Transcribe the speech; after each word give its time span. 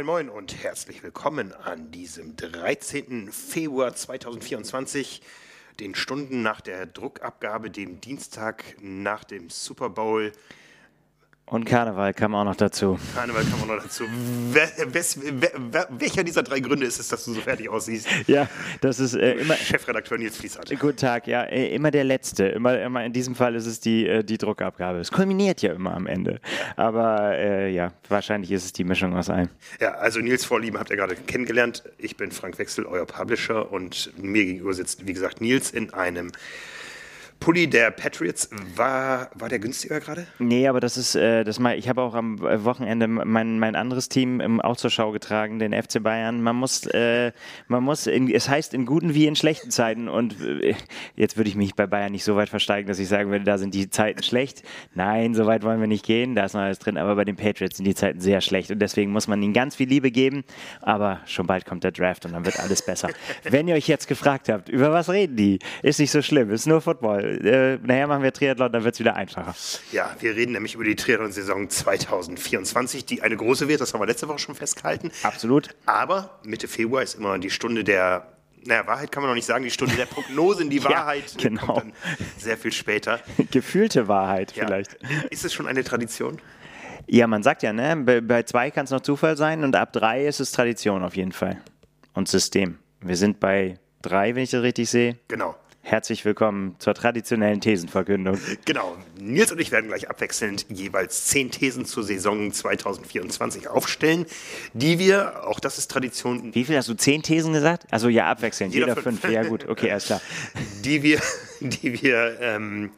Moin 0.00 0.06
Moin 0.06 0.30
und 0.30 0.62
herzlich 0.62 1.02
willkommen 1.02 1.52
an 1.52 1.90
diesem 1.90 2.34
13. 2.34 3.30
Februar 3.30 3.94
2024, 3.94 5.20
den 5.78 5.94
Stunden 5.94 6.40
nach 6.40 6.62
der 6.62 6.86
Druckabgabe, 6.86 7.70
dem 7.70 8.00
Dienstag 8.00 8.64
nach 8.80 9.24
dem 9.24 9.50
Super 9.50 9.90
Bowl. 9.90 10.32
Und 11.50 11.64
Karneval 11.64 12.14
kam 12.14 12.36
auch 12.36 12.44
noch 12.44 12.54
dazu. 12.54 12.96
Karneval 13.12 13.42
kam 13.42 13.62
auch 13.62 13.74
noch 13.74 13.82
dazu. 13.82 14.04
Wer, 14.52 14.70
wes, 14.94 15.18
wer, 15.20 15.88
welcher 15.90 16.22
dieser 16.22 16.44
drei 16.44 16.60
Gründe 16.60 16.86
ist 16.86 17.00
es, 17.00 17.08
dass 17.08 17.24
du 17.24 17.32
so 17.32 17.40
fertig 17.40 17.68
aussiehst? 17.68 18.06
Ja, 18.28 18.48
das 18.80 19.00
ist 19.00 19.14
äh, 19.14 19.32
immer. 19.32 19.54
Chefredakteur 19.56 20.16
Nils 20.16 20.36
Fließert. 20.36 20.70
Guten 20.78 20.96
Tag, 20.96 21.26
ja, 21.26 21.42
äh, 21.42 21.74
immer 21.74 21.90
der 21.90 22.04
Letzte. 22.04 22.44
Immer, 22.44 22.80
immer 22.80 23.04
in 23.04 23.12
diesem 23.12 23.34
Fall 23.34 23.56
ist 23.56 23.66
es 23.66 23.80
die, 23.80 24.06
äh, 24.06 24.22
die 24.22 24.38
Druckabgabe. 24.38 25.00
Es 25.00 25.10
kulminiert 25.10 25.60
ja 25.60 25.72
immer 25.72 25.92
am 25.92 26.06
Ende. 26.06 26.40
Aber 26.76 27.36
äh, 27.36 27.72
ja, 27.72 27.92
wahrscheinlich 28.08 28.52
ist 28.52 28.66
es 28.66 28.72
die 28.72 28.84
Mischung 28.84 29.16
aus 29.16 29.28
allem. 29.28 29.48
Ja, 29.80 29.94
also 29.94 30.20
Nils 30.20 30.44
Vorlieben 30.44 30.78
habt 30.78 30.90
ihr 30.90 30.96
gerade 30.96 31.16
kennengelernt. 31.16 31.82
Ich 31.98 32.16
bin 32.16 32.30
Frank 32.30 32.60
Wechsel, 32.60 32.86
euer 32.86 33.06
Publisher 33.06 33.72
und 33.72 34.12
mir 34.22 34.44
gegenüber 34.44 34.72
sitzt, 34.72 35.04
wie 35.04 35.14
gesagt, 35.14 35.40
Nils 35.40 35.72
in 35.72 35.92
einem 35.92 36.30
Pulli 37.40 37.68
der 37.68 37.90
Patriots, 37.90 38.50
war, 38.76 39.30
war 39.34 39.48
der 39.48 39.58
günstiger 39.58 39.98
gerade? 39.98 40.26
Nee, 40.38 40.68
aber 40.68 40.78
das 40.78 40.98
ist, 40.98 41.14
äh, 41.14 41.42
das 41.42 41.58
mal, 41.58 41.78
ich 41.78 41.88
habe 41.88 42.02
auch 42.02 42.14
am 42.14 42.38
Wochenende 42.38 43.08
mein, 43.08 43.58
mein 43.58 43.76
anderes 43.76 44.10
Team 44.10 44.40
im, 44.40 44.60
auch 44.60 44.76
zur 44.76 44.90
Schau 44.90 45.10
getragen, 45.10 45.58
den 45.58 45.72
FC 45.72 46.02
Bayern. 46.02 46.42
Man 46.42 46.56
muss, 46.56 46.84
äh, 46.86 47.32
man 47.66 47.82
muss, 47.82 48.06
in, 48.06 48.30
es 48.30 48.50
heißt 48.50 48.74
in 48.74 48.84
guten 48.84 49.14
wie 49.14 49.26
in 49.26 49.36
schlechten 49.36 49.70
Zeiten. 49.70 50.08
Und 50.08 50.38
äh, 50.42 50.74
jetzt 51.16 51.38
würde 51.38 51.48
ich 51.48 51.56
mich 51.56 51.74
bei 51.74 51.86
Bayern 51.86 52.12
nicht 52.12 52.24
so 52.24 52.36
weit 52.36 52.50
versteigen, 52.50 52.86
dass 52.86 52.98
ich 52.98 53.08
sagen 53.08 53.30
würde, 53.30 53.46
da 53.46 53.56
sind 53.56 53.72
die 53.72 53.88
Zeiten 53.88 54.22
schlecht. 54.22 54.62
Nein, 54.94 55.34
so 55.34 55.46
weit 55.46 55.62
wollen 55.62 55.80
wir 55.80 55.88
nicht 55.88 56.04
gehen, 56.04 56.34
da 56.34 56.44
ist 56.44 56.52
noch 56.52 56.60
alles 56.60 56.78
drin, 56.78 56.98
aber 56.98 57.16
bei 57.16 57.24
den 57.24 57.36
Patriots 57.36 57.78
sind 57.78 57.86
die 57.86 57.94
Zeiten 57.94 58.20
sehr 58.20 58.42
schlecht. 58.42 58.70
Und 58.70 58.80
deswegen 58.80 59.12
muss 59.12 59.28
man 59.28 59.42
ihnen 59.42 59.54
ganz 59.54 59.76
viel 59.76 59.88
Liebe 59.88 60.10
geben, 60.10 60.44
aber 60.82 61.20
schon 61.24 61.46
bald 61.46 61.64
kommt 61.64 61.84
der 61.84 61.92
Draft 61.92 62.26
und 62.26 62.32
dann 62.32 62.44
wird 62.44 62.60
alles 62.60 62.82
besser. 62.82 63.08
Wenn 63.44 63.66
ihr 63.66 63.76
euch 63.76 63.88
jetzt 63.88 64.08
gefragt 64.08 64.50
habt, 64.50 64.68
über 64.68 64.92
was 64.92 65.08
reden 65.08 65.36
die, 65.36 65.58
ist 65.82 66.00
nicht 66.00 66.10
so 66.10 66.20
schlimm, 66.20 66.50
ist 66.50 66.66
nur 66.66 66.82
Football 66.82 67.29
äh, 67.30 67.78
nachher 67.82 68.06
machen 68.06 68.22
wir 68.22 68.32
Triathlon, 68.32 68.72
dann 68.72 68.84
wird 68.84 68.94
es 68.94 69.00
wieder 69.00 69.16
einfacher. 69.16 69.54
Ja, 69.92 70.14
wir 70.20 70.34
reden 70.34 70.52
nämlich 70.52 70.74
über 70.74 70.84
die 70.84 70.96
Triathlon-Saison 70.96 71.68
2024, 71.68 73.04
die 73.04 73.22
eine 73.22 73.36
große 73.36 73.68
wird, 73.68 73.80
das 73.80 73.94
haben 73.94 74.00
wir 74.00 74.06
letzte 74.06 74.28
Woche 74.28 74.38
schon 74.38 74.54
festgehalten. 74.54 75.10
Absolut. 75.22 75.70
Aber 75.86 76.38
Mitte 76.44 76.68
Februar 76.68 77.02
ist 77.02 77.14
immer 77.14 77.38
die 77.38 77.50
Stunde 77.50 77.84
der 77.84 78.26
naja, 78.66 78.86
Wahrheit 78.86 79.10
kann 79.10 79.22
man 79.22 79.30
noch 79.30 79.34
nicht 79.34 79.46
sagen, 79.46 79.64
die 79.64 79.70
Stunde 79.70 79.96
der 79.96 80.06
Prognosen, 80.06 80.70
die 80.70 80.82
Wahrheit 80.84 81.32
ja, 81.32 81.38
genau. 81.48 81.66
kommt 81.66 81.78
dann 81.78 81.92
sehr 82.38 82.58
viel 82.58 82.72
später. 82.72 83.20
Gefühlte 83.50 84.08
Wahrheit 84.08 84.54
ja. 84.54 84.66
vielleicht. 84.66 84.98
Ist 85.30 85.44
es 85.44 85.52
schon 85.52 85.66
eine 85.66 85.84
Tradition? 85.84 86.38
Ja, 87.06 87.26
man 87.26 87.42
sagt 87.42 87.62
ja, 87.62 87.72
ne, 87.72 87.96
bei, 87.96 88.20
bei 88.20 88.42
zwei 88.42 88.70
kann 88.70 88.84
es 88.84 88.90
noch 88.90 89.00
Zufall 89.00 89.36
sein 89.36 89.64
und 89.64 89.74
ab 89.76 89.92
drei 89.92 90.26
ist 90.26 90.40
es 90.40 90.52
Tradition 90.52 91.02
auf 91.02 91.16
jeden 91.16 91.32
Fall. 91.32 91.60
Und 92.12 92.28
System. 92.28 92.78
Wir 93.00 93.16
sind 93.16 93.40
bei 93.40 93.78
drei, 94.02 94.34
wenn 94.34 94.42
ich 94.42 94.50
das 94.50 94.62
richtig 94.62 94.90
sehe. 94.90 95.16
Genau. 95.28 95.56
Herzlich 95.82 96.24
willkommen 96.24 96.76
zur 96.78 96.94
traditionellen 96.94 97.60
Thesenverkündung. 97.60 98.38
Genau. 98.64 98.96
Nils 99.18 99.50
und 99.50 99.60
ich 99.60 99.72
werden 99.72 99.88
gleich 99.88 100.10
abwechselnd 100.10 100.66
jeweils 100.68 101.24
zehn 101.24 101.50
Thesen 101.50 101.86
zur 101.86 102.04
Saison 102.04 102.52
2024 102.52 103.66
aufstellen, 103.66 104.26
die 104.74 104.98
wir, 104.98 105.46
auch 105.48 105.58
das 105.58 105.78
ist 105.78 105.90
Tradition. 105.90 106.54
Wie 106.54 106.64
viel 106.64 106.76
hast 106.76 106.88
du? 106.88 106.94
Zehn 106.94 107.22
Thesen 107.22 107.54
gesagt? 107.54 107.86
Also 107.90 108.08
ja, 108.08 108.26
abwechselnd. 108.26 108.74
Jeder, 108.74 108.88
Jeder 108.88 109.02
fünf. 109.02 109.20
fünf. 109.20 109.32
Ja, 109.32 109.42
gut. 109.42 109.68
Okay, 109.68 109.90
alles 109.90 110.04
klar. 110.06 110.20
Die 110.84 111.02
wir, 111.02 111.20
die 111.60 112.02
wir, 112.02 112.38
ähm, 112.40 112.90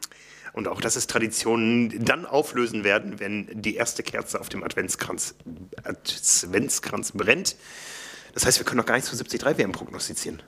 und 0.52 0.68
auch 0.68 0.80
das 0.80 0.96
ist 0.96 1.08
Tradition, 1.08 2.04
dann 2.04 2.26
auflösen 2.26 2.84
werden, 2.84 3.20
wenn 3.20 3.48
die 3.52 3.76
erste 3.76 4.02
Kerze 4.02 4.40
auf 4.40 4.48
dem 4.48 4.64
Adventskranz, 4.64 5.34
Adventskranz 5.84 7.12
brennt. 7.12 7.56
Das 8.34 8.44
heißt, 8.44 8.58
wir 8.58 8.64
können 8.64 8.78
noch 8.78 8.86
gar 8.86 8.96
nicht 8.96 9.06
zu 9.06 9.16
73 9.16 9.58
WM 9.58 9.72
prognostizieren. 9.72 10.42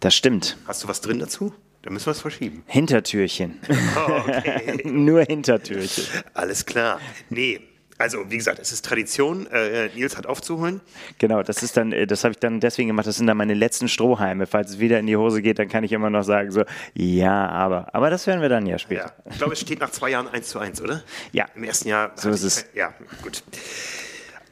Das 0.00 0.14
stimmt. 0.14 0.56
Hast 0.66 0.84
du 0.84 0.88
was 0.88 1.00
drin 1.00 1.18
dazu? 1.18 1.54
Dann 1.82 1.92
müssen 1.92 2.06
wir 2.06 2.12
es 2.12 2.20
verschieben. 2.20 2.64
Hintertürchen. 2.66 3.60
okay. 3.96 4.82
Nur 4.84 5.22
Hintertürchen. 5.22 6.04
Alles 6.34 6.66
klar. 6.66 7.00
Nee. 7.30 7.60
Also, 7.98 8.30
wie 8.30 8.36
gesagt, 8.36 8.58
es 8.58 8.72
ist 8.72 8.84
Tradition. 8.84 9.46
Äh, 9.46 9.88
Nils 9.94 10.18
hat 10.18 10.26
aufzuholen. 10.26 10.80
Genau, 11.18 11.42
das 11.42 11.62
ist 11.62 11.76
dann, 11.76 11.92
äh, 11.92 12.06
das 12.06 12.24
habe 12.24 12.32
ich 12.32 12.38
dann 12.38 12.60
deswegen 12.60 12.88
gemacht. 12.88 13.06
Das 13.06 13.16
sind 13.16 13.26
dann 13.26 13.36
meine 13.36 13.54
letzten 13.54 13.88
Strohhalme. 13.88 14.46
Falls 14.46 14.72
es 14.72 14.78
wieder 14.80 14.98
in 14.98 15.06
die 15.06 15.16
Hose 15.16 15.40
geht, 15.40 15.58
dann 15.58 15.68
kann 15.68 15.84
ich 15.84 15.92
immer 15.92 16.10
noch 16.10 16.24
sagen, 16.24 16.50
so, 16.50 16.64
ja, 16.92 17.48
aber. 17.48 17.94
Aber 17.94 18.10
das 18.10 18.26
werden 18.26 18.42
wir 18.42 18.50
dann 18.50 18.66
ja 18.66 18.78
später. 18.78 19.14
Ja. 19.24 19.30
Ich 19.30 19.38
glaube, 19.38 19.54
es 19.54 19.60
steht 19.60 19.80
nach 19.80 19.90
zwei 19.90 20.10
Jahren 20.10 20.28
1 20.28 20.48
zu 20.48 20.58
1, 20.58 20.82
oder? 20.82 21.02
Ja. 21.32 21.46
Im 21.54 21.64
ersten 21.64 21.88
Jahr. 21.88 22.12
So 22.16 22.30
ist 22.30 22.42
es. 22.42 22.66
Ja, 22.74 22.92
gut. 23.22 23.42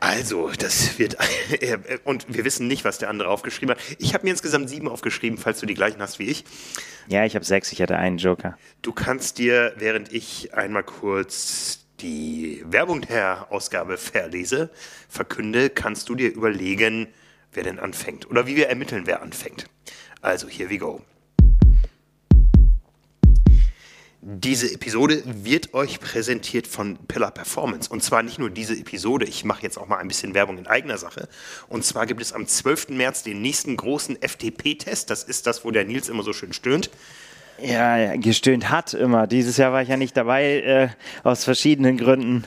Also, 0.01 0.51
das 0.51 0.99
wird. 0.99 1.17
Und 2.05 2.27
wir 2.29 2.45
wissen 2.45 2.67
nicht, 2.67 2.85
was 2.85 2.99
der 2.99 3.09
andere 3.09 3.29
aufgeschrieben 3.29 3.75
hat. 3.75 3.83
Ich 3.99 4.15
habe 4.15 4.25
mir 4.25 4.31
insgesamt 4.31 4.69
sieben 4.69 4.89
aufgeschrieben, 4.89 5.39
falls 5.39 5.61
du 5.61 5.67
die 5.67 5.75
gleichen 5.75 6.01
hast 6.01 6.19
wie 6.19 6.25
ich. 6.25 6.45
Ja, 7.09 7.25
ich 7.25 7.35
habe 7.35 7.45
sechs. 7.45 7.73
Ich 7.73 7.81
hatte 7.81 7.97
einen 7.97 8.19
Joker. 8.19 8.59
Du 8.83 8.93
kannst 8.93 9.39
dir, 9.39 9.73
während 9.77 10.13
ich 10.13 10.53
einmal 10.55 10.83
kurz 10.83 11.81
die 12.01 12.63
Werbung 12.67 13.01
der 13.03 13.47
Ausgabe 13.51 13.97
verlese, 13.97 14.71
verkünde, 15.09 15.71
kannst 15.71 16.09
du 16.09 16.15
dir 16.15 16.33
überlegen, 16.33 17.09
wer 17.53 17.63
denn 17.63 17.79
anfängt. 17.79 18.29
Oder 18.29 18.47
wie 18.47 18.57
wir 18.57 18.69
ermitteln, 18.69 19.07
wer 19.07 19.23
anfängt. 19.23 19.67
Also, 20.21 20.49
here 20.49 20.69
we 20.69 20.79
go. 20.79 21.03
Diese 24.27 24.73
Episode 24.73 25.23
wird 25.27 25.75
euch 25.75 26.01
präsentiert 26.01 26.67
von 26.67 26.97
Pillar 26.97 27.31
Performance. 27.31 27.91
Und 27.91 28.03
zwar 28.03 28.23
nicht 28.23 28.39
nur 28.39 28.49
diese 28.49 28.75
Episode, 28.75 29.27
ich 29.27 29.45
mache 29.45 29.63
jetzt 29.63 29.77
auch 29.77 29.87
mal 29.87 29.99
ein 29.99 30.09
bisschen 30.09 30.33
Werbung 30.33 30.57
in 30.57 30.67
eigener 30.67 30.97
Sache. 30.97 31.29
Und 31.69 31.85
zwar 31.85 32.07
gibt 32.07 32.23
es 32.23 32.33
am 32.33 32.47
12. 32.47 32.89
März 32.89 33.23
den 33.23 33.43
nächsten 33.43 33.77
großen 33.77 34.17
FTP-Test. 34.23 35.11
Das 35.11 35.25
ist 35.25 35.47
das, 35.47 35.67
wo 35.67 35.71
der 35.71 35.85
Nils 35.85 36.09
immer 36.09 36.23
so 36.23 36.33
schön 36.33 36.55
stöhnt. 36.55 36.89
Ja, 37.63 38.17
gestöhnt 38.17 38.71
hat 38.71 38.95
immer. 38.95 39.27
Dieses 39.27 39.59
Jahr 39.59 39.75
war 39.75 39.83
ich 39.83 39.91
ja 39.91 39.99
nicht 39.99 40.17
dabei, 40.17 40.61
äh, 40.63 40.89
aus 41.23 41.45
verschiedenen 41.45 41.99
Gründen 41.99 42.45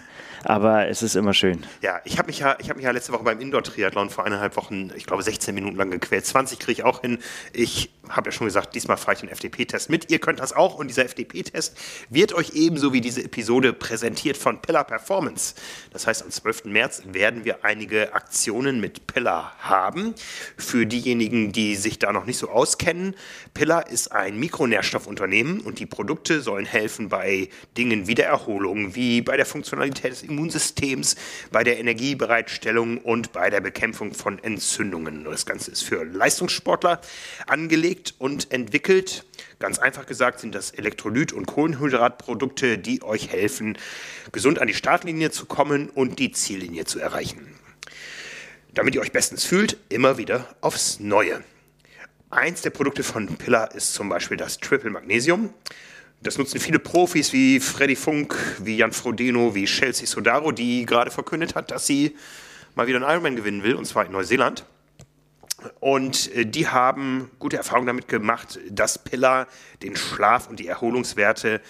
aber 0.47 0.87
es 0.87 1.03
ist 1.03 1.17
immer 1.17 1.33
schön. 1.33 1.65
Ja, 1.81 1.99
ich 2.05 2.17
habe 2.17 2.27
mich, 2.27 2.39
ja, 2.39 2.57
hab 2.57 2.75
mich 2.77 2.85
ja 2.85 2.91
letzte 2.91 3.11
Woche 3.11 3.23
beim 3.23 3.41
Indoor-Triathlon 3.41 4.09
vor 4.09 4.25
eineinhalb 4.25 4.55
Wochen, 4.55 4.91
ich 4.95 5.05
glaube 5.05 5.21
16 5.21 5.53
Minuten 5.53 5.75
lang 5.75 5.91
gequält. 5.91 6.25
20 6.25 6.57
kriege 6.57 6.71
ich 6.71 6.83
auch 6.85 7.01
hin. 7.01 7.17
Ich 7.51 7.91
habe 8.07 8.29
ja 8.29 8.31
schon 8.31 8.47
gesagt, 8.47 8.73
diesmal 8.73 8.95
fahre 8.95 9.15
ich 9.15 9.19
den 9.19 9.29
FDP-Test 9.29 9.89
mit. 9.89 10.09
Ihr 10.09 10.19
könnt 10.19 10.39
das 10.39 10.53
auch 10.53 10.75
und 10.75 10.87
dieser 10.87 11.03
FDP-Test 11.03 11.77
wird 12.09 12.33
euch 12.33 12.51
ebenso 12.53 12.93
wie 12.93 13.01
diese 13.01 13.25
Episode 13.25 13.73
präsentiert 13.73 14.37
von 14.37 14.61
Pillar 14.61 14.85
Performance. 14.85 15.55
Das 15.91 16.07
heißt, 16.07 16.23
am 16.23 16.31
12. 16.31 16.63
März 16.63 17.03
werden 17.07 17.43
wir 17.43 17.65
einige 17.65 18.13
Aktionen 18.13 18.79
mit 18.79 19.05
Pillar 19.05 19.53
haben. 19.59 20.15
Für 20.55 20.85
diejenigen, 20.85 21.51
die 21.51 21.75
sich 21.75 21.99
da 21.99 22.13
noch 22.13 22.25
nicht 22.25 22.37
so 22.37 22.49
auskennen, 22.49 23.15
Pillar 23.53 23.89
ist 23.89 24.13
ein 24.13 24.39
Mikronährstoffunternehmen 24.39 25.59
und 25.59 25.79
die 25.79 25.85
Produkte 25.85 26.39
sollen 26.39 26.65
helfen 26.65 27.09
bei 27.09 27.49
Dingen 27.77 28.07
wie 28.07 28.15
der 28.15 28.27
Erholung, 28.27 28.95
wie 28.95 29.21
bei 29.21 29.35
der 29.35 29.45
Funktionalität 29.45 30.13
des 30.13 30.23
Immunsystems 30.23 30.36
Immunsystems, 30.37 31.15
bei 31.51 31.63
der 31.63 31.79
Energiebereitstellung 31.79 32.99
und 32.99 33.33
bei 33.33 33.49
der 33.49 33.59
Bekämpfung 33.59 34.13
von 34.13 34.41
Entzündungen. 34.43 35.23
Das 35.23 35.47
Ganze 35.47 35.71
ist 35.71 35.81
für 35.81 36.03
Leistungssportler 36.03 37.01
angelegt 37.47 38.13
und 38.19 38.51
entwickelt. 38.51 39.25
Ganz 39.59 39.79
einfach 39.79 40.05
gesagt 40.05 40.39
sind 40.39 40.53
das 40.53 40.71
Elektrolyt- 40.71 41.33
und 41.33 41.47
Kohlenhydratprodukte, 41.47 42.77
die 42.77 43.01
euch 43.01 43.31
helfen, 43.31 43.77
gesund 44.31 44.59
an 44.59 44.67
die 44.67 44.75
Startlinie 44.75 45.31
zu 45.31 45.47
kommen 45.47 45.89
und 45.89 46.19
die 46.19 46.31
Ziellinie 46.31 46.85
zu 46.85 46.99
erreichen. 46.99 47.55
Damit 48.75 48.93
ihr 48.93 49.01
euch 49.01 49.11
bestens 49.11 49.43
fühlt, 49.43 49.77
immer 49.89 50.19
wieder 50.19 50.55
aufs 50.61 50.99
Neue. 50.99 51.43
Eins 52.29 52.61
der 52.61 52.69
Produkte 52.69 53.03
von 53.03 53.37
Pillar 53.37 53.73
ist 53.73 53.93
zum 53.93 54.09
Beispiel 54.09 54.37
das 54.37 54.59
Triple 54.59 54.91
Magnesium. 54.91 55.51
Das 56.21 56.37
nutzen 56.37 56.59
viele 56.59 56.79
Profis 56.79 57.31
wie 57.31 57.59
Freddy 57.59 57.95
Funk, 57.95 58.35
wie 58.59 58.77
Jan 58.77 58.91
Frodeno, 58.91 59.53
wie 59.53 59.65
Chelsea 59.65 60.07
Sodaro, 60.07 60.51
die 60.51 60.85
gerade 60.85 61.11
verkündet 61.11 61.53
hat, 61.53 61.69
dass 61.69 61.85
sie 61.85 62.15
mal 62.75 62.87
wieder 62.87 62.97
einen 62.97 63.09
Ironman 63.09 63.35
gewinnen 63.35 63.63
will, 63.63 63.75
und 63.75 63.85
zwar 63.85 64.05
in 64.05 64.11
Neuseeland. 64.11 64.65
Und 65.79 66.33
äh, 66.35 66.45
die 66.45 66.67
haben 66.67 67.31
gute 67.39 67.57
Erfahrungen 67.57 67.87
damit 67.87 68.07
gemacht, 68.07 68.59
dass 68.69 69.03
Pillar 69.03 69.47
den 69.81 69.95
Schlaf 69.95 70.47
und 70.47 70.59
die 70.59 70.67
Erholungswerte 70.67 71.61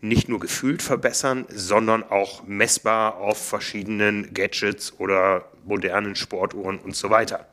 nicht 0.00 0.28
nur 0.28 0.40
gefühlt 0.40 0.82
verbessern, 0.82 1.46
sondern 1.48 2.02
auch 2.04 2.44
messbar 2.46 3.16
auf 3.16 3.44
verschiedenen 3.44 4.34
Gadgets 4.34 4.98
oder 4.98 5.50
modernen 5.64 6.16
Sportuhren 6.16 6.78
und 6.78 6.94
so 6.94 7.10
weiter. 7.10 7.48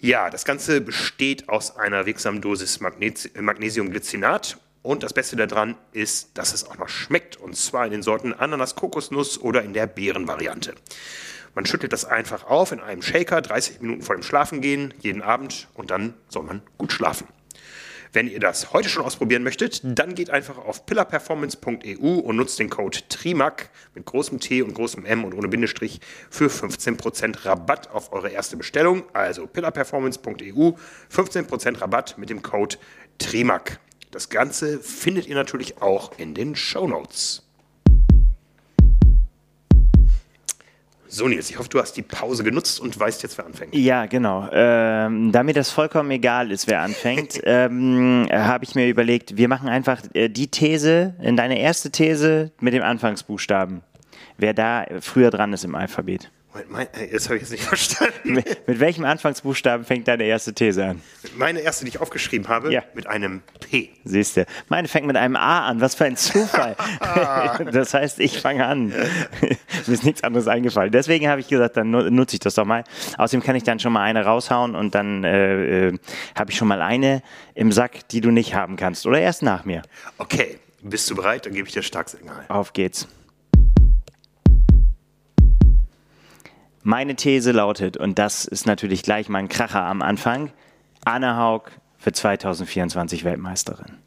Ja, 0.00 0.30
das 0.30 0.44
Ganze 0.44 0.80
besteht 0.80 1.48
aus 1.48 1.76
einer 1.76 2.06
wirksamen 2.06 2.40
Dosis 2.40 2.80
Magnesiumglycinat 2.80 4.58
und 4.82 5.02
das 5.02 5.12
Beste 5.12 5.36
daran 5.36 5.76
ist, 5.92 6.30
dass 6.38 6.54
es 6.54 6.66
auch 6.66 6.78
noch 6.78 6.88
schmeckt. 6.88 7.36
Und 7.36 7.56
zwar 7.56 7.84
in 7.84 7.92
den 7.92 8.02
Sorten 8.02 8.32
Ananas, 8.32 8.74
Kokosnuss 8.74 9.38
oder 9.40 9.62
in 9.62 9.72
der 9.72 9.86
Beerenvariante. 9.86 10.74
Man 11.54 11.66
schüttelt 11.66 11.92
das 11.92 12.04
einfach 12.04 12.44
auf 12.44 12.72
in 12.72 12.80
einem 12.80 13.02
Shaker, 13.02 13.42
30 13.42 13.80
Minuten 13.80 14.02
vor 14.02 14.14
dem 14.14 14.22
Schlafengehen, 14.22 14.94
jeden 15.00 15.20
Abend 15.20 15.68
und 15.74 15.90
dann 15.90 16.14
soll 16.28 16.44
man 16.44 16.62
gut 16.78 16.92
schlafen. 16.92 17.26
Wenn 18.12 18.26
ihr 18.26 18.40
das 18.40 18.72
heute 18.72 18.88
schon 18.88 19.04
ausprobieren 19.04 19.44
möchtet, 19.44 19.80
dann 19.84 20.16
geht 20.16 20.30
einfach 20.30 20.58
auf 20.58 20.84
pillarperformance.eu 20.84 22.18
und 22.18 22.36
nutzt 22.36 22.58
den 22.58 22.68
Code 22.68 22.98
TRIMAC 23.08 23.70
mit 23.94 24.04
großem 24.04 24.40
T 24.40 24.62
und 24.62 24.74
großem 24.74 25.04
M 25.04 25.24
und 25.24 25.32
ohne 25.32 25.46
Bindestrich 25.46 26.00
für 26.28 26.48
15% 26.48 27.44
Rabatt 27.44 27.90
auf 27.90 28.12
eure 28.12 28.30
erste 28.30 28.56
Bestellung. 28.56 29.04
Also 29.12 29.46
pillarperformance.eu, 29.46 30.72
15% 31.14 31.80
Rabatt 31.80 32.18
mit 32.18 32.30
dem 32.30 32.42
Code 32.42 32.76
TRIMAC. 33.18 33.78
Das 34.10 34.28
Ganze 34.28 34.80
findet 34.80 35.28
ihr 35.28 35.36
natürlich 35.36 35.80
auch 35.80 36.10
in 36.18 36.34
den 36.34 36.56
Show 36.56 36.88
Notes. 36.88 37.46
So, 41.06 41.26
Nils, 41.28 41.50
ich 41.50 41.58
hoffe, 41.58 41.68
du 41.68 41.80
hast 41.80 41.96
die 41.96 42.02
Pause 42.02 42.44
genutzt 42.44 42.80
und 42.80 42.98
weißt 42.98 43.22
jetzt, 43.22 43.36
wer 43.38 43.46
anfängt. 43.46 43.74
Ja, 43.74 44.06
genau. 44.06 44.48
Ähm, 44.52 45.32
da 45.32 45.42
mir 45.42 45.54
das 45.54 45.70
vollkommen 45.70 46.10
egal 46.12 46.52
ist, 46.52 46.68
wer 46.68 46.82
anfängt, 46.82 47.40
ähm, 47.44 48.26
habe 48.30 48.64
ich 48.64 48.74
mir 48.74 48.88
überlegt, 48.88 49.36
wir 49.36 49.48
machen 49.48 49.68
einfach 49.68 50.02
äh, 50.14 50.28
die 50.28 50.48
These, 50.48 51.14
in 51.20 51.36
deine 51.36 51.60
erste 51.60 51.90
These 51.90 52.52
mit 52.60 52.74
dem 52.74 52.82
Anfangsbuchstaben. 52.82 53.82
Wer 54.38 54.54
da 54.54 54.86
früher 55.00 55.30
dran 55.30 55.52
ist 55.52 55.64
im 55.64 55.74
Alphabet. 55.74 56.30
Moment, 56.52 56.90
das 57.12 57.26
habe 57.26 57.36
ich 57.36 57.42
jetzt 57.42 57.52
nicht 57.52 57.62
verstanden. 57.68 58.34
Mit, 58.34 58.66
mit, 58.66 58.80
welchem 58.80 59.04
Anfangsbuchstaben 59.04 59.86
fängt 59.86 60.08
deine 60.08 60.24
erste 60.24 60.52
These 60.52 60.84
an? 60.84 61.02
Meine 61.36 61.60
erste, 61.60 61.84
die 61.84 61.90
ich 61.90 62.00
aufgeschrieben 62.00 62.48
habe, 62.48 62.72
ja. 62.72 62.82
mit 62.94 63.06
einem 63.06 63.42
P. 63.60 63.90
Siehst 64.04 64.36
du. 64.36 64.46
Meine 64.68 64.88
fängt 64.88 65.06
mit 65.06 65.16
einem 65.16 65.36
A 65.36 65.66
an. 65.66 65.80
Was 65.80 65.94
für 65.94 66.06
ein 66.06 66.16
Zufall. 66.16 66.76
das 67.72 67.94
heißt, 67.94 68.18
ich 68.18 68.40
fange 68.40 68.66
an. 68.66 68.88
Mir 69.40 69.94
ist 69.94 70.04
nichts 70.04 70.24
anderes 70.24 70.48
eingefallen. 70.48 70.90
Deswegen 70.90 71.28
habe 71.28 71.40
ich 71.40 71.48
gesagt, 71.48 71.76
dann 71.76 71.90
nutze 71.90 72.34
ich 72.34 72.40
das 72.40 72.54
doch 72.54 72.64
mal. 72.64 72.82
Außerdem 73.16 73.44
kann 73.44 73.54
ich 73.54 73.62
dann 73.62 73.78
schon 73.78 73.92
mal 73.92 74.02
eine 74.02 74.24
raushauen 74.24 74.74
und 74.74 74.94
dann 74.94 75.22
äh, 75.22 75.88
äh, 75.88 75.98
habe 76.36 76.50
ich 76.50 76.56
schon 76.56 76.68
mal 76.68 76.82
eine 76.82 77.22
im 77.54 77.70
Sack, 77.70 78.08
die 78.08 78.20
du 78.20 78.30
nicht 78.30 78.54
haben 78.54 78.76
kannst. 78.76 79.06
Oder 79.06 79.20
erst 79.20 79.42
nach 79.42 79.64
mir. 79.64 79.82
Okay. 80.18 80.58
Bist 80.82 81.10
du 81.10 81.14
bereit? 81.14 81.44
Dann 81.44 81.52
gebe 81.52 81.68
ich 81.68 81.74
dir 81.74 81.82
Starksignal. 81.82 82.46
Auf 82.48 82.72
geht's. 82.72 83.06
Meine 86.82 87.14
These 87.14 87.52
lautet, 87.52 87.96
und 87.96 88.18
das 88.18 88.46
ist 88.46 88.66
natürlich 88.66 89.02
gleich 89.02 89.28
mein 89.28 89.48
Kracher 89.48 89.82
am 89.82 90.00
Anfang, 90.00 90.50
Anne 91.04 91.36
Haug 91.36 91.70
für 91.98 92.12
2024 92.12 93.24
Weltmeisterin. 93.24 93.98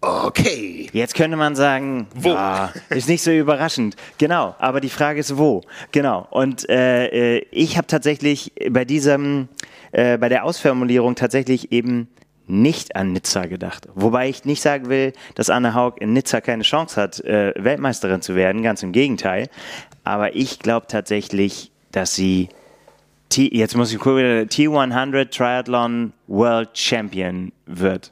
Okay. 0.00 0.88
Jetzt 0.94 1.14
könnte 1.14 1.36
man 1.36 1.54
sagen, 1.54 2.06
wo? 2.14 2.30
Ja, 2.30 2.72
ist 2.88 3.08
nicht 3.08 3.22
so 3.22 3.30
überraschend. 3.30 3.96
Genau, 4.16 4.54
aber 4.58 4.80
die 4.80 4.88
Frage 4.88 5.20
ist, 5.20 5.36
wo? 5.36 5.60
Genau. 5.92 6.26
Und 6.30 6.68
äh, 6.70 7.36
äh 7.36 7.46
ich 7.50 7.76
habe 7.76 7.86
tatsächlich 7.86 8.52
bei 8.70 8.86
diesem, 8.86 9.48
äh, 9.92 10.16
bei 10.16 10.30
der 10.30 10.44
Ausformulierung 10.44 11.16
tatsächlich 11.16 11.70
eben 11.72 12.08
nicht 12.46 12.96
an 12.96 13.12
Nizza 13.12 13.46
gedacht. 13.46 13.88
Wobei 13.94 14.28
ich 14.28 14.44
nicht 14.44 14.62
sagen 14.62 14.88
will, 14.88 15.12
dass 15.34 15.50
Anne 15.50 15.74
Haug 15.74 15.94
in 16.00 16.12
Nizza 16.14 16.40
keine 16.40 16.62
Chance 16.62 17.00
hat, 17.00 17.20
äh, 17.20 17.52
Weltmeisterin 17.56 18.22
zu 18.22 18.34
werden. 18.34 18.62
Ganz 18.62 18.82
im 18.82 18.92
Gegenteil. 18.92 19.48
Aber 20.10 20.34
ich 20.34 20.58
glaube 20.58 20.88
tatsächlich, 20.88 21.70
dass 21.92 22.16
sie 22.16 22.48
T 23.28 23.48
jetzt 23.56 23.76
muss 23.76 23.92
ich 23.92 24.00
gucken, 24.00 24.48
T100 24.48 25.30
Triathlon 25.30 26.12
World 26.26 26.70
Champion 26.76 27.52
wird. 27.66 28.10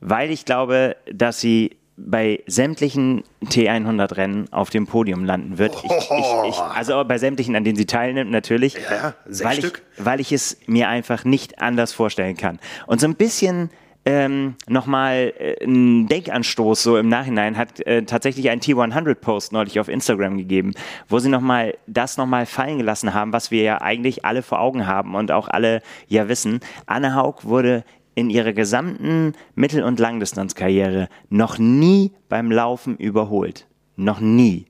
Weil 0.00 0.32
ich 0.32 0.44
glaube, 0.44 0.96
dass 1.12 1.40
sie 1.40 1.76
bei 1.96 2.42
sämtlichen 2.48 3.22
T100 3.44 4.16
Rennen 4.16 4.52
auf 4.52 4.70
dem 4.70 4.88
Podium 4.88 5.24
landen 5.24 5.58
wird. 5.58 5.76
Ich, 5.84 5.92
ich, 5.92 6.48
ich, 6.48 6.58
also 6.58 7.04
bei 7.04 7.18
sämtlichen, 7.18 7.54
an 7.54 7.62
denen 7.62 7.76
sie 7.76 7.86
teilnimmt, 7.86 8.32
natürlich. 8.32 8.74
Ja, 8.74 8.80
ja, 8.90 9.14
sechs 9.26 9.48
weil 9.48 9.58
Stück. 9.58 9.82
Ich, 9.96 10.04
weil 10.04 10.20
ich 10.20 10.32
es 10.32 10.58
mir 10.66 10.88
einfach 10.88 11.24
nicht 11.24 11.62
anders 11.62 11.92
vorstellen 11.92 12.36
kann. 12.36 12.58
Und 12.88 13.00
so 13.00 13.06
ein 13.06 13.14
bisschen 13.14 13.70
ähm, 14.06 14.54
nochmal 14.68 15.34
äh, 15.36 15.64
einen 15.64 16.06
Denkanstoß 16.06 16.80
so 16.80 16.96
im 16.96 17.08
Nachhinein 17.08 17.58
hat 17.58 17.84
äh, 17.86 18.04
tatsächlich 18.04 18.48
ein 18.48 18.60
T100-Post 18.60 19.52
neulich 19.52 19.80
auf 19.80 19.88
Instagram 19.88 20.38
gegeben, 20.38 20.74
wo 21.08 21.18
sie 21.18 21.28
nochmal 21.28 21.76
das 21.88 22.16
nochmal 22.16 22.46
fallen 22.46 22.78
gelassen 22.78 23.12
haben, 23.12 23.32
was 23.32 23.50
wir 23.50 23.62
ja 23.62 23.82
eigentlich 23.82 24.24
alle 24.24 24.42
vor 24.42 24.60
Augen 24.60 24.86
haben 24.86 25.16
und 25.16 25.32
auch 25.32 25.48
alle 25.48 25.82
ja 26.06 26.28
wissen. 26.28 26.60
Anne 26.86 27.16
Haug 27.16 27.40
wurde 27.42 27.84
in 28.14 28.30
ihrer 28.30 28.52
gesamten 28.52 29.34
Mittel- 29.56 29.82
und 29.82 29.98
Langdistanzkarriere 29.98 31.08
noch 31.28 31.58
nie 31.58 32.12
beim 32.28 32.52
Laufen 32.52 32.96
überholt. 32.96 33.66
Noch 33.96 34.20
nie. 34.20 34.66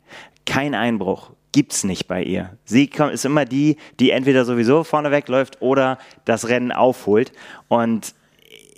Kein 0.47 0.75
Einbruch 0.75 1.33
gibt's 1.53 1.85
nicht 1.85 2.09
bei 2.09 2.23
ihr. 2.23 2.56
Sie 2.65 2.91
ist 3.12 3.25
immer 3.27 3.44
die, 3.44 3.77
die 4.00 4.12
entweder 4.12 4.47
sowieso 4.47 4.83
vorne 4.83 5.11
wegläuft 5.11 5.61
oder 5.61 5.99
das 6.25 6.49
Rennen 6.49 6.73
aufholt. 6.73 7.33
Und 7.69 8.15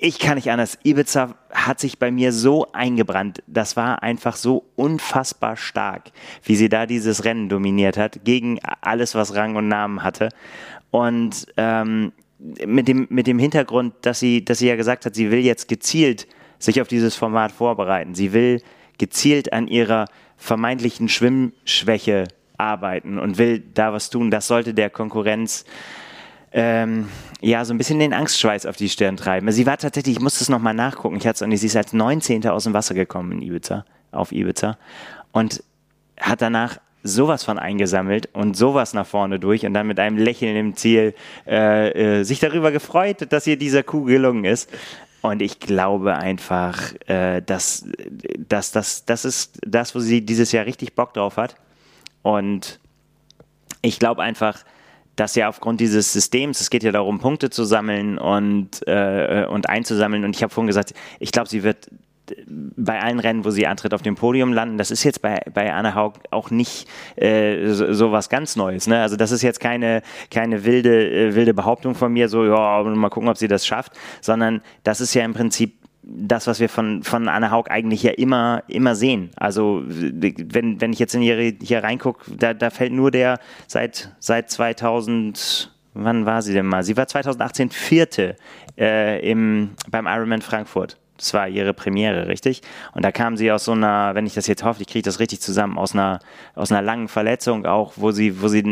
ich 0.00 0.18
kann 0.18 0.36
nicht 0.36 0.50
anders. 0.50 0.78
Ibiza 0.84 1.34
hat 1.50 1.80
sich 1.80 1.98
bei 1.98 2.10
mir 2.10 2.32
so 2.32 2.66
eingebrannt. 2.72 3.42
Das 3.46 3.76
war 3.76 4.02
einfach 4.02 4.36
so 4.36 4.64
unfassbar 4.76 5.56
stark, 5.56 6.10
wie 6.42 6.56
sie 6.56 6.68
da 6.68 6.86
dieses 6.86 7.24
Rennen 7.24 7.48
dominiert 7.48 7.96
hat, 7.96 8.24
gegen 8.24 8.60
alles, 8.80 9.14
was 9.14 9.34
Rang 9.34 9.56
und 9.56 9.68
Namen 9.68 10.02
hatte. 10.02 10.28
Und 10.90 11.46
ähm, 11.56 12.12
mit, 12.38 12.88
dem, 12.88 13.06
mit 13.10 13.26
dem 13.26 13.38
Hintergrund, 13.38 13.94
dass 14.02 14.20
sie, 14.20 14.44
dass 14.44 14.58
sie 14.58 14.68
ja 14.68 14.76
gesagt 14.76 15.04
hat, 15.04 15.14
sie 15.14 15.30
will 15.30 15.40
jetzt 15.40 15.68
gezielt 15.68 16.26
sich 16.58 16.80
auf 16.80 16.88
dieses 16.88 17.14
Format 17.14 17.52
vorbereiten. 17.52 18.14
Sie 18.14 18.32
will 18.32 18.62
gezielt 18.98 19.52
an 19.52 19.68
ihrer 19.68 20.06
vermeintlichen 20.36 21.08
Schwimmschwäche 21.08 22.28
arbeiten 22.56 23.18
und 23.18 23.38
will 23.38 23.60
da 23.74 23.92
was 23.92 24.10
tun. 24.10 24.30
Das 24.30 24.46
sollte 24.46 24.74
der 24.74 24.90
Konkurrenz 24.90 25.64
ähm, 26.52 27.08
ja, 27.40 27.64
so 27.64 27.74
ein 27.74 27.78
bisschen 27.78 27.98
den 27.98 28.12
Angstschweiß 28.12 28.66
auf 28.66 28.76
die 28.76 28.88
Stirn 28.88 29.16
treiben. 29.16 29.50
Sie 29.52 29.66
war 29.66 29.78
tatsächlich, 29.78 30.16
ich 30.16 30.22
musste 30.22 30.42
es 30.42 30.48
nochmal 30.48 30.74
nachgucken, 30.74 31.16
ich 31.16 31.26
hatte 31.26 31.44
es 31.44 31.48
nicht, 31.48 31.60
sie 31.60 31.66
ist 31.66 31.76
als 31.76 31.92
19. 31.92 32.46
aus 32.48 32.64
dem 32.64 32.72
Wasser 32.72 32.94
gekommen 32.94 33.32
in 33.32 33.42
Ibiza, 33.42 33.84
auf 34.12 34.32
Ibiza 34.32 34.78
und 35.32 35.62
hat 36.20 36.42
danach 36.42 36.78
sowas 37.02 37.44
von 37.44 37.58
eingesammelt 37.58 38.28
und 38.32 38.56
sowas 38.56 38.92
nach 38.92 39.06
vorne 39.06 39.38
durch 39.38 39.64
und 39.64 39.74
dann 39.74 39.86
mit 39.86 40.00
einem 40.00 40.16
Lächeln 40.16 40.56
im 40.56 40.76
Ziel 40.76 41.14
äh, 41.46 42.18
äh, 42.18 42.24
sich 42.24 42.40
darüber 42.40 42.72
gefreut, 42.72 43.26
dass 43.30 43.46
ihr 43.46 43.56
dieser 43.56 43.82
Kuh 43.82 44.04
gelungen 44.04 44.44
ist. 44.44 44.70
Und 45.20 45.42
ich 45.42 45.58
glaube 45.58 46.16
einfach, 46.16 46.92
äh, 47.06 47.40
dass, 47.40 47.86
dass, 48.48 48.72
dass 48.72 49.04
das 49.04 49.24
ist 49.24 49.60
das, 49.66 49.94
wo 49.94 50.00
sie 50.00 50.24
dieses 50.24 50.52
Jahr 50.52 50.66
richtig 50.66 50.94
Bock 50.94 51.14
drauf 51.14 51.36
hat. 51.36 51.56
Und 52.22 52.78
ich 53.82 53.98
glaube 53.98 54.22
einfach, 54.22 54.60
dass 55.18 55.34
ja 55.34 55.48
aufgrund 55.48 55.80
dieses 55.80 56.12
Systems, 56.12 56.60
es 56.60 56.70
geht 56.70 56.82
ja 56.82 56.92
darum, 56.92 57.18
Punkte 57.18 57.50
zu 57.50 57.64
sammeln 57.64 58.18
und, 58.18 58.86
äh, 58.86 59.46
und 59.50 59.68
einzusammeln. 59.68 60.24
Und 60.24 60.36
ich 60.36 60.42
habe 60.42 60.52
vorhin 60.52 60.68
gesagt, 60.68 60.94
ich 61.18 61.32
glaube, 61.32 61.48
sie 61.48 61.64
wird 61.64 61.88
bei 62.46 63.00
allen 63.00 63.20
Rennen, 63.20 63.44
wo 63.44 63.50
sie 63.50 63.66
antritt, 63.66 63.94
auf 63.94 64.02
dem 64.02 64.14
Podium 64.14 64.52
landen. 64.52 64.78
Das 64.78 64.90
ist 64.90 65.02
jetzt 65.02 65.22
bei, 65.22 65.40
bei 65.52 65.72
Anna 65.72 65.94
Haug 65.94 66.14
auch 66.30 66.50
nicht 66.50 66.86
äh, 67.16 67.68
so, 67.68 67.92
so, 67.92 68.12
was 68.12 68.28
ganz 68.28 68.54
Neues. 68.54 68.86
Ne? 68.86 69.00
Also 69.00 69.16
das 69.16 69.32
ist 69.32 69.42
jetzt 69.42 69.60
keine, 69.60 70.02
keine 70.30 70.64
wilde, 70.64 71.10
äh, 71.10 71.34
wilde 71.34 71.54
Behauptung 71.54 71.94
von 71.94 72.12
mir, 72.12 72.28
so, 72.28 72.44
ja, 72.44 72.82
mal 72.82 73.08
gucken, 73.08 73.28
ob 73.28 73.38
sie 73.38 73.48
das 73.48 73.66
schafft, 73.66 73.92
sondern 74.20 74.60
das 74.84 75.00
ist 75.00 75.14
ja 75.14 75.24
im 75.24 75.34
Prinzip 75.34 75.77
das, 76.10 76.46
was 76.46 76.58
wir 76.58 76.68
von, 76.68 77.02
von 77.02 77.28
Anne 77.28 77.50
Haug 77.50 77.70
eigentlich 77.70 78.02
ja 78.02 78.12
immer, 78.12 78.62
immer 78.66 78.94
sehen. 78.94 79.30
Also 79.36 79.82
wenn, 79.86 80.80
wenn 80.80 80.92
ich 80.92 80.98
jetzt 80.98 81.14
in 81.14 81.22
ihre, 81.22 81.54
hier 81.62 81.84
reingucke, 81.84 82.32
da, 82.34 82.54
da 82.54 82.70
fällt 82.70 82.92
nur 82.92 83.10
der 83.10 83.38
seit, 83.66 84.14
seit 84.18 84.50
2000, 84.50 85.70
wann 85.94 86.24
war 86.24 86.42
sie 86.42 86.54
denn 86.54 86.66
mal? 86.66 86.82
Sie 86.82 86.96
war 86.96 87.06
2018 87.06 87.70
Vierte 87.70 88.36
äh, 88.78 89.30
im, 89.30 89.70
beim 89.90 90.06
Ironman 90.06 90.40
Frankfurt. 90.40 90.96
Das 91.18 91.34
war 91.34 91.48
ihre 91.48 91.74
Premiere, 91.74 92.28
richtig? 92.28 92.62
Und 92.94 93.04
da 93.04 93.10
kam 93.12 93.36
sie 93.36 93.50
aus 93.50 93.64
so 93.64 93.72
einer, 93.72 94.14
wenn 94.14 94.24
ich 94.24 94.34
das 94.34 94.46
jetzt 94.46 94.62
hoffe, 94.62 94.80
ich 94.80 94.86
kriege 94.86 95.02
das 95.02 95.18
richtig 95.18 95.40
zusammen, 95.40 95.76
aus 95.76 95.92
einer, 95.92 96.20
aus 96.54 96.70
einer 96.70 96.80
langen 96.80 97.08
Verletzung 97.08 97.66
auch, 97.66 97.94
wo 97.96 98.12
sie, 98.12 98.40
wo 98.40 98.46
sie 98.46 98.62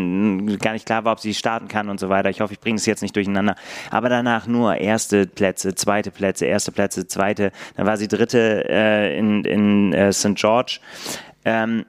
gar 0.60 0.72
nicht 0.72 0.86
klar 0.86 1.04
war, 1.04 1.12
ob 1.12 1.20
sie 1.20 1.34
starten 1.34 1.66
kann 1.66 1.88
und 1.88 1.98
so 1.98 2.08
weiter. 2.08 2.30
Ich 2.30 2.40
hoffe, 2.40 2.52
ich 2.52 2.60
bringe 2.60 2.76
es 2.76 2.86
jetzt 2.86 3.02
nicht 3.02 3.16
durcheinander. 3.16 3.56
Aber 3.90 4.08
danach 4.08 4.46
nur 4.46 4.76
erste 4.76 5.26
Plätze, 5.26 5.74
zweite 5.74 6.12
Plätze, 6.12 6.46
erste 6.46 6.70
Plätze, 6.70 7.06
zweite. 7.06 7.50
Dann 7.74 7.84
war 7.84 7.96
sie 7.96 8.06
dritte 8.06 8.64
äh, 8.68 9.18
in, 9.18 9.44
in 9.44 9.92
äh, 9.92 10.12
St. 10.12 10.36
George. 10.36 10.78
Ähm, 11.44 11.84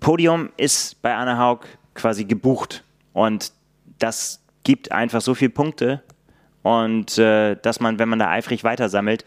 Podium 0.00 0.50
ist 0.56 1.00
bei 1.00 1.14
Anna 1.14 1.38
Haug 1.38 1.60
quasi 1.94 2.24
gebucht. 2.24 2.82
Und 3.12 3.52
das 3.98 4.42
gibt 4.64 4.90
einfach 4.90 5.20
so 5.20 5.34
viele 5.34 5.50
Punkte. 5.50 6.02
Und 6.62 7.16
äh, 7.18 7.56
dass 7.62 7.78
man, 7.78 8.00
wenn 8.00 8.08
man 8.08 8.18
da 8.18 8.28
eifrig 8.28 8.64
weitersammelt, 8.64 9.24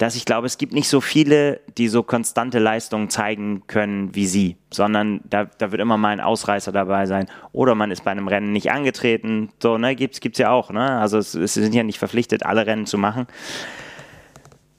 dass 0.00 0.16
ich 0.16 0.24
glaube, 0.24 0.46
es 0.46 0.56
gibt 0.56 0.72
nicht 0.72 0.88
so 0.88 1.02
viele, 1.02 1.60
die 1.76 1.88
so 1.88 2.02
konstante 2.02 2.58
Leistungen 2.58 3.10
zeigen 3.10 3.64
können 3.66 4.14
wie 4.14 4.26
sie, 4.26 4.56
sondern 4.70 5.20
da, 5.28 5.44
da 5.44 5.72
wird 5.72 5.82
immer 5.82 5.98
mal 5.98 6.08
ein 6.08 6.22
Ausreißer 6.22 6.72
dabei 6.72 7.04
sein. 7.04 7.26
Oder 7.52 7.74
man 7.74 7.90
ist 7.90 8.02
bei 8.02 8.10
einem 8.10 8.26
Rennen 8.26 8.50
nicht 8.50 8.70
angetreten. 8.70 9.50
So, 9.62 9.76
ne, 9.76 9.94
gibt's, 9.94 10.20
gibt's 10.20 10.38
ja 10.38 10.52
auch, 10.52 10.70
ne? 10.70 10.98
Also 10.98 11.18
es, 11.18 11.34
es 11.34 11.52
sind 11.52 11.74
ja 11.74 11.82
nicht 11.82 11.98
verpflichtet, 11.98 12.46
alle 12.46 12.66
Rennen 12.66 12.86
zu 12.86 12.96
machen. 12.96 13.26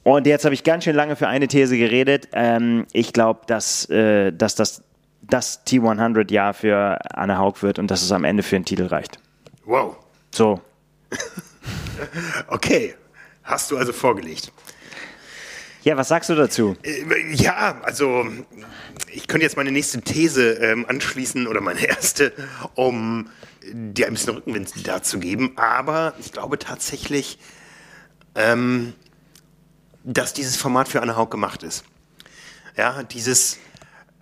Und 0.01 0.25
jetzt 0.25 0.43
habe 0.43 0.55
ich 0.55 0.63
ganz 0.63 0.85
schön 0.85 0.95
lange 0.95 1.15
für 1.15 1.27
eine 1.27 1.47
These 1.47 1.77
geredet. 1.77 2.29
Ähm, 2.33 2.87
ich 2.91 3.13
glaube, 3.13 3.41
dass, 3.45 3.87
äh, 3.91 4.31
dass 4.31 4.55
das 4.55 4.81
das 5.21 5.63
T100-Jahr 5.67 6.55
für 6.55 6.97
Anne 7.15 7.37
Haug 7.37 7.61
wird 7.61 7.77
und 7.77 7.91
dass 7.91 8.01
es 8.01 8.11
am 8.11 8.23
Ende 8.23 8.41
für 8.41 8.55
einen 8.55 8.65
Titel 8.65 8.87
reicht. 8.87 9.19
Wow. 9.65 9.97
So. 10.31 10.59
okay. 12.47 12.95
Hast 13.43 13.69
du 13.69 13.77
also 13.77 13.93
vorgelegt. 13.93 14.51
Ja, 15.83 15.97
was 15.97 16.09
sagst 16.09 16.29
du 16.29 16.35
dazu? 16.35 16.77
Äh, 16.83 17.33
ja, 17.33 17.81
also 17.83 18.25
ich 19.11 19.27
könnte 19.27 19.45
jetzt 19.45 19.57
meine 19.57 19.71
nächste 19.71 20.01
These 20.01 20.53
ähm, 20.53 20.85
anschließen 20.87 21.47
oder 21.47 21.61
meine 21.61 21.83
erste, 21.85 22.33
um 22.75 23.29
dir 23.71 24.07
ein 24.07 24.13
bisschen 24.13 24.35
Rückenwind 24.35 24.87
dazu 24.87 25.19
geben. 25.19 25.53
Aber 25.57 26.13
ich 26.19 26.31
glaube 26.31 26.59
tatsächlich, 26.59 27.39
ähm, 28.35 28.93
dass 30.03 30.33
dieses 30.33 30.55
Format 30.55 30.87
für 30.87 31.01
Anne 31.01 31.15
Haug 31.15 31.29
gemacht 31.29 31.63
ist. 31.63 31.83
Ja, 32.77 33.03
dieses 33.03 33.57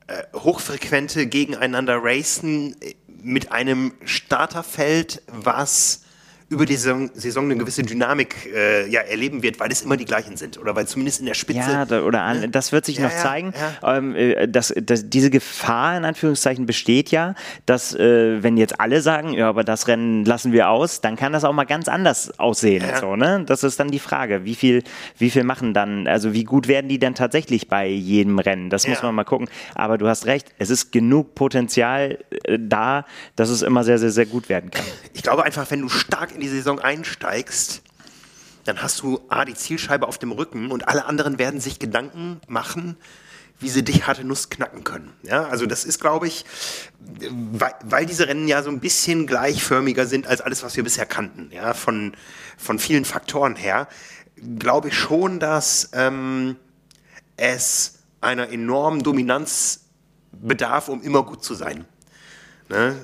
äh, 0.08 0.24
hochfrequente 0.34 1.28
Gegeneinander 1.28 2.00
Racen 2.02 2.76
mit 3.22 3.52
einem 3.52 3.94
Starterfeld, 4.06 5.22
was 5.28 6.04
über 6.50 6.66
die 6.66 6.76
Saison, 6.76 7.12
Saison 7.14 7.46
eine 7.46 7.58
gewisse 7.58 7.84
Dynamik 7.84 8.52
äh, 8.54 8.90
ja, 8.90 9.02
erleben 9.02 9.44
wird, 9.44 9.60
weil 9.60 9.72
es 9.72 9.84
immer 9.84 9.98
die 9.98 10.06
gleichen 10.06 10.36
sind 10.36 10.58
oder 10.58 10.76
weil 10.76 10.88
zumindest 10.88 11.20
in 11.20 11.28
der 11.28 11.36
Spitze. 11.36 11.60
Ja, 11.60 11.86
da, 11.86 12.02
oder 12.02 12.24
an, 12.24 12.52
das 12.52 12.72
wird 12.72 12.86
sich 12.86 12.98
ja, 12.98 13.04
noch 13.04 13.12
ja, 13.12 13.18
zeigen. 13.18 13.54
Ähm, 13.84 14.16
äh, 14.16 14.48
dass, 14.48 14.74
dass 14.76 15.08
diese 15.10 15.30
Gefahr 15.30 15.96
in 15.96 16.06
Anführungszeichen 16.06 16.66
besteht 16.66 17.12
ja, 17.12 17.36
dass 17.68 17.94
äh, 17.94 18.42
wenn 18.42 18.58
jetzt 18.58 18.80
alle 18.80 19.02
sagen, 19.02 19.34
ja, 19.34 19.48
aber 19.48 19.64
das 19.64 19.88
Rennen 19.88 20.26
lassen 20.26 20.52
wir 20.52 20.70
aus, 20.70 21.02
dann 21.02 21.16
kann 21.16 21.34
das 21.34 21.44
auch 21.44 21.54
mal 21.54 21.66
ganz 21.66 21.88
anders 21.88 22.40
aussehen. 22.40 22.84
So, 23.00 23.16
ne? 23.16 23.44
Das 23.46 23.64
ist 23.64 23.80
dann 23.80 23.92
die 23.92 24.00
Frage, 24.00 24.44
wie 24.44 24.56
viel, 24.56 24.84
wie 25.20 25.30
viel 25.30 25.44
machen 25.44 25.76
dann, 25.76 26.08
also 26.08 26.34
wie 26.34 26.46
gut 26.46 26.68
werden 26.68 26.90
die 26.90 26.98
dann 26.98 27.14
tatsächlich 27.14 27.68
bei 27.68 27.88
jedem 27.88 28.40
Rennen? 28.40 28.72
Das 28.72 28.88
muss 28.88 29.04
man 29.04 29.14
mal 29.14 29.24
gucken. 29.24 29.48
Aber 29.76 30.00
du 30.00 30.08
hast 30.08 30.26
recht, 30.26 30.48
es 30.58 30.72
ist 30.72 30.92
genug 30.92 31.36
Potenzial 31.36 32.18
äh, 32.44 32.58
da, 32.60 33.06
dass 33.36 33.50
es 33.50 33.62
immer 33.62 33.84
sehr, 33.84 34.00
sehr, 34.00 34.10
sehr 34.10 34.26
gut 34.26 34.50
werden 34.50 34.72
kann. 34.72 34.86
Ich 35.14 35.22
glaube 35.22 35.44
einfach, 35.44 35.70
wenn 35.70 35.82
du 35.82 35.90
stark 35.90 36.39
in 36.40 36.48
die 36.48 36.56
Saison 36.56 36.80
einsteigst, 36.80 37.82
dann 38.66 38.82
hast 38.82 39.02
du 39.02 39.20
A, 39.30 39.46
die 39.46 39.56
Zielscheibe 39.56 40.08
auf 40.08 40.18
dem 40.18 40.32
Rücken 40.32 40.72
und 40.72 40.88
alle 40.88 41.06
anderen 41.06 41.38
werden 41.38 41.60
sich 41.60 41.80
Gedanken 41.80 42.40
machen, 42.48 42.98
wie 43.60 43.70
sie 43.70 43.84
dich 43.84 44.08
harte 44.08 44.24
Nuss 44.24 44.50
knacken 44.50 44.86
können. 44.86 45.12
Ja, 45.24 45.46
also 45.46 45.66
das 45.66 45.84
ist, 45.84 46.00
glaube 46.00 46.28
ich, 46.28 46.46
weil, 47.30 47.74
weil, 47.84 48.06
diese 48.06 48.28
Rennen 48.28 48.48
ja 48.48 48.64
so 48.64 48.70
ein 48.70 48.80
bisschen 48.80 49.28
gleichförmiger 49.28 50.06
sind 50.06 50.28
als 50.28 50.40
alles, 50.40 50.64
was 50.64 50.78
wir 50.78 50.84
bisher 50.84 51.06
kannten, 51.06 51.52
ja, 51.52 51.74
von, 51.74 52.14
von 52.58 52.80
vielen 52.80 53.04
Faktoren 53.04 53.58
her, 53.58 53.90
glaube 54.58 54.90
ich 54.90 54.98
schon, 54.98 55.40
dass 55.40 55.90
ähm, 55.92 56.56
es 57.36 58.00
einer 58.22 58.50
enormen 58.50 59.04
Dominanz 59.04 59.82
bedarf, 60.32 60.88
um 60.88 61.02
immer 61.02 61.24
gut 61.24 61.44
zu 61.44 61.54
sein. 61.54 61.86
Ne? 62.70 62.96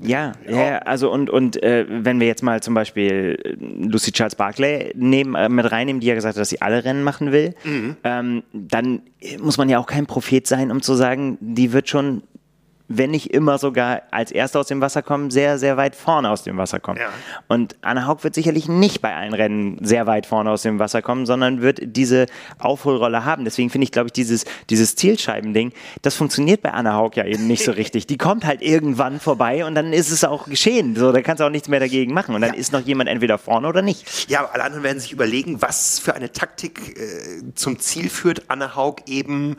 Ja, 0.00 0.32
ja, 0.48 0.56
ja, 0.56 0.78
also 0.78 1.10
und, 1.10 1.28
und 1.28 1.62
äh, 1.62 1.86
wenn 1.88 2.20
wir 2.20 2.26
jetzt 2.26 2.42
mal 2.42 2.62
zum 2.62 2.74
Beispiel 2.74 3.38
äh, 3.42 3.56
Lucy 3.84 4.12
Charles 4.12 4.36
Barclay 4.36 4.92
nehmen, 4.94 5.34
äh, 5.34 5.48
mit 5.48 5.70
reinnehmen, 5.70 6.00
die 6.00 6.06
ja 6.06 6.14
gesagt 6.14 6.36
hat, 6.36 6.40
dass 6.40 6.50
sie 6.50 6.60
alle 6.60 6.84
Rennen 6.84 7.02
machen 7.02 7.32
will, 7.32 7.54
mhm. 7.64 7.96
ähm, 8.04 8.42
dann 8.52 9.02
muss 9.40 9.58
man 9.58 9.68
ja 9.68 9.78
auch 9.78 9.86
kein 9.86 10.06
Prophet 10.06 10.46
sein, 10.46 10.70
um 10.70 10.82
zu 10.82 10.94
sagen, 10.94 11.36
die 11.40 11.72
wird 11.72 11.88
schon 11.88 12.22
wenn 12.88 13.10
nicht 13.10 13.32
immer 13.32 13.58
sogar 13.58 14.02
als 14.10 14.32
Erster 14.32 14.60
aus 14.60 14.66
dem 14.66 14.80
Wasser 14.80 15.02
kommen, 15.02 15.30
sehr, 15.30 15.58
sehr 15.58 15.76
weit 15.76 15.94
vorne 15.94 16.30
aus 16.30 16.42
dem 16.42 16.56
Wasser 16.56 16.80
kommen. 16.80 16.98
Ja. 16.98 17.10
Und 17.46 17.76
Anna 17.82 18.06
Haug 18.06 18.24
wird 18.24 18.34
sicherlich 18.34 18.68
nicht 18.68 19.02
bei 19.02 19.14
allen 19.14 19.34
Rennen 19.34 19.78
sehr 19.84 20.06
weit 20.06 20.24
vorne 20.24 20.50
aus 20.50 20.62
dem 20.62 20.78
Wasser 20.78 21.02
kommen, 21.02 21.26
sondern 21.26 21.60
wird 21.60 21.80
diese 21.82 22.26
Aufholrolle 22.58 23.26
haben. 23.26 23.44
Deswegen 23.44 23.68
finde 23.68 23.84
ich, 23.84 23.92
glaube 23.92 24.06
ich, 24.06 24.12
dieses, 24.12 24.46
dieses 24.70 24.96
Zielscheibending, 24.96 25.72
das 26.00 26.14
funktioniert 26.14 26.62
bei 26.62 26.72
Anna 26.72 26.94
Haug 26.94 27.10
ja 27.14 27.24
eben 27.24 27.46
nicht 27.46 27.62
so 27.62 27.72
richtig. 27.78 28.06
Die 28.06 28.16
kommt 28.16 28.46
halt 28.46 28.62
irgendwann 28.62 29.20
vorbei 29.20 29.66
und 29.66 29.74
dann 29.74 29.92
ist 29.92 30.10
es 30.10 30.24
auch 30.24 30.46
geschehen. 30.46 30.96
So, 30.96 31.12
da 31.12 31.20
kannst 31.20 31.40
du 31.40 31.44
auch 31.44 31.50
nichts 31.50 31.68
mehr 31.68 31.80
dagegen 31.80 32.14
machen. 32.14 32.34
Und 32.34 32.40
dann 32.40 32.54
ja. 32.54 32.58
ist 32.58 32.72
noch 32.72 32.80
jemand 32.80 33.10
entweder 33.10 33.36
vorne 33.36 33.68
oder 33.68 33.82
nicht. 33.82 34.30
Ja, 34.30 34.40
aber 34.40 34.54
alle 34.54 34.64
anderen 34.64 34.84
werden 34.84 35.00
sich 35.00 35.12
überlegen, 35.12 35.60
was 35.60 35.98
für 35.98 36.14
eine 36.14 36.32
Taktik 36.32 36.98
äh, 36.98 37.54
zum 37.54 37.78
Ziel 37.78 38.08
führt, 38.08 38.44
Anna 38.48 38.74
Haug 38.74 38.96
eben 39.06 39.56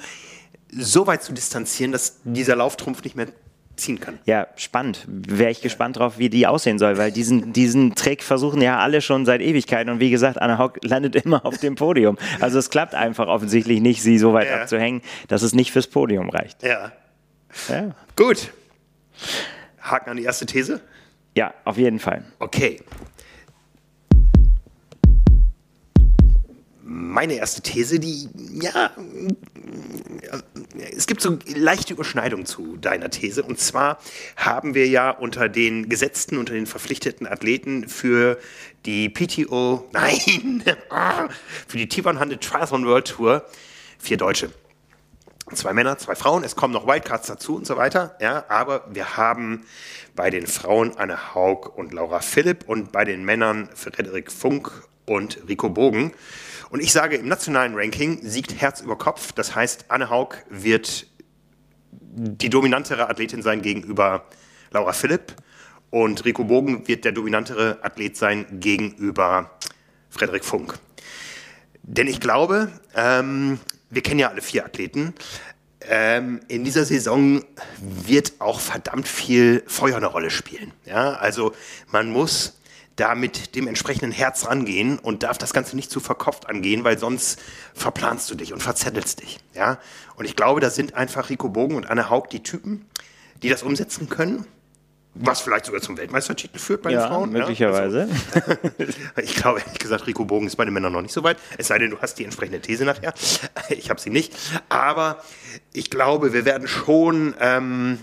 so 0.72 1.08
weit 1.08 1.24
zu 1.24 1.34
distanzieren, 1.34 1.92
dass 1.92 2.20
dieser 2.24 2.56
Lauftrumpf 2.56 3.04
nicht 3.04 3.16
mehr 3.16 3.28
ziehen 3.80 4.00
kann. 4.00 4.20
Ja, 4.26 4.48
spannend. 4.56 5.06
Wäre 5.08 5.52
ich 5.52 5.62
gespannt 5.62 5.98
drauf, 5.98 6.18
wie 6.18 6.30
die 6.30 6.46
aussehen 6.46 6.80
soll, 6.80 6.98
weil 6.98 7.12
diesen, 7.12 7.54
diesen 7.54 7.96
Trick 7.96 8.24
versuchen 8.24 8.62
ja 8.62 8.80
alle 8.80 9.02
schon 9.02 9.26
seit 9.26 9.42
Ewigkeiten 9.42 9.92
und 9.92 10.00
wie 10.00 10.10
gesagt, 10.10 10.42
Anna 10.42 10.58
Hock 10.58 10.80
landet 10.84 11.16
immer 11.16 11.46
auf 11.46 11.58
dem 11.58 11.76
Podium. 11.76 12.18
Also 12.40 12.60
es 12.60 12.70
klappt 12.70 12.94
einfach 12.94 13.28
offensichtlich 13.28 13.82
nicht, 13.82 14.04
sie 14.04 14.18
so 14.18 14.34
weit 14.34 14.48
ja. 14.48 14.62
abzuhängen, 14.62 15.02
dass 15.28 15.42
es 15.42 15.54
nicht 15.54 15.72
fürs 15.72 15.88
Podium 15.88 16.30
reicht. 16.30 16.62
Ja. 16.62 16.92
ja. 17.70 17.96
Gut. 18.16 18.52
Haken 19.82 20.12
an 20.12 20.18
die 20.18 20.24
erste 20.24 20.46
These? 20.46 20.82
Ja, 21.36 21.54
auf 21.64 21.78
jeden 21.78 22.00
Fall. 22.00 22.24
Okay. 22.40 22.82
Meine 26.90 27.36
erste 27.36 27.62
These, 27.62 28.00
die, 28.00 28.30
ja, 28.52 28.90
es 30.96 31.06
gibt 31.06 31.22
so 31.22 31.38
leichte 31.46 31.94
Überschneidung 31.94 32.48
zu 32.48 32.78
deiner 32.78 33.12
These. 33.12 33.44
Und 33.44 33.60
zwar 33.60 34.00
haben 34.36 34.74
wir 34.74 34.88
ja 34.88 35.12
unter 35.12 35.50
den 35.50 35.88
gesetzten, 35.88 36.38
unter 36.38 36.54
den 36.54 36.66
verpflichteten 36.66 37.28
Athleten 37.28 37.88
für 37.88 38.40
die 38.88 39.08
PTO, 39.10 39.88
nein, 39.94 40.64
für 41.68 41.78
die 41.78 41.88
T100 41.88 42.40
Triathlon 42.40 42.86
World 42.88 43.08
Tour 43.08 43.46
vier 44.00 44.18
Deutsche. 44.18 44.50
Zwei 45.54 45.74
Männer, 45.74 45.98
zwei 45.98 46.16
Frauen, 46.16 46.44
es 46.44 46.56
kommen 46.56 46.74
noch 46.74 46.88
Wildcards 46.88 47.28
dazu 47.28 47.56
und 47.56 47.68
so 47.68 47.78
weiter. 47.78 48.16
Ja, 48.20 48.46
aber 48.50 48.86
wir 48.92 49.16
haben 49.18 49.66
bei 50.16 50.30
den 50.32 50.48
Frauen 50.48 50.96
Anne 50.98 51.36
Haug 51.36 51.72
und 51.76 51.94
Laura 51.94 52.20
Philipp 52.20 52.68
und 52.68 52.92
bei 52.92 53.06
den 53.06 53.24
Männern 53.24 53.70
Frederik 53.76 54.32
Funk 54.32 54.72
und 55.06 55.40
Rico 55.48 55.70
Bogen. 55.70 56.14
Und 56.70 56.82
ich 56.82 56.92
sage, 56.92 57.16
im 57.18 57.28
nationalen 57.28 57.74
Ranking 57.76 58.20
siegt 58.22 58.60
Herz 58.62 58.82
über 58.82 58.98
Kopf. 58.98 59.32
Das 59.32 59.56
heißt, 59.56 59.86
Anne 59.90 60.10
Haug 60.10 60.36
wird 60.50 61.08
die 61.92 62.50
dominantere 62.50 63.10
Athletin 63.10 63.42
sein 63.42 63.62
gegenüber 63.62 64.26
Laura 64.72 64.94
Philipp 64.94 65.36
und 65.90 66.26
Rico 66.26 66.44
Bogen 66.44 66.88
wird 66.88 67.06
der 67.06 67.12
dominantere 67.12 67.80
Athlet 67.82 68.16
sein 68.18 68.46
gegenüber 68.60 69.52
Frederik 70.10 70.46
Funk. 70.46 70.78
Denn 71.82 72.08
ich 72.08 72.20
glaube, 72.20 72.72
ähm, 72.96 73.60
wir 73.90 74.04
kennen 74.04 74.20
ja 74.20 74.30
alle 74.30 74.42
vier 74.42 74.66
Athleten, 74.66 75.16
ähm, 75.82 76.42
in 76.48 76.64
dieser 76.64 76.86
Saison 76.86 77.44
wird 77.82 78.34
auch 78.40 78.60
verdammt 78.60 79.08
viel 79.08 79.64
Feuer 79.66 79.98
eine 79.98 80.08
Rolle 80.08 80.30
spielen. 80.30 80.74
Ja, 80.86 81.14
also 81.14 81.54
man 81.92 82.12
muss 82.12 82.59
da 82.96 83.16
mit 83.16 83.56
dem 83.56 83.68
entsprechenden 83.68 84.12
Herz 84.12 84.48
rangehen 84.48 85.00
und 85.00 85.24
darf 85.24 85.38
das 85.38 85.54
Ganze 85.54 85.76
nicht 85.76 85.90
zu 85.90 86.00
verkopft 86.00 86.48
angehen, 86.48 86.84
weil 86.84 86.98
sonst 86.98 87.40
verplanst 87.74 88.30
du 88.30 88.36
dich 88.36 88.54
und 88.54 88.62
verzettelst 88.62 89.22
dich. 89.22 89.40
Ja? 89.54 89.80
Und 90.16 90.26
ich 90.26 90.36
glaube, 90.36 90.60
da 90.60 90.70
sind 90.70 90.96
einfach 90.96 91.30
Rico 91.30 91.50
Bogen 91.50 91.76
und 91.76 91.90
Anne 91.90 92.10
Haug 92.10 92.30
die 92.30 92.44
Typen, 92.44 92.86
die 93.42 93.50
das 93.50 93.64
umsetzen 93.64 94.10
können. 94.10 94.46
Was 95.16 95.42
vielleicht 95.42 95.66
sogar 95.66 95.82
zum 95.82 95.98
Weltmeistertitel 95.98 96.60
führt 96.60 96.84
bei 96.84 96.92
ja, 96.92 97.02
den 97.02 97.10
Frauen. 97.10 97.32
Möglicherweise. 97.32 98.08
Ja, 98.08 98.42
also, 98.46 98.94
ich 99.24 99.36
glaube, 99.36 99.60
ehrlich 99.60 99.80
gesagt, 99.80 100.06
Rico 100.06 100.24
Bogen 100.24 100.46
ist 100.46 100.56
bei 100.56 100.66
den 100.66 100.74
Männern 100.74 100.94
noch 100.94 101.02
nicht 101.02 101.14
so 101.14 101.24
weit. 101.24 101.38
Es 101.58 101.68
sei 101.68 101.80
denn, 101.80 101.90
du 101.90 102.00
hast 102.00 102.20
die 102.20 102.26
entsprechende 102.26 102.62
These 102.62 102.86
nachher. 102.86 103.14
Ich 103.70 103.90
habe 103.90 104.00
sie 104.00 104.12
nicht. 104.12 104.34
Aber 104.70 105.22
ich 105.74 105.90
glaube, 105.90 106.32
wir 106.32 106.46
werden 106.46 106.68
schon 106.68 107.34
ähm, 107.40 107.98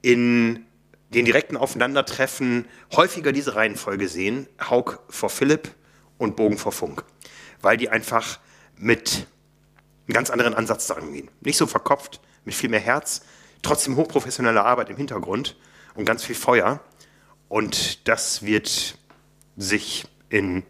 in 0.00 0.64
den 1.10 1.24
direkten 1.24 1.56
Aufeinandertreffen 1.56 2.66
häufiger 2.94 3.32
diese 3.32 3.54
Reihenfolge 3.54 4.08
sehen, 4.08 4.46
Haug 4.68 4.98
vor 5.08 5.30
Philipp 5.30 5.74
und 6.18 6.36
Bogen 6.36 6.58
vor 6.58 6.72
Funk, 6.72 7.04
weil 7.62 7.76
die 7.76 7.88
einfach 7.88 8.38
mit 8.76 9.26
einem 10.06 10.14
ganz 10.14 10.30
anderen 10.30 10.54
Ansatz 10.54 10.86
daran 10.86 11.12
gehen. 11.12 11.30
Nicht 11.40 11.56
so 11.56 11.66
verkopft, 11.66 12.20
mit 12.44 12.54
viel 12.54 12.70
mehr 12.70 12.80
Herz, 12.80 13.22
trotzdem 13.62 13.96
hochprofessionelle 13.96 14.64
Arbeit 14.64 14.90
im 14.90 14.96
Hintergrund 14.96 15.56
und 15.94 16.04
ganz 16.04 16.24
viel 16.24 16.34
Feuer. 16.36 16.80
Und 17.48 18.06
das 18.08 18.42
wird 18.42 18.98
sich 19.56 20.06
in 20.28 20.62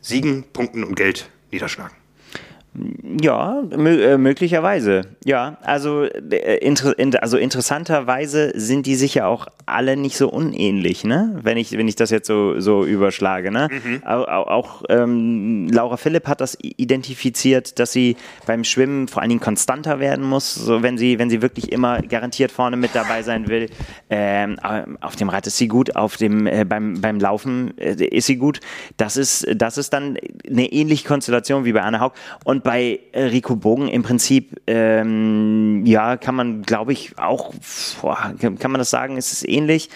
Siegen, 0.00 0.44
Punkten 0.52 0.84
und 0.84 0.94
Geld 0.94 1.30
niederschlagen. 1.50 2.01
Ja, 3.20 3.62
äh, 3.70 4.16
möglicherweise. 4.16 5.02
Ja, 5.24 5.58
also, 5.62 6.04
äh, 6.04 6.56
inter 6.56 7.22
also 7.22 7.36
interessanterweise 7.36 8.52
sind 8.54 8.86
die 8.86 8.94
sicher 8.94 9.26
auch 9.26 9.46
alle 9.66 9.98
nicht 9.98 10.16
so 10.16 10.30
unähnlich, 10.30 11.04
ne? 11.04 11.38
Wenn 11.42 11.58
ich, 11.58 11.72
wenn 11.72 11.86
ich 11.86 11.96
das 11.96 12.08
jetzt 12.08 12.26
so, 12.26 12.58
so 12.60 12.86
überschlage, 12.86 13.50
ne? 13.50 13.68
Mhm. 13.70 14.02
Auch, 14.06 14.48
auch 14.48 14.82
ähm, 14.88 15.68
Laura 15.70 15.98
Philipp 15.98 16.26
hat 16.26 16.40
das 16.40 16.56
identifiziert, 16.62 17.78
dass 17.78 17.92
sie 17.92 18.16
beim 18.46 18.64
Schwimmen 18.64 19.06
vor 19.06 19.20
allen 19.20 19.28
Dingen 19.28 19.42
konstanter 19.42 20.00
werden 20.00 20.24
muss, 20.24 20.54
so 20.54 20.82
wenn 20.82 20.96
sie, 20.96 21.18
wenn 21.18 21.28
sie 21.28 21.42
wirklich 21.42 21.72
immer 21.72 22.00
garantiert 22.00 22.52
vorne 22.52 22.78
mit 22.78 22.94
dabei 22.94 23.22
sein 23.22 23.48
will. 23.48 23.68
Ähm, 24.08 24.56
auf 25.02 25.16
dem 25.16 25.28
Rad 25.28 25.46
ist 25.46 25.58
sie 25.58 25.68
gut, 25.68 25.94
auf 25.94 26.16
dem, 26.16 26.46
äh, 26.46 26.64
beim, 26.64 27.02
beim 27.02 27.20
Laufen 27.20 27.76
äh, 27.76 28.02
ist 28.02 28.26
sie 28.26 28.36
gut. 28.36 28.60
Das 28.96 29.18
ist, 29.18 29.46
das 29.54 29.76
ist 29.76 29.92
dann 29.92 30.16
eine 30.48 30.72
ähnliche 30.72 31.06
Konstellation 31.06 31.66
wie 31.66 31.72
bei 31.72 31.82
Anna 31.82 32.00
Haug. 32.00 32.12
Und 32.44 32.61
bei 32.62 33.00
äh, 33.12 33.24
Rico 33.24 33.56
Bogen 33.56 33.88
im 33.88 34.02
Prinzip, 34.02 34.60
ähm, 34.66 35.84
ja, 35.86 36.16
kann 36.16 36.34
man, 36.34 36.62
glaube 36.62 36.92
ich, 36.92 37.18
auch, 37.18 37.52
boah, 38.00 38.34
kann 38.40 38.70
man 38.70 38.78
das 38.78 38.90
sagen, 38.90 39.16
ist 39.16 39.32
es 39.32 39.46
ähnlich. 39.46 39.90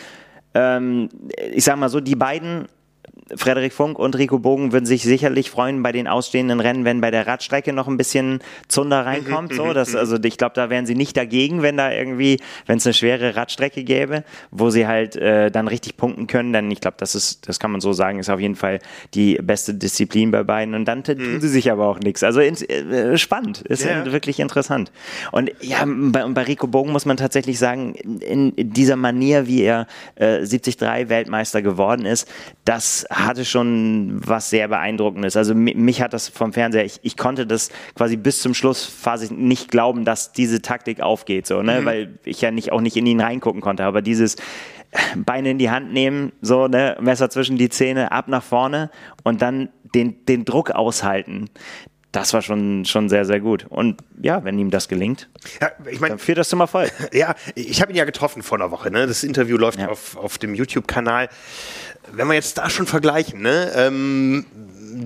Ähm, 0.54 1.08
ich 1.52 1.64
sage 1.64 1.78
mal 1.78 1.88
so, 1.88 2.00
die 2.00 2.16
beiden 2.16 2.66
Frederik 3.34 3.72
Funk 3.72 3.98
und 3.98 4.16
Rico 4.16 4.38
Bogen 4.38 4.72
würden 4.72 4.86
sich 4.86 5.02
sicherlich 5.02 5.50
freuen 5.50 5.82
bei 5.82 5.90
den 5.90 6.06
ausstehenden 6.06 6.60
Rennen, 6.60 6.84
wenn 6.84 7.00
bei 7.00 7.10
der 7.10 7.26
Radstrecke 7.26 7.72
noch 7.72 7.88
ein 7.88 7.96
bisschen 7.96 8.40
Zunder 8.68 9.04
reinkommt. 9.04 9.52
so, 9.52 9.72
das, 9.72 9.96
also 9.96 10.16
ich 10.22 10.38
glaube, 10.38 10.54
da 10.54 10.70
wären 10.70 10.86
sie 10.86 10.94
nicht 10.94 11.16
dagegen, 11.16 11.62
wenn 11.62 11.76
da 11.76 11.90
irgendwie, 11.90 12.38
wenn 12.66 12.78
es 12.78 12.86
eine 12.86 12.94
schwere 12.94 13.34
Radstrecke 13.34 13.82
gäbe, 13.82 14.22
wo 14.52 14.70
sie 14.70 14.86
halt 14.86 15.16
äh, 15.16 15.50
dann 15.50 15.66
richtig 15.66 15.96
punkten 15.96 16.28
können. 16.28 16.52
Denn 16.52 16.70
ich 16.70 16.80
glaube, 16.80 16.98
das 17.00 17.16
ist, 17.16 17.48
das 17.48 17.58
kann 17.58 17.72
man 17.72 17.80
so 17.80 17.92
sagen, 17.92 18.20
ist 18.20 18.30
auf 18.30 18.38
jeden 18.38 18.54
Fall 18.54 18.78
die 19.14 19.38
beste 19.42 19.74
Disziplin 19.74 20.30
bei 20.30 20.44
beiden. 20.44 20.74
Und 20.74 20.84
dann 20.84 21.02
tun 21.02 21.16
mhm. 21.18 21.40
sie 21.40 21.48
sich 21.48 21.72
aber 21.72 21.88
auch 21.88 21.98
nichts. 21.98 22.22
Also 22.22 22.40
ins, 22.40 22.62
äh, 22.62 23.18
spannend, 23.18 23.62
ist 23.62 23.84
ja. 23.84 24.06
wirklich 24.12 24.38
interessant. 24.38 24.92
Und 25.32 25.50
ja, 25.60 25.84
bei, 25.84 26.24
bei 26.28 26.42
Rico 26.42 26.68
Bogen 26.68 26.92
muss 26.92 27.06
man 27.06 27.16
tatsächlich 27.16 27.58
sagen, 27.58 27.94
in 27.94 28.52
dieser 28.56 28.94
Manier, 28.94 29.48
wie 29.48 29.62
er 29.62 29.88
äh, 30.14 30.46
73 30.46 30.80
Weltmeister 31.08 31.60
geworden 31.60 32.06
ist, 32.06 32.28
das 32.64 33.04
hatte 33.24 33.44
schon 33.44 34.20
was 34.26 34.50
sehr 34.50 34.68
beeindruckendes. 34.68 35.36
Also 35.36 35.54
mich 35.54 36.02
hat 36.02 36.12
das 36.12 36.28
vom 36.28 36.52
Fernseher, 36.52 36.84
ich, 36.84 37.00
ich 37.02 37.16
konnte 37.16 37.46
das 37.46 37.70
quasi 37.94 38.16
bis 38.16 38.40
zum 38.40 38.54
Schluss 38.54 38.92
quasi 39.02 39.32
nicht 39.32 39.70
glauben, 39.70 40.04
dass 40.04 40.32
diese 40.32 40.60
Taktik 40.60 41.00
aufgeht, 41.00 41.46
so, 41.46 41.62
ne? 41.62 41.80
Mhm. 41.80 41.84
weil 41.86 42.18
ich 42.24 42.40
ja 42.40 42.50
nicht, 42.50 42.72
auch 42.72 42.80
nicht 42.80 42.96
in 42.96 43.06
ihn 43.06 43.20
reingucken 43.20 43.60
konnte. 43.60 43.84
Aber 43.84 44.02
dieses 44.02 44.36
Beine 45.16 45.50
in 45.50 45.58
die 45.58 45.70
Hand 45.70 45.92
nehmen, 45.92 46.32
so, 46.42 46.68
ne, 46.68 46.96
Messer 47.00 47.30
zwischen 47.30 47.56
die 47.56 47.68
Zähne, 47.68 48.12
ab 48.12 48.28
nach 48.28 48.42
vorne 48.42 48.90
und 49.24 49.42
dann 49.42 49.70
den, 49.94 50.24
den 50.26 50.44
Druck 50.44 50.70
aushalten 50.70 51.48
das 52.16 52.32
war 52.32 52.40
schon, 52.40 52.86
schon 52.86 53.10
sehr, 53.10 53.26
sehr 53.26 53.40
gut. 53.40 53.66
Und 53.68 54.00
ja, 54.22 54.42
wenn 54.42 54.58
ihm 54.58 54.70
das 54.70 54.88
gelingt, 54.88 55.28
ja, 55.60 55.70
ich 55.90 56.00
mein, 56.00 56.10
dann 56.10 56.18
führt 56.18 56.38
das 56.38 56.48
Zimmer 56.48 56.66
voll. 56.66 56.90
Ja, 57.12 57.34
ich 57.54 57.82
habe 57.82 57.92
ihn 57.92 57.96
ja 57.96 58.04
getroffen 58.04 58.42
vor 58.42 58.58
einer 58.58 58.70
Woche. 58.70 58.90
Ne? 58.90 59.06
Das 59.06 59.22
Interview 59.22 59.56
läuft 59.56 59.78
ja. 59.78 59.88
auf, 59.88 60.16
auf 60.16 60.38
dem 60.38 60.54
YouTube-Kanal. 60.54 61.28
Wenn 62.12 62.26
wir 62.26 62.34
jetzt 62.34 62.56
da 62.58 62.70
schon 62.70 62.86
vergleichen, 62.86 63.42
ne? 63.42 63.70
Ähm, 63.74 64.46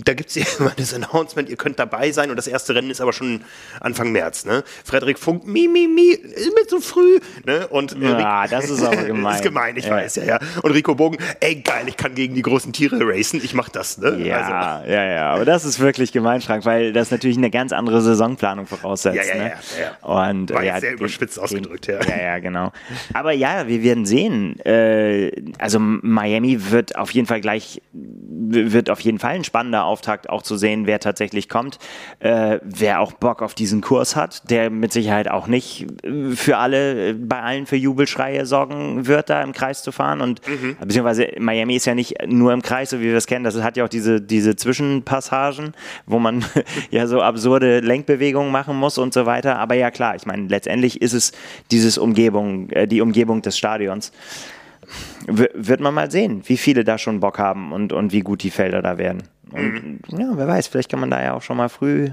da 0.05 0.15
gibt 0.15 0.31
es 0.31 0.35
ja 0.37 0.45
immer 0.59 0.73
das 0.77 0.95
Announcement, 0.95 1.49
ihr 1.49 1.57
könnt 1.57 1.79
dabei 1.79 2.13
sein 2.13 2.31
und 2.31 2.37
das 2.37 2.47
erste 2.47 2.75
Rennen 2.75 2.91
ist 2.91 3.01
aber 3.01 3.13
schon 3.13 3.43
Anfang 3.81 4.13
März. 4.13 4.45
Ne? 4.45 4.63
Frederik 4.85 5.19
Funk, 5.19 5.47
mi, 5.47 5.69
mi, 5.69 5.87
mi, 5.87 6.11
ist 6.11 6.55
mir 6.55 6.67
zu 6.67 6.81
früh. 6.81 7.21
Ne? 7.45 7.67
Und 7.69 7.97
ja, 8.01 8.43
Rick, 8.43 8.51
das 8.51 8.71
ist 8.71 8.83
aber 8.83 8.97
gemein. 9.05 9.37
ist 9.37 9.43
gemein, 9.43 9.77
ich 9.77 9.87
ja. 9.87 9.93
weiß, 9.93 10.17
ja, 10.17 10.25
ja. 10.25 10.39
Und 10.63 10.73
Rico 10.73 10.95
Bogen, 10.95 11.19
ey, 11.41 11.57
geil, 11.57 11.85
ich 11.87 11.97
kann 11.97 12.15
gegen 12.15 12.35
die 12.35 12.43
großen 12.43 12.73
Tiere 12.73 12.99
racen, 13.01 13.41
ich 13.43 13.55
mach 13.55 13.69
das. 13.69 13.99
Ne? 13.99 14.19
Ja, 14.25 14.81
also. 14.81 14.91
ja, 14.91 15.05
ja, 15.05 15.31
aber 15.31 15.45
das 15.45 15.65
ist 15.65 15.81
wirklich 15.81 16.13
gemein, 16.13 16.41
Frank, 16.41 16.65
weil 16.65 16.93
das 16.93 17.11
natürlich 17.11 17.37
eine 17.37 17.51
ganz 17.51 17.73
andere 17.73 18.01
Saisonplanung 18.01 18.67
voraussetzt. 18.67 19.17
Ja, 19.17 19.25
ja, 19.25 19.35
ne? 19.35 19.53
ja, 19.79 19.97
ja. 20.03 20.31
Und, 20.31 20.51
War 20.51 20.63
ja, 20.63 20.81
sehr 20.81 20.95
überspitzt 20.95 21.37
den, 21.37 21.45
ausgedrückt, 21.45 21.87
ja. 21.87 22.01
Ja, 22.07 22.23
ja, 22.23 22.39
genau. 22.39 22.73
Aber 23.13 23.33
ja, 23.33 23.67
wir 23.67 23.83
werden 23.83 24.07
sehen. 24.07 24.59
Äh, 24.61 25.31
also 25.59 25.79
Miami 25.81 26.71
wird 26.71 26.97
auf 26.97 27.11
jeden 27.13 27.27
Fall 27.27 27.41
gleich, 27.41 27.83
wird 27.93 28.91
auf 28.91 29.01
jeden 29.01 29.19
Fall 29.19 29.35
ein 29.35 29.45
spannender 29.71 29.85
Auftakt 29.85 30.29
auch 30.29 30.43
zu 30.43 30.57
sehen, 30.57 30.87
wer 30.87 30.99
tatsächlich 30.99 31.49
kommt, 31.49 31.79
äh, 32.19 32.59
wer 32.63 33.01
auch 33.01 33.13
Bock 33.13 33.41
auf 33.41 33.55
diesen 33.55 33.81
Kurs 33.81 34.17
hat, 34.17 34.51
der 34.51 34.71
mit 34.71 34.93
Sicherheit 34.93 35.31
auch 35.31 35.47
nicht 35.47 35.87
äh, 36.03 36.35
für 36.35 36.57
alle, 36.57 37.11
äh, 37.11 37.13
bei 37.13 37.41
allen 37.41 37.67
für 37.67 37.77
Jubelschreie 37.77 38.47
sorgen 38.47 39.07
wird, 39.07 39.31
da 39.31 39.43
im 39.43 39.53
Kreis 39.53 39.83
zu 39.83 39.93
fahren. 39.93 40.21
Und 40.21 40.41
mhm. 40.47 40.77
beziehungsweise 40.81 41.29
Miami 41.39 41.77
ist 41.77 41.87
ja 41.87 41.95
nicht 41.95 42.27
nur 42.27 42.53
im 42.53 42.63
Kreis, 42.63 42.91
so 42.91 42.99
wie 42.99 43.05
wir 43.05 43.17
es 43.17 43.27
kennen, 43.27 43.45
das 43.45 43.63
hat 43.63 43.77
ja 43.77 43.85
auch 43.85 43.89
diese, 43.89 44.21
diese 44.21 44.57
Zwischenpassagen, 44.57 45.75
wo 46.07 46.19
man 46.19 46.45
ja 46.91 47.07
so 47.07 47.23
absurde 47.23 47.81
Lenkbewegungen 47.81 48.51
machen 48.51 48.77
muss 48.77 48.99
und 48.99 49.15
so 49.15 49.27
weiter. 49.27 49.59
Aber 49.59 49.75
ja 49.75 49.91
klar, 49.91 50.17
ich 50.17 50.27
meine, 50.27 50.49
letztendlich 50.49 51.01
ist 51.01 51.13
es 51.13 51.33
dieses 51.71 51.97
Umgebung, 51.97 52.71
äh, 52.71 52.89
die 52.89 53.01
Umgebung 53.01 53.43
des 53.43 53.57
Stadions 53.57 54.13
wird 55.27 55.81
man 55.81 55.95
mal 55.95 56.11
sehen, 56.11 56.43
wie 56.47 56.57
viele 56.57 56.85
da 56.85 56.99
schon 56.99 57.21
Bock 57.21 57.39
haben 57.39 57.73
und, 57.73 57.93
und 57.93 58.13
wie 58.13 58.21
gut 58.21 58.43
die 58.43 58.51
Felder 58.51 58.83
da 58.83 58.99
werden. 58.99 59.23
Und 59.53 60.13
mhm. 60.13 60.21
ja, 60.21 60.29
wer 60.35 60.49
weiß, 60.49 60.69
vielleicht 60.69 60.91
kann 60.91 61.01
man 61.01 61.11
da 61.11 61.23
ja 61.23 61.35
auch 61.35 61.43
schon 61.43 61.57
mal 61.57 61.69
früh, 61.69 62.11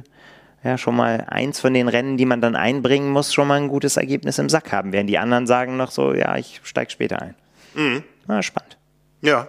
ja, 0.64 0.78
schon 0.78 0.96
mal 0.96 1.26
eins 1.28 1.60
von 1.60 1.74
den 1.74 1.88
Rennen, 1.88 2.18
die 2.18 2.26
man 2.26 2.42
dann 2.42 2.56
einbringen 2.56 3.10
muss, 3.12 3.34
schon 3.34 3.48
mal 3.48 3.60
ein 3.60 3.68
gutes 3.68 3.98
Ergebnis 3.98 4.40
im 4.40 4.50
Sack 4.50 4.72
haben. 4.72 4.92
Während 4.92 5.10
die 5.10 5.18
anderen 5.18 5.48
sagen 5.48 5.78
noch 5.78 5.92
so, 5.92 6.14
ja, 6.14 6.36
ich 6.38 6.62
steige 6.64 6.92
später 6.92 7.22
ein. 7.22 7.36
Mhm. 7.76 8.04
Na, 8.28 8.42
spannend. 8.42 8.78
Ja. 9.22 9.48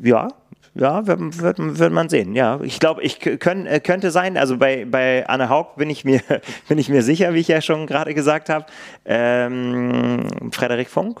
Ja, 0.00 0.28
ja, 0.74 1.06
wird, 1.08 1.42
wird, 1.42 1.56
wird 1.58 1.92
man 1.92 2.08
sehen. 2.08 2.36
Ja, 2.36 2.60
ich 2.62 2.78
glaube, 2.78 3.02
ich 3.02 3.18
können, 3.18 3.66
äh, 3.66 3.80
könnte 3.80 4.12
sein. 4.12 4.36
Also 4.36 4.58
bei, 4.58 4.84
bei 4.84 5.26
Anne 5.28 5.48
Haug 5.48 5.74
bin 5.76 5.90
ich 5.90 6.04
mir 6.04 6.20
bin 6.68 6.78
ich 6.78 6.88
mir 6.88 7.02
sicher, 7.02 7.34
wie 7.34 7.40
ich 7.40 7.48
ja 7.48 7.60
schon 7.60 7.86
gerade 7.86 8.14
gesagt 8.14 8.48
habe. 8.48 8.66
Ähm, 9.04 10.28
Frederik 10.52 10.88
Funk, 10.88 11.20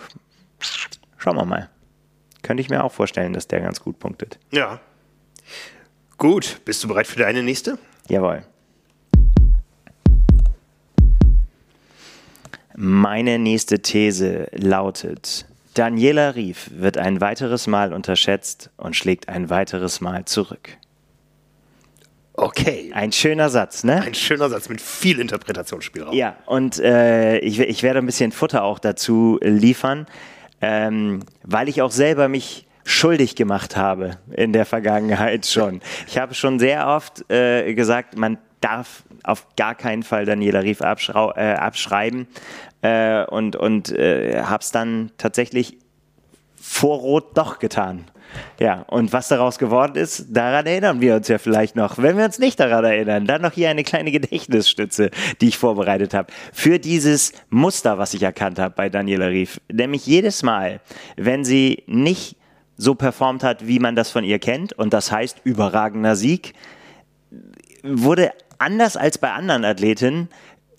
schauen 1.16 1.36
wir 1.36 1.44
mal 1.44 1.68
könnte 2.48 2.62
ich 2.62 2.70
mir 2.70 2.82
auch 2.82 2.92
vorstellen, 2.92 3.34
dass 3.34 3.46
der 3.46 3.60
ganz 3.60 3.78
gut 3.78 3.98
punktet. 3.98 4.38
Ja. 4.52 4.80
Gut, 6.16 6.62
bist 6.64 6.82
du 6.82 6.88
bereit 6.88 7.06
für 7.06 7.18
deine 7.18 7.42
nächste? 7.42 7.76
Jawohl. 8.08 8.42
Meine 12.74 13.38
nächste 13.38 13.80
These 13.80 14.48
lautet, 14.52 15.44
Daniela 15.74 16.36
Rief 16.36 16.70
wird 16.72 16.96
ein 16.96 17.20
weiteres 17.20 17.66
Mal 17.66 17.92
unterschätzt 17.92 18.70
und 18.78 18.96
schlägt 18.96 19.28
ein 19.28 19.50
weiteres 19.50 20.00
Mal 20.00 20.24
zurück. 20.24 20.70
Okay. 22.32 22.92
Ein 22.94 23.12
schöner 23.12 23.50
Satz, 23.50 23.84
ne? 23.84 24.00
Ein 24.00 24.14
schöner 24.14 24.48
Satz 24.48 24.70
mit 24.70 24.80
viel 24.80 25.20
Interpretationsspielraum. 25.20 26.14
Ja, 26.14 26.38
und 26.46 26.78
äh, 26.78 27.40
ich, 27.40 27.60
ich 27.60 27.82
werde 27.82 27.98
ein 27.98 28.06
bisschen 28.06 28.32
Futter 28.32 28.62
auch 28.62 28.78
dazu 28.78 29.38
liefern 29.42 30.06
ähm, 30.60 31.20
weil 31.44 31.68
ich 31.68 31.82
auch 31.82 31.90
selber 31.90 32.28
mich 32.28 32.66
schuldig 32.84 33.36
gemacht 33.36 33.76
habe 33.76 34.12
in 34.30 34.52
der 34.52 34.64
Vergangenheit 34.64 35.46
schon. 35.46 35.80
Ich 36.06 36.16
habe 36.18 36.34
schon 36.34 36.58
sehr 36.58 36.86
oft 36.88 37.30
äh, 37.30 37.74
gesagt, 37.74 38.16
man 38.16 38.38
darf 38.60 39.04
auf 39.24 39.46
gar 39.56 39.74
keinen 39.74 40.02
Fall 40.02 40.24
Daniela 40.24 40.60
Rief 40.60 40.80
äh, 40.80 40.84
abschreiben 40.84 42.26
äh, 42.82 43.24
und, 43.24 43.56
und 43.56 43.90
äh, 43.92 44.42
habe 44.42 44.62
es 44.62 44.70
dann 44.70 45.10
tatsächlich 45.18 45.76
vor 46.56 46.98
Rot 46.98 47.36
doch 47.36 47.58
getan. 47.58 48.04
Ja, 48.58 48.84
und 48.88 49.12
was 49.12 49.28
daraus 49.28 49.58
geworden 49.58 49.96
ist, 49.96 50.26
daran 50.30 50.66
erinnern 50.66 51.00
wir 51.00 51.16
uns 51.16 51.28
ja 51.28 51.38
vielleicht 51.38 51.76
noch. 51.76 51.98
Wenn 51.98 52.16
wir 52.16 52.24
uns 52.24 52.38
nicht 52.38 52.58
daran 52.60 52.84
erinnern, 52.84 53.26
dann 53.26 53.42
noch 53.42 53.52
hier 53.52 53.70
eine 53.70 53.84
kleine 53.84 54.10
Gedächtnisstütze, 54.10 55.10
die 55.40 55.48
ich 55.48 55.58
vorbereitet 55.58 56.14
habe. 56.14 56.32
Für 56.52 56.78
dieses 56.78 57.32
Muster, 57.50 57.98
was 57.98 58.14
ich 58.14 58.22
erkannt 58.22 58.58
habe 58.58 58.74
bei 58.76 58.88
Daniela 58.88 59.28
Rief. 59.28 59.60
Nämlich 59.72 60.06
jedes 60.06 60.42
Mal, 60.42 60.80
wenn 61.16 61.44
sie 61.44 61.84
nicht 61.86 62.36
so 62.76 62.94
performt 62.94 63.42
hat, 63.42 63.66
wie 63.66 63.78
man 63.78 63.96
das 63.96 64.10
von 64.10 64.24
ihr 64.24 64.38
kennt, 64.38 64.72
und 64.72 64.92
das 64.92 65.10
heißt 65.10 65.40
überragender 65.44 66.16
Sieg, 66.16 66.54
wurde 67.82 68.32
anders 68.58 68.96
als 68.96 69.18
bei 69.18 69.32
anderen 69.32 69.64
Athletinnen 69.64 70.28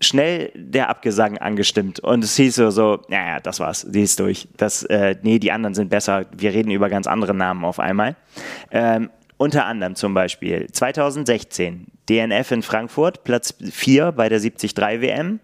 schnell 0.02 0.52
der 0.56 0.90
Abgesang 0.90 1.38
angestimmt 1.38 2.00
und 2.00 2.24
es 2.24 2.36
hieß 2.36 2.56
so, 2.56 2.70
so 2.70 3.02
naja, 3.10 3.40
das 3.40 3.60
war's, 3.60 3.86
die 3.90 4.04
ist 4.04 4.20
durch. 4.20 4.48
Das, 4.58 4.84
äh, 4.84 5.16
nee, 5.22 5.40
die 5.40 5.52
anderen 5.52 5.74
sind 5.74 5.90
besser. 5.90 6.26
Wir 6.36 6.54
reden 6.54 6.72
über 6.72 6.90
ganz 6.90 7.08
andere 7.08 7.34
Namen 7.34 7.66
auf 7.66 7.80
einmal. 7.80 8.16
Ähm, 8.72 9.10
unter 9.38 9.66
anderem 9.66 9.96
zum 9.96 10.14
Beispiel 10.14 10.68
2016 10.72 11.88
DNF 12.10 12.52
in 12.52 12.62
Frankfurt, 12.62 13.24
Platz 13.24 13.56
4 13.72 14.12
bei 14.12 14.28
der 14.28 14.40
73 14.40 14.76
WM. 14.76 15.40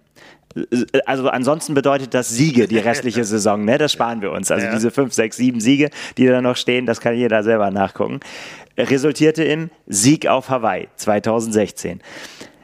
Also 1.05 1.29
ansonsten 1.29 1.73
bedeutet 1.73 2.13
das 2.13 2.29
Siege 2.29 2.67
die 2.67 2.77
restliche 2.77 3.23
Saison, 3.25 3.65
ne? 3.65 3.77
Das 3.77 3.91
sparen 3.91 4.21
wir 4.21 4.31
uns. 4.31 4.51
Also 4.51 4.65
ja. 4.65 4.73
diese 4.73 4.91
5, 4.91 5.13
6, 5.13 5.37
7 5.37 5.59
Siege, 5.59 5.89
die 6.17 6.27
da 6.27 6.41
noch 6.41 6.55
stehen, 6.55 6.85
das 6.85 7.01
kann 7.01 7.15
jeder 7.15 7.43
selber 7.43 7.71
nachgucken. 7.71 8.21
Resultierte 8.77 9.43
im 9.43 9.69
Sieg 9.87 10.27
auf 10.27 10.49
Hawaii 10.49 10.87
2016. 10.95 12.01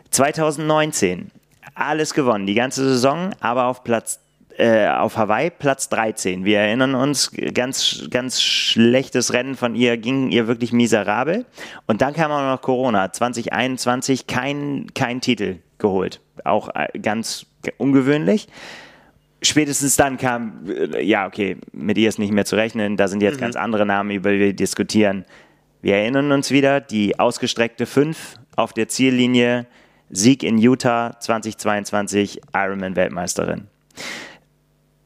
2019 0.10 1.32
alles 1.76 2.14
gewonnen, 2.14 2.46
die 2.46 2.54
ganze 2.54 2.84
Saison, 2.84 3.32
aber 3.40 3.66
auf 3.66 3.84
Platz 3.84 4.20
äh, 4.58 4.88
auf 4.88 5.18
Hawaii 5.18 5.50
Platz 5.50 5.90
13. 5.90 6.46
Wir 6.46 6.60
erinnern 6.60 6.94
uns, 6.94 7.32
ganz, 7.54 8.08
ganz 8.10 8.42
schlechtes 8.42 9.34
Rennen 9.34 9.56
von 9.56 9.76
ihr, 9.76 9.98
ging 9.98 10.30
ihr 10.30 10.48
wirklich 10.48 10.72
miserabel. 10.74 11.46
Und 11.88 12.02
dann 12.02 12.14
kam 12.14 12.32
auch 12.32 12.42
noch 12.42 12.62
Corona. 12.62 13.12
2021 13.12 14.28
kein, 14.28 14.88
kein 14.94 15.22
Titel 15.22 15.58
geholt. 15.78 16.20
Auch 16.44 16.70
äh, 16.76 17.00
ganz 17.00 17.46
ungewöhnlich. 17.78 18.48
Spätestens 19.42 19.96
dann 19.96 20.18
kam, 20.18 20.66
äh, 20.68 21.02
ja, 21.02 21.26
okay, 21.26 21.58
mit 21.72 21.98
ihr 21.98 22.10
ist 22.10 22.20
nicht 22.20 22.32
mehr 22.32 22.46
zu 22.46 22.56
rechnen. 22.56 22.98
Da 22.98 23.08
sind 23.08 23.24
jetzt 23.24 23.38
mhm. 23.38 23.42
ganz 23.42 23.56
andere 23.56 23.86
Namen, 23.86 24.12
über 24.12 24.32
die 24.32 24.40
wir 24.40 24.54
diskutieren. 24.54 25.26
Wir 25.82 25.96
erinnern 25.96 26.32
uns 26.32 26.52
wieder, 26.52 26.80
die 26.82 27.18
ausgestreckte 27.18 27.86
5 27.86 28.36
auf 28.56 28.74
der 28.74 28.88
Ziellinie 28.88 29.66
Sieg 30.12 30.43
in 30.43 30.58
Utah 30.58 31.17
2022, 31.19 32.41
Ironman-Weltmeisterin. 32.54 33.67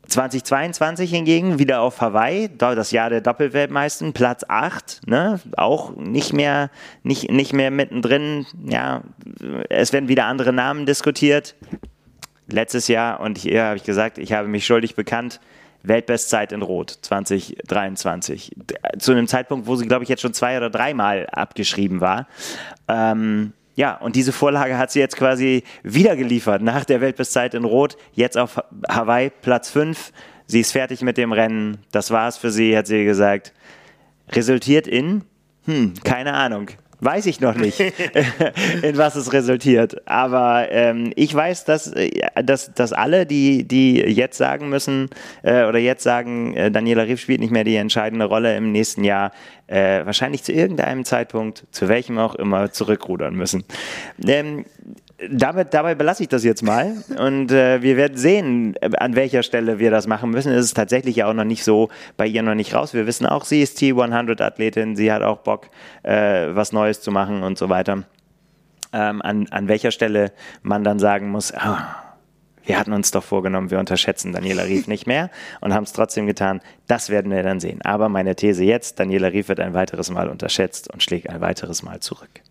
2022 0.08 1.10
hingegen 1.10 1.60
wieder 1.60 1.82
auf 1.82 2.02
Hawaii, 2.02 2.50
das 2.58 2.92
Jahr 2.92 3.10
der 3.10 3.22
Doppelweltmeisterin, 3.22 4.14
Platz 4.14 4.44
8, 4.48 5.02
ne? 5.08 5.40
auch 5.58 5.96
nicht 5.96 6.34
mehr, 6.34 6.70
nicht, 7.04 7.32
nicht 7.32 7.54
mehr 7.54 7.72
mittendrin. 7.72 8.46
Ja, 8.68 9.02
es 9.70 9.94
werden 9.94 10.08
wieder 10.08 10.26
andere 10.26 10.54
Namen 10.54 10.86
diskutiert. 10.86 11.56
Letztes 12.48 12.88
Jahr, 12.88 13.20
und 13.20 13.38
hier 13.38 13.64
habe 13.64 13.78
ich 13.78 13.84
gesagt, 13.84 14.18
ich 14.18 14.34
habe 14.34 14.48
mich 14.48 14.66
schuldig 14.66 14.96
bekannt, 14.96 15.40
Weltbestzeit 15.84 16.52
in 16.52 16.62
Rot 16.62 16.92
2023. 17.02 18.56
Zu 18.98 19.12
einem 19.12 19.28
Zeitpunkt, 19.28 19.68
wo 19.68 19.76
sie, 19.76 19.88
glaube 19.88 20.04
ich, 20.04 20.10
jetzt 20.10 20.22
schon 20.22 20.34
zwei 20.34 20.58
oder 20.58 20.70
dreimal 20.70 21.28
abgeschrieben 21.28 22.02
war. 22.02 22.28
Ähm, 22.88 23.54
ja, 23.76 23.96
und 23.96 24.16
diese 24.16 24.32
Vorlage 24.32 24.78
hat 24.78 24.92
sie 24.92 25.00
jetzt 25.00 25.18
quasi 25.18 25.64
wieder 25.84 26.16
geliefert 26.16 26.62
nach 26.62 26.86
der 26.86 27.02
Weltbestzeit 27.02 27.54
in 27.54 27.66
Rot. 27.66 27.98
Jetzt 28.14 28.38
auf 28.38 28.62
Hawaii 28.90 29.30
Platz 29.30 29.70
5. 29.70 30.12
Sie 30.48 30.62
ist 30.62 30.72
fertig 30.72 31.02
mit 31.02 31.18
dem 31.18 31.34
Rennen. 31.34 31.78
Das 31.92 32.12
war's 32.12 32.38
für 32.38 32.52
sie, 32.52 32.78
hat 32.78 32.88
sie 32.88 33.04
gesagt. 33.04 33.54
Resultiert 34.30 34.88
in, 34.88 35.24
hm, 35.66 35.94
keine 36.04 36.34
Ahnung. 36.34 36.70
Weiß 37.00 37.26
ich 37.26 37.42
noch 37.42 37.56
nicht, 37.56 37.80
in 38.82 38.98
was 38.98 39.16
es 39.16 39.34
resultiert. 39.34 40.08
Aber 40.08 40.72
ähm, 40.72 41.12
ich 41.16 41.34
weiß, 41.34 41.66
dass, 41.66 41.92
äh, 41.94 42.12
dass, 42.44 42.74
dass 42.74 42.94
alle, 42.94 43.26
die, 43.26 43.68
die 43.68 43.98
jetzt 43.98 44.38
sagen 44.38 44.70
müssen 44.70 45.10
äh, 45.44 45.66
oder 45.66 45.80
jetzt 45.80 46.04
sagen, 46.04 46.56
äh, 46.56 46.72
Daniela 46.72 47.04
Riff 47.04 47.20
spielt 47.20 47.42
nicht 47.42 47.52
mehr 47.52 47.64
die 47.64 47.76
entscheidende 47.76 48.26
Rolle 48.26 48.56
im 48.56 48.72
nächsten 48.72 49.04
Jahr, 49.04 49.32
äh, 49.68 50.06
wahrscheinlich 50.06 50.44
zu 50.44 50.52
irgendeinem 50.52 51.06
Zeitpunkt, 51.06 51.66
zu 51.72 51.88
welchem 51.88 52.18
auch 52.18 52.36
immer, 52.36 52.72
zurückrudern 52.72 53.36
müssen. 53.36 53.64
Ähm, 54.26 54.66
damit, 55.30 55.74
dabei 55.74 55.96
belasse 55.96 56.24
ich 56.24 56.30
das 56.30 56.44
jetzt 56.44 56.62
mal 56.62 56.94
und 57.18 57.52
äh, 57.52 57.82
wir 57.82 57.98
werden 57.98 58.18
sehen, 58.18 58.76
äh, 58.82 58.90
an 58.98 59.16
welcher 59.16 59.44
Stelle 59.44 59.80
wir 59.80 59.92
das 59.92 60.08
machen 60.08 60.32
müssen. 60.32 60.52
Es 60.52 60.66
ist 60.66 60.76
tatsächlich 60.76 61.18
ja 61.18 61.28
auch 61.28 61.34
noch 61.34 61.44
nicht 61.44 61.64
so 61.64 61.90
bei 62.18 62.28
ihr 62.28 62.44
noch 62.44 62.56
nicht 62.56 62.74
raus. 62.74 62.94
Wir 62.94 63.08
wissen 63.08 63.26
auch, 63.26 63.46
sie 63.46 63.62
ist 63.62 63.78
T100-Athletin, 63.80 64.96
sie 64.96 65.12
hat 65.12 65.22
auch 65.22 65.40
Bock, 65.40 65.68
äh, 66.04 66.48
was 66.56 66.72
Neues 66.72 67.02
zu 67.02 67.12
machen 67.12 67.44
und 67.44 67.58
so 67.58 67.70
weiter. 67.70 68.04
Ähm, 68.94 69.22
an, 69.22 69.48
an 69.52 69.68
welcher 69.68 69.92
Stelle 69.92 70.32
man 70.62 70.84
dann 70.84 71.00
sagen 71.00 71.30
muss, 71.30 71.54
oh, 71.54 71.78
wir 72.66 72.80
hatten 72.80 72.94
uns 72.94 73.12
doch 73.12 73.24
vorgenommen, 73.24 73.70
wir 73.70 73.80
unterschätzen 73.80 74.34
Daniela 74.34 74.64
Rief 74.64 74.88
nicht 74.88 75.06
mehr 75.06 75.30
und 75.62 75.74
haben 75.74 75.84
es 75.84 75.94
trotzdem 75.94 76.26
getan. 76.26 76.62
Das 76.88 77.10
werden 77.10 77.32
wir 77.32 77.44
dann 77.44 77.60
sehen. 77.60 77.82
Aber 77.84 78.10
meine 78.10 78.36
These 78.36 78.64
jetzt, 78.64 79.00
Daniela 79.00 79.28
Rief 79.28 79.50
wird 79.50 79.60
ein 79.60 79.74
weiteres 79.74 80.10
Mal 80.10 80.30
unterschätzt 80.30 80.92
und 80.92 81.04
schlägt 81.04 81.30
ein 81.30 81.42
weiteres 81.42 81.84
Mal 81.84 82.00
zurück. 82.00 82.42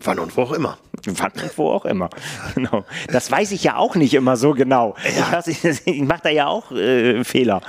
Wann 0.00 0.18
und 0.18 0.36
wo 0.36 0.42
auch 0.42 0.52
immer. 0.52 0.78
Wann 1.06 1.32
und 1.32 1.58
wo 1.58 1.70
auch 1.70 1.84
immer. 1.84 2.10
Genau. 2.54 2.84
Das 3.08 3.30
weiß 3.30 3.52
ich 3.52 3.64
ja 3.64 3.76
auch 3.76 3.94
nicht 3.94 4.14
immer 4.14 4.36
so 4.36 4.52
genau. 4.52 4.96
Ja. 5.16 5.42
Ich, 5.46 5.64
ich 5.86 6.02
mache 6.02 6.22
da 6.24 6.28
ja 6.30 6.46
auch 6.46 6.70
äh, 6.72 7.24
Fehler. 7.24 7.62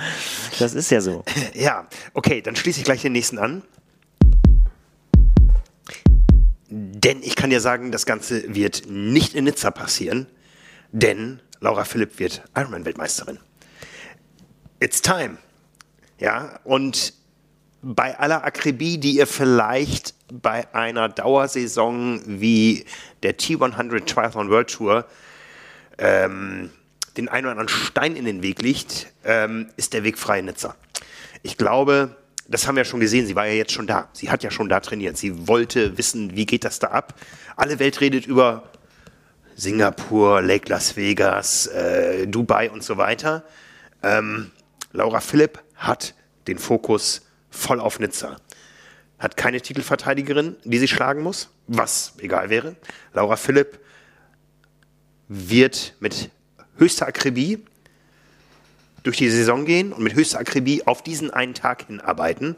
Das 0.59 0.73
ist 0.73 0.89
ja 0.91 1.01
so. 1.01 1.23
Ja, 1.53 1.87
okay, 2.13 2.41
dann 2.41 2.55
schließe 2.55 2.79
ich 2.79 2.85
gleich 2.85 3.01
den 3.01 3.13
nächsten 3.13 3.37
an. 3.37 3.63
Denn 6.69 7.23
ich 7.23 7.35
kann 7.35 7.49
dir 7.49 7.61
sagen, 7.61 7.91
das 7.91 8.05
Ganze 8.05 8.53
wird 8.53 8.83
nicht 8.87 9.33
in 9.33 9.45
Nizza 9.45 9.71
passieren, 9.71 10.27
denn 10.91 11.41
Laura 11.61 11.83
Philipp 11.83 12.19
wird 12.19 12.43
Ironman-Weltmeisterin. 12.55 13.39
It's 14.79 15.01
time. 15.01 15.37
Ja, 16.19 16.59
und 16.63 17.13
bei 17.81 18.17
aller 18.19 18.43
Akribie, 18.43 18.97
die 18.97 19.17
ihr 19.17 19.27
vielleicht 19.27 20.13
bei 20.31 20.73
einer 20.73 21.09
Dauersaison 21.09 22.21
wie 22.25 22.85
der 23.23 23.37
T100 23.37 24.05
Triathlon 24.05 24.49
World 24.49 24.69
Tour 24.69 25.05
ähm, 25.97 26.69
den 27.17 27.29
einen 27.29 27.45
oder 27.45 27.51
anderen 27.59 27.69
Stein 27.69 28.15
in 28.15 28.25
den 28.25 28.41
Weg 28.41 28.61
liegt, 28.61 29.07
ähm, 29.23 29.69
ist 29.77 29.93
der 29.93 30.03
Weg 30.03 30.17
frei 30.17 30.39
in 30.39 30.45
Nizza. 30.45 30.75
Ich 31.41 31.57
glaube, 31.57 32.15
das 32.47 32.67
haben 32.67 32.75
wir 32.75 32.81
ja 32.81 32.85
schon 32.85 32.99
gesehen, 32.99 33.25
sie 33.25 33.35
war 33.35 33.45
ja 33.45 33.53
jetzt 33.53 33.71
schon 33.71 33.87
da. 33.87 34.09
Sie 34.13 34.29
hat 34.29 34.43
ja 34.43 34.51
schon 34.51 34.69
da 34.69 34.79
trainiert. 34.79 35.17
Sie 35.17 35.47
wollte 35.47 35.97
wissen, 35.97 36.35
wie 36.35 36.45
geht 36.45 36.63
das 36.63 36.79
da 36.79 36.87
ab. 36.87 37.13
Alle 37.55 37.79
Welt 37.79 38.01
redet 38.01 38.25
über 38.25 38.63
Singapur, 39.55 40.41
Lake 40.41 40.69
Las 40.69 40.95
Vegas, 40.95 41.67
äh, 41.67 42.27
Dubai 42.27 42.71
und 42.71 42.83
so 42.83 42.97
weiter. 42.97 43.43
Ähm, 44.01 44.51
Laura 44.93 45.19
Philipp 45.19 45.59
hat 45.75 46.15
den 46.47 46.57
Fokus 46.57 47.28
voll 47.49 47.79
auf 47.79 47.99
Nizza. 47.99 48.37
Hat 49.17 49.37
keine 49.37 49.61
Titelverteidigerin, 49.61 50.55
die 50.63 50.77
sie 50.77 50.87
schlagen 50.87 51.21
muss, 51.21 51.49
was 51.67 52.13
egal 52.19 52.49
wäre. 52.49 52.75
Laura 53.13 53.35
Philipp 53.35 53.79
wird 55.27 55.95
mit 55.99 56.31
höchster 56.77 57.07
Akribie 57.07 57.63
durch 59.03 59.17
die 59.17 59.29
Saison 59.29 59.65
gehen 59.65 59.93
und 59.93 60.03
mit 60.03 60.13
höchster 60.13 60.39
Akribie 60.39 60.85
auf 60.85 61.03
diesen 61.03 61.31
einen 61.31 61.53
Tag 61.53 61.87
hinarbeiten. 61.87 62.55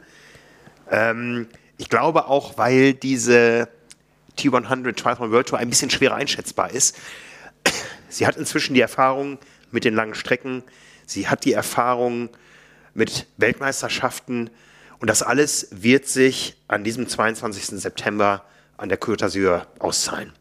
Ähm, 0.90 1.48
ich 1.78 1.90
glaube 1.90 2.28
auch, 2.28 2.58
weil 2.58 2.94
diese 2.94 3.68
T100 4.38 4.96
Triathlon 4.96 5.32
World 5.32 5.48
Tour 5.48 5.60
ein 5.60 5.70
bisschen 5.70 5.90
schwerer 5.90 6.16
einschätzbar 6.16 6.72
ist. 6.72 6.98
Sie 8.10 8.28
hat 8.28 8.38
inzwischen 8.38 8.74
die 8.74 8.82
Erfahrung 8.82 9.40
mit 9.72 9.86
den 9.86 9.96
langen 9.96 10.16
Strecken. 10.16 10.64
Sie 11.06 11.28
hat 11.28 11.46
die 11.46 11.54
Erfahrung 11.54 12.30
mit 12.94 13.28
Weltmeisterschaften. 13.38 14.50
Und 15.02 15.10
das 15.10 15.24
alles 15.24 15.68
wird 15.72 16.08
sich 16.08 16.56
an 16.68 16.84
diesem 16.84 17.08
22. 17.08 17.82
September 17.82 18.46
an 18.78 18.88
der 18.88 19.02
Côte 19.02 19.26
d'Azur 19.26 19.66
auszahlen. 19.80 20.32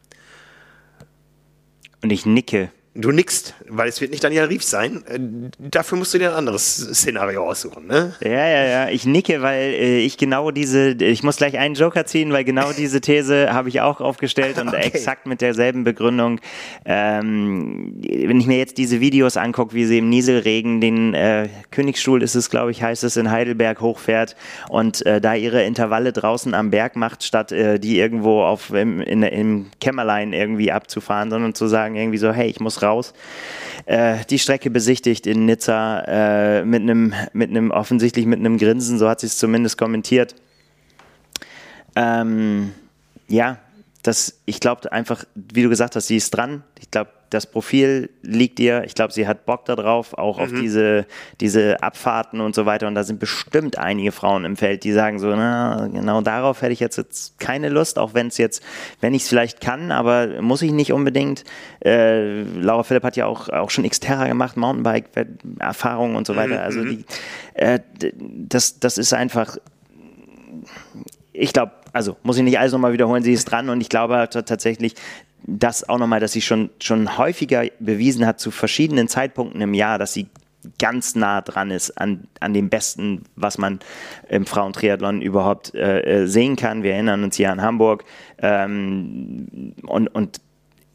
Und 2.02 2.10
ich 2.10 2.26
nicke 2.26 2.70
Du 3.00 3.12
nickst, 3.12 3.54
weil 3.68 3.88
es 3.88 4.00
wird 4.00 4.10
nicht 4.10 4.22
Daniel 4.22 4.44
Rief 4.44 4.62
sein. 4.62 5.02
Äh, 5.06 5.18
dafür 5.58 5.96
musst 5.96 6.12
du 6.12 6.18
dir 6.18 6.30
ein 6.30 6.36
anderes 6.36 6.76
Szenario 6.76 7.48
aussuchen, 7.48 7.86
ne? 7.86 8.14
Ja, 8.20 8.30
ja, 8.30 8.64
ja. 8.64 8.88
Ich 8.88 9.06
nicke, 9.06 9.42
weil 9.42 9.60
äh, 9.60 9.98
ich 10.00 10.18
genau 10.18 10.50
diese, 10.50 10.90
ich 10.90 11.22
muss 11.22 11.36
gleich 11.36 11.58
einen 11.58 11.74
Joker 11.74 12.04
ziehen, 12.04 12.32
weil 12.32 12.44
genau 12.44 12.72
diese 12.72 13.00
These 13.00 13.48
habe 13.52 13.68
ich 13.68 13.80
auch 13.80 14.00
aufgestellt 14.00 14.58
und 14.58 14.68
okay. 14.68 14.82
exakt 14.82 15.26
mit 15.26 15.40
derselben 15.40 15.84
Begründung. 15.84 16.40
Ähm, 16.84 17.94
wenn 18.02 18.38
ich 18.40 18.46
mir 18.46 18.58
jetzt 18.58 18.76
diese 18.76 19.00
Videos 19.00 19.36
angucke, 19.36 19.74
wie 19.74 19.86
sie 19.86 19.98
im 19.98 20.10
Nieselregen 20.10 20.80
den 20.80 21.14
äh, 21.14 21.48
Königsstuhl 21.70 22.22
ist 22.22 22.34
es, 22.34 22.50
glaube 22.50 22.70
ich, 22.70 22.82
heißt 22.82 23.04
es, 23.04 23.16
in 23.16 23.30
Heidelberg 23.30 23.80
hochfährt 23.80 24.36
und 24.68 25.04
äh, 25.06 25.20
da 25.20 25.34
ihre 25.34 25.64
Intervalle 25.64 26.12
draußen 26.12 26.52
am 26.54 26.70
Berg 26.70 26.96
macht, 26.96 27.24
statt 27.24 27.50
äh, 27.52 27.78
die 27.78 27.98
irgendwo 27.98 28.42
auf 28.42 28.70
im, 28.70 29.00
in, 29.00 29.22
im 29.22 29.66
Kämmerlein 29.80 30.32
irgendwie 30.32 30.70
abzufahren, 30.70 31.30
sondern 31.30 31.54
zu 31.54 31.66
sagen 31.66 31.96
irgendwie 31.96 32.18
so, 32.18 32.32
hey, 32.32 32.48
ich 32.48 32.60
muss 32.60 32.82
raus. 32.82 32.89
Äh, 33.86 34.24
die 34.28 34.38
Strecke 34.38 34.70
besichtigt 34.70 35.26
in 35.26 35.46
Nizza 35.46 36.00
äh, 36.06 36.64
mit 36.64 36.82
einem, 36.82 37.14
mit 37.32 37.50
einem, 37.50 37.70
offensichtlich 37.70 38.26
mit 38.26 38.38
einem 38.38 38.58
Grinsen, 38.58 38.98
so 38.98 39.08
hat 39.08 39.20
sie 39.20 39.26
es 39.26 39.38
zumindest 39.38 39.78
kommentiert. 39.78 40.34
Ähm, 41.96 42.72
ja, 43.28 43.58
das, 44.02 44.40
ich 44.46 44.60
glaube 44.60 44.92
einfach, 44.92 45.24
wie 45.34 45.62
du 45.62 45.68
gesagt 45.68 45.96
hast, 45.96 46.06
sie 46.06 46.16
ist 46.16 46.30
dran. 46.30 46.62
Ich 46.78 46.90
glaube, 46.90 47.10
das 47.30 47.46
Profil 47.46 48.10
liegt 48.22 48.58
ihr. 48.58 48.82
Ich 48.84 48.94
glaube, 48.94 49.12
sie 49.12 49.26
hat 49.26 49.46
Bock 49.46 49.64
darauf, 49.64 50.18
auch 50.18 50.38
mhm. 50.38 50.42
auf 50.42 50.50
diese, 50.52 51.06
diese 51.40 51.82
Abfahrten 51.82 52.40
und 52.40 52.54
so 52.54 52.66
weiter. 52.66 52.88
Und 52.88 52.96
da 52.96 53.04
sind 53.04 53.20
bestimmt 53.20 53.78
einige 53.78 54.12
Frauen 54.12 54.44
im 54.44 54.56
Feld, 54.56 54.82
die 54.84 54.92
sagen 54.92 55.18
so, 55.20 55.28
na, 55.28 55.88
genau 55.92 56.20
darauf 56.20 56.60
hätte 56.60 56.72
ich 56.72 56.80
jetzt, 56.80 56.96
jetzt 56.96 57.38
keine 57.38 57.68
Lust, 57.68 57.98
auch 57.98 58.14
wenn 58.14 58.26
es 58.26 58.36
jetzt, 58.36 58.62
wenn 59.00 59.14
ich 59.14 59.22
es 59.22 59.28
vielleicht 59.28 59.60
kann, 59.60 59.92
aber 59.92 60.42
muss 60.42 60.60
ich 60.62 60.72
nicht 60.72 60.92
unbedingt. 60.92 61.44
Äh, 61.84 62.42
Laura 62.42 62.82
Philipp 62.82 63.04
hat 63.04 63.16
ja 63.16 63.26
auch, 63.26 63.48
auch 63.48 63.70
schon 63.70 63.88
Xterra 63.88 64.26
gemacht, 64.26 64.56
Mountainbike-Erfahrungen 64.56 66.16
und 66.16 66.26
so 66.26 66.34
weiter. 66.34 66.56
Mhm. 66.56 66.60
Also 66.60 66.84
die, 66.84 67.04
äh, 67.54 67.78
das, 68.20 68.80
das 68.80 68.98
ist 68.98 69.14
einfach, 69.14 69.56
ich 71.32 71.52
glaube, 71.52 71.72
also 71.92 72.16
muss 72.22 72.36
ich 72.36 72.42
nicht 72.42 72.58
alles 72.58 72.72
nochmal 72.72 72.92
wiederholen, 72.92 73.22
sie 73.22 73.32
ist 73.32 73.44
dran 73.44 73.68
und 73.68 73.80
ich 73.80 73.88
glaube 73.88 74.28
tatsächlich, 74.30 74.94
das 75.46 75.88
auch 75.88 75.98
nochmal, 75.98 76.20
dass 76.20 76.32
sie 76.32 76.40
schon, 76.40 76.70
schon 76.80 77.18
häufiger 77.18 77.64
bewiesen 77.78 78.26
hat 78.26 78.40
zu 78.40 78.50
verschiedenen 78.50 79.08
Zeitpunkten 79.08 79.60
im 79.60 79.74
Jahr, 79.74 79.98
dass 79.98 80.12
sie 80.12 80.28
ganz 80.78 81.14
nah 81.14 81.40
dran 81.40 81.70
ist 81.70 81.98
an, 81.98 82.28
an 82.40 82.52
dem 82.52 82.68
Besten, 82.68 83.22
was 83.34 83.56
man 83.56 83.80
im 84.28 84.44
Frauentriathlon 84.46 85.22
überhaupt 85.22 85.74
äh, 85.74 86.00
äh 86.00 86.26
sehen 86.26 86.56
kann. 86.56 86.82
Wir 86.82 86.92
erinnern 86.92 87.24
uns 87.24 87.36
hier 87.36 87.50
an 87.50 87.62
Hamburg 87.62 88.04
ähm, 88.38 89.74
und, 89.86 90.08
und 90.08 90.40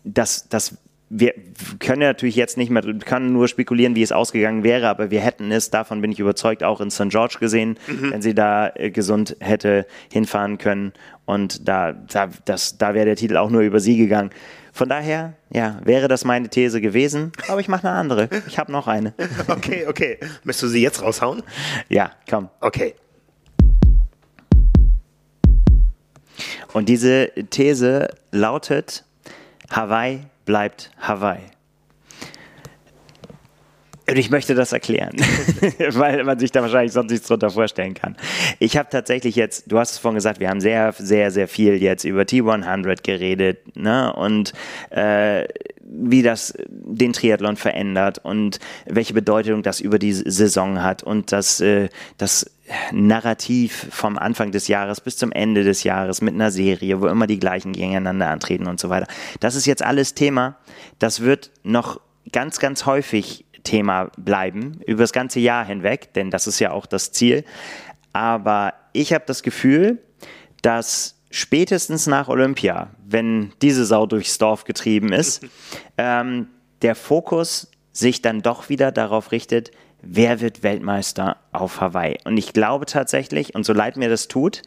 das, 0.04 0.48
das 0.50 0.78
wir 1.10 1.34
können 1.80 2.02
natürlich 2.02 2.36
jetzt 2.36 2.58
nicht 2.58 2.72
mehr, 2.72 2.82
können 2.82 3.32
nur 3.32 3.48
spekulieren, 3.48 3.96
wie 3.96 4.02
es 4.02 4.12
ausgegangen 4.12 4.64
wäre, 4.64 4.88
aber 4.88 5.12
wir 5.12 5.22
hätten 5.22 5.52
es, 5.52 5.70
davon 5.70 6.02
bin 6.02 6.12
ich 6.12 6.20
überzeugt, 6.20 6.64
auch 6.64 6.82
in 6.82 6.90
St. 6.90 7.10
George 7.10 7.38
gesehen, 7.40 7.78
mhm. 7.88 8.12
wenn 8.12 8.22
sie 8.22 8.34
da 8.34 8.72
äh, 8.76 8.90
gesund 8.90 9.38
hätte 9.40 9.86
hinfahren 10.12 10.58
können. 10.58 10.94
Und 11.26 11.68
da, 11.68 11.94
da, 11.94 12.30
das, 12.46 12.78
da 12.78 12.94
wäre 12.94 13.06
der 13.06 13.16
Titel 13.16 13.38
auch 13.38 13.50
nur 13.50 13.62
über 13.62 13.80
sie 13.80 13.98
gegangen. 13.98 14.32
Von 14.74 14.90
daher, 14.90 15.34
ja, 15.54 15.80
wäre 15.86 16.08
das 16.08 16.26
meine 16.26 16.50
These 16.50 16.82
gewesen, 16.82 17.32
aber 17.48 17.62
ich 17.62 17.68
mache 17.68 17.88
eine 17.88 17.98
andere. 17.98 18.30
Ich 18.48 18.60
habe 18.60 18.72
noch 18.72 18.88
eine. 18.88 19.14
Okay, 19.48 19.86
okay. 19.88 20.18
Möchtest 20.44 20.64
du 20.64 20.68
sie 20.68 20.82
jetzt 20.82 21.02
raushauen? 21.02 21.44
Ja, 21.88 22.12
komm. 22.30 22.50
Okay. 22.60 22.96
Und 26.74 26.90
diese 26.90 27.32
These 27.52 28.10
lautet, 28.32 29.06
Hawaii 29.70 30.26
bleibt 30.46 30.92
Hawaii. 31.00 31.42
Und 34.08 34.18
ich 34.18 34.30
möchte 34.30 34.54
das 34.54 34.72
erklären, 34.72 35.16
weil 35.94 36.24
man 36.24 36.38
sich 36.38 36.52
da 36.52 36.62
wahrscheinlich 36.62 36.92
sonst 36.92 37.12
nichts 37.12 37.28
drunter 37.28 37.50
vorstellen 37.50 37.96
kann. 37.96 38.16
Ich 38.60 38.78
habe 38.78 38.88
tatsächlich 38.90 39.36
jetzt, 39.36 39.72
du 39.72 39.80
hast 39.80 39.94
es 39.94 39.98
vorhin 39.98 40.16
gesagt, 40.16 40.40
wir 40.40 40.50
haben 40.50 40.62
sehr, 40.62 40.94
sehr, 40.94 41.32
sehr 41.32 41.48
viel 41.48 41.82
jetzt 41.82 42.04
über 42.04 42.22
T100 42.22 43.02
geredet 43.02 43.76
ne? 43.76 44.14
und 44.14 44.54
äh, 44.92 45.48
wie 45.82 46.22
das 46.22 46.54
den 46.68 47.14
Triathlon 47.14 47.56
verändert 47.56 48.20
und 48.20 48.60
welche 48.86 49.14
Bedeutung 49.14 49.64
das 49.64 49.80
über 49.80 49.98
die 49.98 50.14
Saison 50.14 50.84
hat 50.84 51.02
und 51.02 51.32
das, 51.32 51.60
äh, 51.60 51.90
das 52.18 52.55
Narrativ 52.92 53.88
vom 53.92 54.18
Anfang 54.18 54.52
des 54.52 54.68
Jahres 54.68 55.02
bis 55.02 55.18
zum 55.18 55.32
Ende 55.32 55.64
des 55.64 55.84
Jahres 55.84 56.22
mit 56.22 56.34
einer 56.34 56.52
Serie, 56.52 57.00
wo 57.00 57.08
immer 57.08 57.28
die 57.28 57.40
gleichen 57.40 57.74
gegeneinander 57.74 58.30
antreten 58.30 58.68
und 58.68 58.80
so 58.80 58.90
weiter. 58.90 59.08
Das 59.40 59.56
ist 59.56 59.66
jetzt 59.66 59.84
alles 59.84 60.16
Thema. 60.16 60.58
Das 60.98 61.22
wird 61.22 61.52
noch 61.64 62.02
ganz, 62.32 62.60
ganz 62.60 62.86
häufig 62.86 63.46
Thema 63.64 64.12
bleiben, 64.18 64.80
über 64.86 65.04
das 65.04 65.14
ganze 65.14 65.40
Jahr 65.40 65.66
hinweg, 65.66 66.14
denn 66.14 66.32
das 66.32 66.48
ist 66.48 66.60
ja 66.60 66.72
auch 66.72 66.86
das 66.86 67.12
Ziel. 67.12 67.44
Aber 68.14 68.74
ich 68.94 69.14
habe 69.14 69.26
das 69.28 69.44
Gefühl, 69.44 70.02
dass 70.62 71.16
spätestens 71.30 72.08
nach 72.08 72.30
Olympia, 72.30 72.92
wenn 73.06 73.52
diese 73.62 73.86
Sau 73.86 74.06
durchs 74.06 74.38
Dorf 74.38 74.64
getrieben 74.64 75.12
ist, 75.12 75.46
ähm, 75.98 76.48
der 76.82 76.96
Fokus 76.96 77.70
sich 77.92 78.22
dann 78.22 78.42
doch 78.42 78.70
wieder 78.70 78.92
darauf 78.92 79.32
richtet, 79.32 79.72
wer 80.06 80.40
wird 80.40 80.64
Weltmeister 80.64 81.38
auf 81.52 81.82
Hawaii. 81.82 82.18
Und 82.24 82.38
ich 82.38 82.54
glaube 82.54 82.86
tatsächlich, 82.86 83.56
und 83.56 83.66
so 83.66 83.74
leid 83.74 83.98
mir 83.98 84.10
das 84.10 84.28
tut, 84.28 84.62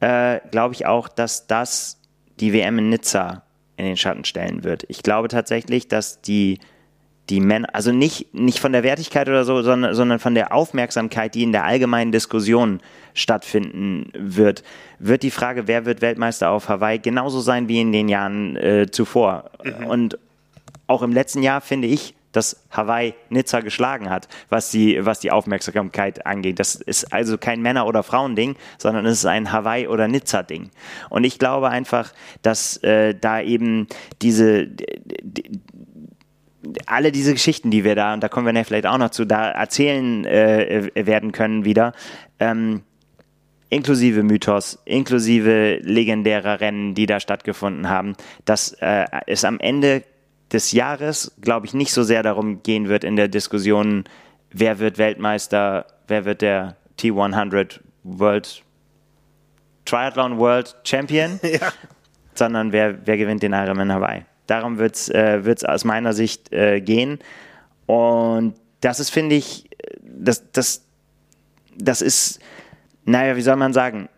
äh, 0.00 0.40
glaube 0.50 0.74
ich 0.74 0.86
auch, 0.86 1.08
dass 1.08 1.46
das 1.46 2.00
die 2.40 2.52
WM 2.52 2.78
in 2.78 2.90
Nizza 2.90 3.42
in 3.76 3.86
den 3.86 3.96
Schatten 3.96 4.24
stellen 4.24 4.62
wird. 4.62 4.84
Ich 4.88 5.02
glaube 5.02 5.28
tatsächlich, 5.28 5.88
dass 5.88 6.20
die 6.20 6.60
die 7.30 7.40
Männer, 7.40 7.68
also 7.72 7.90
nicht, 7.90 8.34
nicht 8.34 8.58
von 8.58 8.72
der 8.72 8.82
Wertigkeit 8.82 9.28
oder 9.28 9.44
so, 9.44 9.62
sondern, 9.62 9.94
sondern 9.94 10.18
von 10.18 10.34
der 10.34 10.52
Aufmerksamkeit, 10.52 11.34
die 11.34 11.42
in 11.42 11.52
der 11.52 11.64
allgemeinen 11.64 12.12
Diskussion 12.12 12.80
stattfinden 13.14 14.10
wird, 14.14 14.62
wird 14.98 15.22
die 15.22 15.30
Frage, 15.30 15.66
wer 15.66 15.86
wird 15.86 16.02
Weltmeister 16.02 16.50
auf 16.50 16.68
Hawaii, 16.68 16.98
genauso 16.98 17.40
sein 17.40 17.68
wie 17.68 17.80
in 17.80 17.92
den 17.92 18.08
Jahren 18.08 18.56
äh, 18.56 18.90
zuvor. 18.90 19.50
Mhm. 19.64 19.86
Und 19.86 20.18
auch 20.86 21.02
im 21.02 21.12
letzten 21.12 21.42
Jahr 21.42 21.62
finde 21.62 21.88
ich, 21.88 22.14
dass 22.34 22.64
Hawaii 22.70 23.14
Nizza 23.30 23.60
geschlagen 23.60 24.10
hat, 24.10 24.28
was 24.48 24.70
die, 24.70 25.04
was 25.04 25.20
die 25.20 25.30
Aufmerksamkeit 25.30 26.26
angeht. 26.26 26.58
Das 26.58 26.74
ist 26.74 27.12
also 27.12 27.38
kein 27.38 27.62
Männer- 27.62 27.86
oder 27.86 28.02
Frauending, 28.02 28.56
sondern 28.78 29.06
es 29.06 29.18
ist 29.18 29.26
ein 29.26 29.52
Hawaii- 29.52 29.88
oder 29.88 30.08
Nizza-Ding. 30.08 30.70
Und 31.10 31.24
ich 31.24 31.38
glaube 31.38 31.70
einfach, 31.70 32.12
dass 32.42 32.76
äh, 32.78 33.14
da 33.14 33.40
eben 33.40 33.86
diese, 34.20 34.66
die, 34.66 35.60
alle 36.86 37.12
diese 37.12 37.32
Geschichten, 37.32 37.70
die 37.70 37.84
wir 37.84 37.94
da, 37.94 38.14
und 38.14 38.22
da 38.22 38.28
kommen 38.28 38.54
wir 38.54 38.64
vielleicht 38.64 38.86
auch 38.86 38.98
noch 38.98 39.10
zu, 39.10 39.24
da 39.24 39.50
erzählen 39.50 40.24
äh, 40.24 40.90
werden 40.94 41.32
können 41.32 41.64
wieder, 41.64 41.92
ähm, 42.40 42.82
inklusive 43.70 44.22
Mythos, 44.22 44.78
inklusive 44.84 45.78
legendärer 45.82 46.60
Rennen, 46.60 46.94
die 46.94 47.06
da 47.06 47.20
stattgefunden 47.20 47.88
haben, 47.88 48.14
dass 48.44 48.72
äh, 48.74 49.06
es 49.26 49.44
am 49.44 49.58
Ende 49.58 50.04
des 50.54 50.72
Jahres, 50.72 51.32
glaube 51.40 51.66
ich, 51.66 51.74
nicht 51.74 51.92
so 51.92 52.02
sehr 52.02 52.22
darum 52.22 52.62
gehen 52.62 52.88
wird 52.88 53.04
in 53.04 53.16
der 53.16 53.28
Diskussion, 53.28 54.04
wer 54.52 54.78
wird 54.78 54.96
Weltmeister, 54.96 55.86
wer 56.06 56.24
wird 56.24 56.40
der 56.40 56.76
T100 56.98 57.80
World 58.04 58.62
Triathlon 59.84 60.38
World 60.38 60.76
Champion, 60.84 61.40
ja. 61.42 61.72
sondern 62.34 62.72
wer, 62.72 63.06
wer 63.06 63.16
gewinnt 63.18 63.42
den 63.42 63.52
Ironman 63.52 63.92
Hawaii. 63.92 64.24
Darum 64.46 64.78
wird 64.78 64.94
es 64.94 65.08
äh, 65.08 65.54
aus 65.66 65.84
meiner 65.84 66.12
Sicht 66.12 66.52
äh, 66.52 66.80
gehen. 66.80 67.18
Und 67.86 68.54
das 68.80 69.00
ist, 69.00 69.10
finde 69.10 69.34
ich, 69.34 69.68
das, 70.00 70.50
das, 70.52 70.84
das 71.76 72.00
ist, 72.00 72.40
naja, 73.04 73.36
wie 73.36 73.42
soll 73.42 73.56
man 73.56 73.72
sagen, 73.72 74.08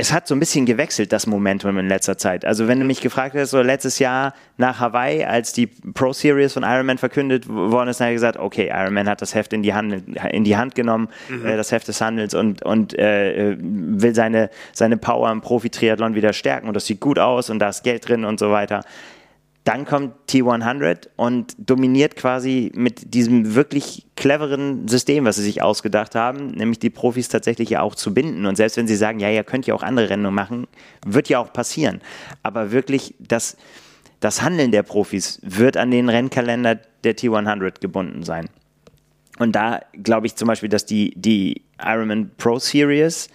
es 0.00 0.12
hat 0.12 0.28
so 0.28 0.34
ein 0.36 0.38
bisschen 0.38 0.64
gewechselt, 0.64 1.12
das 1.12 1.26
Momentum 1.26 1.76
in 1.76 1.88
letzter 1.88 2.16
Zeit. 2.16 2.44
Also 2.44 2.68
wenn 2.68 2.78
du 2.78 2.86
mich 2.86 3.00
gefragt 3.00 3.34
hast, 3.34 3.50
so 3.50 3.60
letztes 3.62 3.98
Jahr 3.98 4.32
nach 4.56 4.78
Hawaii, 4.78 5.24
als 5.24 5.52
die 5.52 5.66
Pro 5.66 6.12
Series 6.12 6.52
von 6.52 6.62
Ironman 6.62 6.98
verkündet 6.98 7.48
worden 7.48 7.88
ist, 7.88 7.98
dann 7.98 8.04
habe 8.04 8.12
ich 8.12 8.18
gesagt, 8.18 8.38
okay, 8.38 8.68
Ironman 8.72 9.08
hat 9.08 9.22
das 9.22 9.34
Heft 9.34 9.52
in 9.52 9.64
die 9.64 9.74
Hand, 9.74 10.04
in 10.30 10.44
die 10.44 10.56
Hand 10.56 10.76
genommen, 10.76 11.08
mhm. 11.28 11.44
äh, 11.44 11.56
das 11.56 11.72
Heft 11.72 11.88
des 11.88 12.00
Handels 12.00 12.34
und, 12.34 12.62
und 12.62 12.96
äh, 12.96 13.56
will 13.58 14.14
seine, 14.14 14.50
seine 14.72 14.98
Power 14.98 15.32
im 15.32 15.40
Profi-Triathlon 15.40 16.14
wieder 16.14 16.32
stärken 16.32 16.68
und 16.68 16.74
das 16.74 16.86
sieht 16.86 17.00
gut 17.00 17.18
aus 17.18 17.50
und 17.50 17.58
da 17.58 17.70
ist 17.70 17.82
Geld 17.82 18.08
drin 18.08 18.24
und 18.24 18.38
so 18.38 18.52
weiter. 18.52 18.84
Dann 19.68 19.84
kommt 19.84 20.14
T100 20.30 21.08
und 21.16 21.54
dominiert 21.58 22.16
quasi 22.16 22.72
mit 22.74 23.12
diesem 23.12 23.54
wirklich 23.54 24.06
cleveren 24.16 24.88
System, 24.88 25.26
was 25.26 25.36
sie 25.36 25.42
sich 25.42 25.60
ausgedacht 25.60 26.14
haben, 26.14 26.52
nämlich 26.52 26.78
die 26.78 26.88
Profis 26.88 27.28
tatsächlich 27.28 27.68
ja 27.68 27.82
auch 27.82 27.94
zu 27.94 28.14
binden. 28.14 28.46
Und 28.46 28.56
selbst 28.56 28.78
wenn 28.78 28.88
sie 28.88 28.96
sagen, 28.96 29.20
ja, 29.20 29.28
ihr 29.28 29.44
könnt 29.44 29.66
ja 29.66 29.74
auch 29.74 29.82
andere 29.82 30.08
Rennen 30.08 30.32
machen, 30.32 30.68
wird 31.04 31.28
ja 31.28 31.38
auch 31.38 31.52
passieren. 31.52 32.00
Aber 32.42 32.72
wirklich 32.72 33.14
das, 33.18 33.58
das 34.20 34.40
Handeln 34.40 34.72
der 34.72 34.84
Profis 34.84 35.38
wird 35.42 35.76
an 35.76 35.90
den 35.90 36.08
Rennkalender 36.08 36.78
der 37.04 37.14
T100 37.14 37.82
gebunden 37.82 38.22
sein. 38.22 38.48
Und 39.38 39.52
da 39.52 39.80
glaube 40.02 40.28
ich 40.28 40.36
zum 40.36 40.48
Beispiel, 40.48 40.70
dass 40.70 40.86
die, 40.86 41.12
die 41.14 41.60
Ironman 41.78 42.30
Pro 42.38 42.58
Series 42.58 43.28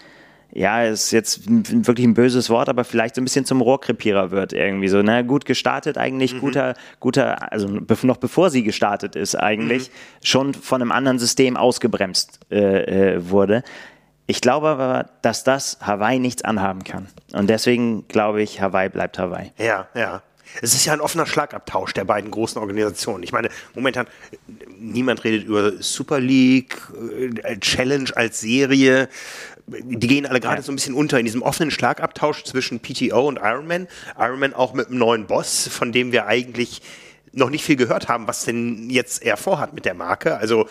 ja, 0.56 0.84
ist 0.84 1.12
jetzt 1.12 1.42
wirklich 1.48 2.06
ein 2.06 2.14
böses 2.14 2.50
Wort, 2.50 2.70
aber 2.70 2.84
vielleicht 2.84 3.16
so 3.16 3.22
ein 3.22 3.24
bisschen 3.24 3.46
zum 3.46 3.62
Rohrkrepierer 3.62 4.30
wird 4.30 4.54
irgendwie 4.54 4.88
so. 4.88 5.02
Ne? 5.02 5.26
Gut 5.26 5.46
gestartet 5.46 5.98
eigentlich, 5.98 6.36
mhm. 6.36 6.40
guter, 6.40 6.76
guter, 7.00 7.52
also 7.52 7.68
noch 8.04 8.18
bevor 8.18 8.52
sie 8.52 8.64
gestartet 8.64 9.16
ist 9.16 9.36
eigentlich, 9.36 9.90
mhm. 9.90 10.26
schon 10.26 10.54
von 10.54 10.82
einem 10.82 10.92
anderen 10.92 11.18
System 11.18 11.58
ausgebremst 11.58 12.40
äh, 12.52 13.16
äh, 13.16 13.30
wurde. 13.30 13.64
Ich 14.28 14.42
glaube 14.42 14.68
aber, 14.68 15.10
dass 15.22 15.44
das 15.44 15.80
Hawaii 15.82 16.20
nichts 16.20 16.46
anhaben 16.46 16.84
kann. 16.84 17.08
Und 17.34 17.50
deswegen 17.50 18.08
glaube 18.08 18.42
ich, 18.42 18.62
Hawaii 18.62 18.90
bleibt 18.90 19.18
Hawaii. 19.18 19.52
Ja, 19.58 19.88
ja. 19.96 20.22
Es 20.62 20.76
ist 20.76 20.86
ja 20.86 20.94
ein 20.94 21.02
offener 21.02 21.26
Schlagabtausch 21.26 21.94
der 21.94 22.06
beiden 22.06 22.30
großen 22.30 22.62
Organisationen. 22.62 23.24
Ich 23.24 23.32
meine, 23.32 23.50
momentan, 23.74 24.06
niemand 24.78 25.24
redet 25.24 25.46
über 25.46 25.82
Super 25.82 26.20
League, 26.20 26.78
äh, 27.44 27.58
Challenge 27.58 28.10
als 28.16 28.42
Serie 28.42 29.10
die 29.68 30.08
gehen 30.08 30.26
alle 30.26 30.40
gerade 30.40 30.58
ja. 30.58 30.62
so 30.62 30.72
ein 30.72 30.76
bisschen 30.76 30.94
unter 30.94 31.20
in 31.20 31.26
diesem 31.26 31.42
offenen 31.42 31.72
Schlagabtausch 31.72 32.44
zwischen 32.44 32.80
PTO 32.80 33.28
und 33.28 33.38
Ironman. 33.38 33.88
Ironman 34.18 34.54
auch 34.54 34.74
mit 34.74 34.88
einem 34.88 34.98
neuen 34.98 35.26
Boss, 35.26 35.68
von 35.68 35.92
dem 35.92 36.12
wir 36.12 36.28
eigentlich 36.28 36.82
noch 37.34 37.50
nicht 37.50 37.64
viel 37.64 37.76
gehört 37.76 38.08
haben, 38.08 38.28
was 38.28 38.46
denn 38.46 38.90
jetzt 38.90 39.24
er 39.24 39.38
vorhat 39.38 39.74
mit 39.74 39.86
der 39.86 39.96
Marke. 39.96 40.38
Also 40.38 40.68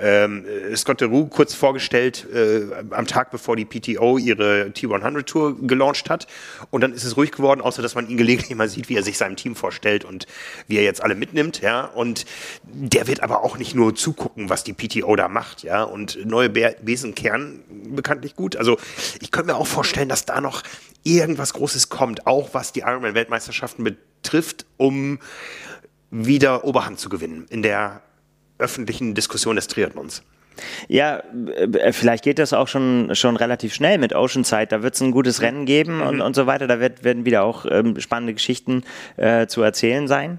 ähm, 0.00 0.44
Scott 0.74 1.00
DeRue 1.00 1.26
kurz 1.28 1.54
vorgestellt 1.54 2.26
äh, 2.32 2.62
am 2.90 3.06
Tag, 3.06 3.30
bevor 3.30 3.54
die 3.54 3.66
PTO 3.66 4.16
ihre 4.16 4.72
T100 4.74 5.24
Tour 5.24 5.56
gelauncht 5.60 6.08
hat. 6.08 6.26
Und 6.70 6.80
dann 6.80 6.92
ist 6.92 7.04
es 7.04 7.16
ruhig 7.16 7.32
geworden, 7.32 7.60
außer 7.60 7.82
dass 7.82 7.94
man 7.94 8.08
ihn 8.08 8.16
gelegentlich 8.16 8.56
mal 8.56 8.68
sieht, 8.68 8.88
wie 8.88 8.96
er 8.96 9.02
sich 9.02 9.18
seinem 9.18 9.36
Team 9.36 9.54
vorstellt 9.54 10.04
und 10.04 10.26
wie 10.66 10.78
er 10.78 10.84
jetzt 10.84 11.02
alle 11.02 11.14
mitnimmt. 11.14 11.60
Ja, 11.60 11.84
und 11.84 12.24
der 12.64 13.06
wird 13.06 13.22
aber 13.22 13.44
auch 13.44 13.58
nicht 13.58 13.74
nur 13.74 13.94
zugucken, 13.94 14.48
was 14.48 14.64
die 14.64 14.72
PTO 14.72 15.16
da 15.16 15.28
macht. 15.28 15.62
Ja, 15.62 15.82
und 15.82 16.24
neue 16.24 16.48
Besen 16.48 17.14
kehren 17.14 17.62
bekanntlich 17.94 18.36
gut. 18.36 18.56
Also 18.56 18.78
ich 19.20 19.30
könnte 19.30 19.52
mir 19.52 19.58
auch 19.58 19.66
vorstellen, 19.66 20.08
dass 20.08 20.24
da 20.24 20.40
noch 20.40 20.62
irgendwas 21.02 21.52
Großes 21.52 21.88
kommt, 21.88 22.26
auch 22.26 22.50
was 22.52 22.72
die 22.72 22.80
Ironman-Weltmeisterschaften 22.80 23.84
betrifft, 23.84 24.66
um 24.76 25.18
wieder 26.10 26.64
Oberhand 26.64 26.98
zu 26.98 27.08
gewinnen 27.08 27.46
in 27.50 27.62
der 27.62 28.02
öffentlichen 28.58 29.14
Diskussion 29.14 29.56
des 29.56 29.66
Triathlons. 29.66 30.22
Ja, 30.88 31.22
äh, 31.48 31.92
vielleicht 31.92 32.24
geht 32.24 32.38
das 32.38 32.52
auch 32.52 32.68
schon, 32.68 33.10
schon 33.14 33.36
relativ 33.36 33.74
schnell 33.74 33.98
mit 33.98 34.14
Oceanside. 34.14 34.68
Da 34.68 34.82
wird 34.82 34.94
es 34.94 35.00
ein 35.00 35.10
gutes 35.10 35.42
Rennen 35.42 35.66
geben 35.66 36.00
und, 36.00 36.16
mhm. 36.16 36.22
und 36.22 36.34
so 36.36 36.46
weiter. 36.46 36.66
Da 36.66 36.80
wird, 36.80 37.04
werden 37.04 37.24
wieder 37.24 37.42
auch 37.42 37.66
ähm, 37.68 38.00
spannende 38.00 38.34
Geschichten 38.34 38.84
äh, 39.16 39.46
zu 39.46 39.62
erzählen 39.62 40.08
sein. 40.08 40.38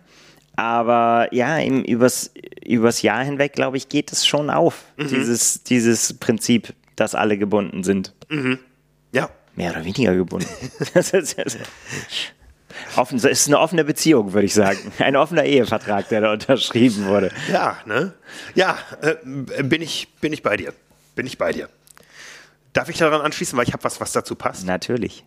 Aber 0.55 1.27
ja, 1.31 1.57
im, 1.59 1.83
übers, 1.83 2.31
übers 2.65 3.03
Jahr 3.03 3.23
hinweg, 3.23 3.53
glaube 3.53 3.77
ich, 3.77 3.89
geht 3.89 4.11
es 4.11 4.25
schon 4.25 4.49
auf, 4.49 4.85
mhm. 4.97 5.07
dieses, 5.07 5.63
dieses 5.63 6.13
Prinzip, 6.15 6.73
dass 6.95 7.13
alle 7.13 7.37
gebunden 7.37 7.83
sind. 7.83 8.13
Mhm. 8.29 8.59
Ja. 9.11 9.29
Mehr 9.55 9.71
oder 9.71 9.85
weniger 9.85 10.15
gebunden. 10.15 10.49
das 10.93 11.11
ist, 11.11 11.37
Offen, 12.95 13.17
es 13.17 13.25
ist 13.25 13.47
eine 13.47 13.59
offene 13.59 13.83
Beziehung, 13.83 14.33
würde 14.33 14.45
ich 14.45 14.53
sagen. 14.53 14.79
Ein 14.99 15.15
offener 15.15 15.43
Ehevertrag, 15.43 16.09
der 16.09 16.21
da 16.21 16.33
unterschrieben 16.33 17.05
wurde. 17.05 17.31
Ja, 17.51 17.77
ne? 17.85 18.13
Ja, 18.55 18.77
äh, 19.01 19.15
bin, 19.63 19.81
ich, 19.81 20.07
bin 20.21 20.33
ich 20.33 20.43
bei 20.43 20.57
dir. 20.57 20.73
Bin 21.15 21.25
ich 21.25 21.37
bei 21.37 21.51
dir. 21.51 21.69
Darf 22.73 22.89
ich 22.89 22.97
daran 22.97 23.21
anschließen, 23.21 23.57
weil 23.57 23.67
ich 23.67 23.73
habe 23.73 23.83
was, 23.83 23.99
was 23.99 24.11
dazu 24.11 24.35
passt? 24.35 24.65
Natürlich. 24.65 25.23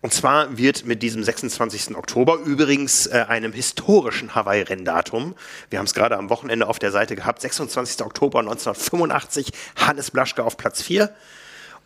Und 0.00 0.14
zwar 0.14 0.56
wird 0.56 0.86
mit 0.86 1.02
diesem 1.02 1.24
26. 1.24 1.96
Oktober 1.96 2.36
übrigens 2.36 3.06
äh, 3.06 3.24
einem 3.28 3.52
historischen 3.52 4.32
Hawaii-Renndatum, 4.34 5.34
wir 5.70 5.78
haben 5.80 5.86
es 5.86 5.94
gerade 5.94 6.16
am 6.16 6.30
Wochenende 6.30 6.68
auf 6.68 6.78
der 6.78 6.92
Seite 6.92 7.16
gehabt, 7.16 7.42
26. 7.42 8.02
Oktober 8.02 8.38
1985, 8.38 9.50
Hannes 9.76 10.12
Blaschke 10.12 10.44
auf 10.44 10.56
Platz 10.56 10.82
4, 10.82 11.10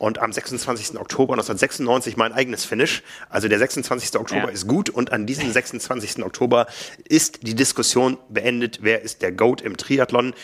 und 0.02 0.18
am 0.18 0.32
26. 0.32 0.98
Oktober 0.98 1.34
1996 1.34 2.16
mein 2.16 2.32
eigenes 2.32 2.64
Finish. 2.64 3.04
Also 3.30 3.46
der 3.46 3.60
26. 3.60 4.18
Oktober 4.18 4.48
ja. 4.48 4.48
ist 4.48 4.66
gut 4.66 4.90
und 4.90 5.12
an 5.12 5.26
diesem 5.26 5.52
26. 5.52 6.24
Oktober 6.24 6.66
ist 7.08 7.46
die 7.46 7.54
Diskussion 7.54 8.18
beendet, 8.28 8.80
wer 8.82 9.02
ist 9.02 9.22
der 9.22 9.30
GOAT 9.30 9.60
im 9.60 9.76
Triathlon. 9.76 10.34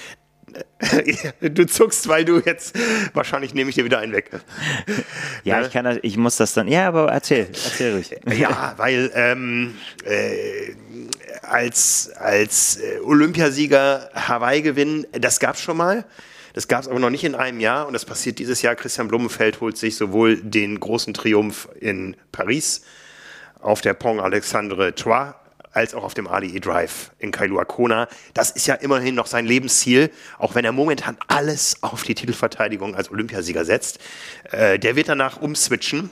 Du 1.41 1.67
zuckst, 1.67 2.09
weil 2.09 2.25
du 2.25 2.41
jetzt 2.41 2.75
wahrscheinlich 3.13 3.53
nehme 3.53 3.69
ich 3.69 3.75
dir 3.75 3.85
wieder 3.85 3.99
einen 3.99 4.13
weg. 4.13 4.31
Ja, 5.45 5.61
ich 5.61 5.73
kann 5.73 5.85
das, 5.85 5.99
ich 6.03 6.17
muss 6.17 6.37
das 6.37 6.55
dann. 6.55 6.69
Ja, 6.69 6.89
aber 6.89 7.13
erzähl, 7.13 7.49
erzähl 7.53 7.95
ruhig. 7.95 8.15
Ja, 8.39 8.75
weil 8.77 9.11
ähm, 9.15 9.75
äh, 10.05 10.75
als 11.43 12.11
als 12.15 12.77
äh, 12.77 13.01
Olympiasieger 13.01 14.09
Hawaii 14.15 14.63
gewinnen, 14.63 15.07
das 15.13 15.39
gab's 15.39 15.61
schon 15.61 15.77
mal. 15.77 16.05
Das 16.59 16.67
gab 16.67 16.81
es 16.83 16.89
aber 16.89 16.99
noch 16.99 17.11
nicht 17.11 17.23
in 17.23 17.37
einem 17.37 17.61
Jahr 17.61 17.87
und 17.87 17.93
das 17.93 18.05
passiert 18.05 18.41
dieses 18.41 18.63
Jahr. 18.63 18.75
Christian 18.75 19.07
Blumenfeld 19.07 19.61
holt 19.61 19.79
sich 19.79 19.95
sowohl 19.95 20.39
den 20.39 20.81
großen 20.81 21.15
Triumph 21.15 21.69
in 21.79 22.17
Paris 22.33 22.83
auf 23.61 23.81
der 23.81 23.95
Pont 23.95 24.21
Alexandre 24.21 24.93
Trois 24.93 25.37
als 25.71 25.95
auch 25.95 26.03
auf 26.03 26.15
dem 26.15 26.27
ADE 26.27 26.59
Drive 26.59 27.13
in 27.21 27.31
Kailua 27.31 27.65
Kona. 27.65 28.09
Das 28.35 28.51
ist 28.51 28.67
ja 28.67 28.75
immerhin 28.75 29.15
noch 29.15 29.29
sein 29.29 29.47
Lebensziel, 29.47 30.11
auch 30.41 30.57
wenn 30.57 30.65
er 30.65 30.73
momentan 30.73 31.17
alles 31.29 31.81
auf 31.85 32.03
die 32.03 32.17
Titelverteidigung 32.17 32.97
als 32.97 33.09
Olympiasieger 33.09 33.65
setzt. 33.65 34.01
Äh, 34.51 34.81
der 34.81 34.97
wird 34.97 35.09
danach 35.09 35.41
umswitchen 35.41 36.11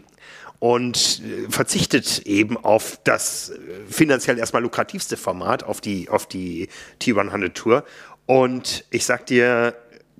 und 0.60 1.22
äh, 1.24 1.50
verzichtet 1.50 2.20
eben 2.20 2.56
auf 2.56 3.00
das 3.02 3.50
äh, 3.50 3.56
finanziell 3.90 4.38
erstmal 4.38 4.62
lukrativste 4.62 5.16
Format, 5.16 5.64
auf 5.64 5.80
die, 5.80 6.08
auf 6.08 6.28
die 6.28 6.68
T100 7.02 7.52
Tour. 7.52 7.84
Und 8.26 8.84
ich 8.90 9.04
sag 9.04 9.26
dir, 9.26 9.74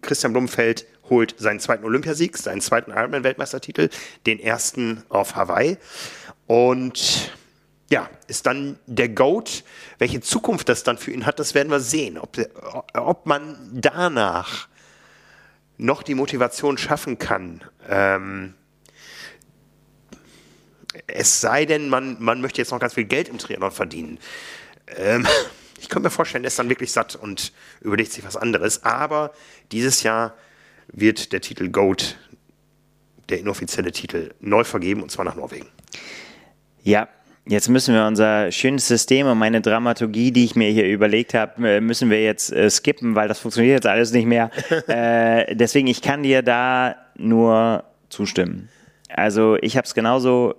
Christian 0.07 0.33
Blumenfeld 0.33 0.87
holt 1.11 1.35
seinen 1.39 1.61
zweiten 1.61 1.85
Olympiasieg, 1.85 2.37
seinen 2.37 2.61
zweiten 2.61 2.91
Ironman-Weltmeistertitel, 2.91 3.91
den 4.27 4.41
ersten 4.41 5.03
auf 5.09 5.37
Hawaii. 5.37 5.77
Und 6.47 7.33
ja, 7.91 8.09
ist 8.27 8.47
dann 8.47 8.79
der 8.87 9.09
GOAT. 9.09 9.65
Welche 9.99 10.21
Zukunft 10.21 10.69
das 10.69 10.83
dann 10.83 10.99
für 10.99 11.13
ihn 11.13 11.27
hat, 11.27 11.39
das 11.39 11.55
werden 11.55 11.71
wir 11.71 11.81
sehen. 11.81 12.19
Ob, 12.19 12.37
ob 12.95 13.27
man 13.27 13.57
danach 13.73 14.69
noch 15.79 16.03
die 16.03 16.15
Motivation 16.15 16.79
schaffen 16.79 17.19
kann. 17.19 17.63
Ähm, 17.89 18.55
es 21.07 21.41
sei 21.41 21.67
denn, 21.67 21.89
man, 21.89 22.17
man 22.19 22.41
möchte 22.41 22.61
jetzt 22.61 22.71
noch 22.71 22.81
ganz 22.81 22.95
viel 22.95 23.05
Geld 23.05 23.29
im 23.29 23.39
Triathlon 23.39 23.71
verdienen. 23.71 24.19
Ähm, 24.97 25.27
ich 25.81 25.89
könnte 25.89 26.07
mir 26.07 26.11
vorstellen, 26.11 26.45
er 26.45 26.49
ist 26.49 26.59
dann 26.59 26.69
wirklich 26.69 26.93
satt 26.93 27.17
und 27.17 27.53
überlegt 27.81 28.13
sich 28.13 28.25
was 28.25 28.37
anderes. 28.37 28.85
Aber 28.85 29.33
dieses 29.73 30.03
Jahr 30.03 30.35
wird 30.89 31.33
der 31.33 31.41
Titel 31.41 31.69
GOAT, 31.69 32.17
der 33.29 33.41
inoffizielle 33.41 33.93
Titel, 33.93 34.35
neu 34.41 34.65
vergeben 34.65 35.03
und 35.03 35.11
zwar 35.11 35.25
nach 35.25 35.37
Norwegen. 35.37 35.69
Ja, 36.83 37.09
Jetzt 37.49 37.69
müssen 37.69 37.95
wir 37.95 38.05
unser 38.07 38.51
schönes 38.51 38.89
System 38.89 39.29
und 39.29 39.39
meine 39.39 39.61
Dramaturgie, 39.61 40.33
die 40.33 40.45
ich 40.45 40.57
mir 40.57 40.69
hier 40.71 40.89
überlegt 40.89 41.33
habe, 41.33 41.77
äh, 41.77 41.81
müssen 41.81 42.11
wir 42.11 42.21
jetzt 42.21 42.53
äh, 42.53 42.69
skippen, 42.69 43.15
weil 43.15 43.29
das 43.29 43.39
funktioniert 43.39 43.77
jetzt 43.77 43.87
alles 43.87 44.11
nicht 44.11 44.27
mehr. 44.27 44.51
äh, 44.89 45.55
deswegen, 45.55 45.87
ich 45.87 46.03
kann 46.03 46.25
dir 46.25 46.43
da 46.43 46.97
nur 47.17 47.85
zustimmen. 48.09 48.69
Also 49.09 49.57
ich 49.61 49.77
habe 49.77 49.87
es 49.87 49.95
genauso. 49.95 50.57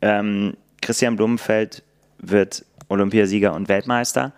Ähm, 0.00 0.56
Christian 0.80 1.16
Blumenfeld 1.16 1.82
wird 2.16 2.64
Olympiasieger 2.88 3.52
und 3.52 3.68
Weltmeister. 3.68 4.32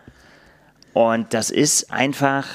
Und 0.94 1.34
das 1.34 1.50
ist 1.50 1.90
einfach, 1.92 2.46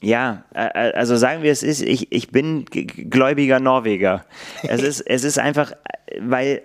ja, 0.00 0.44
also 0.52 1.16
sagen 1.16 1.42
wir 1.42 1.52
es 1.52 1.62
ist, 1.62 1.82
ich, 1.82 2.10
ich 2.10 2.30
bin 2.30 2.64
gläubiger 2.64 3.60
Norweger. 3.60 4.24
Es 4.62 4.82
ist, 4.82 5.00
es 5.06 5.24
ist 5.24 5.38
einfach, 5.38 5.72
weil 6.20 6.62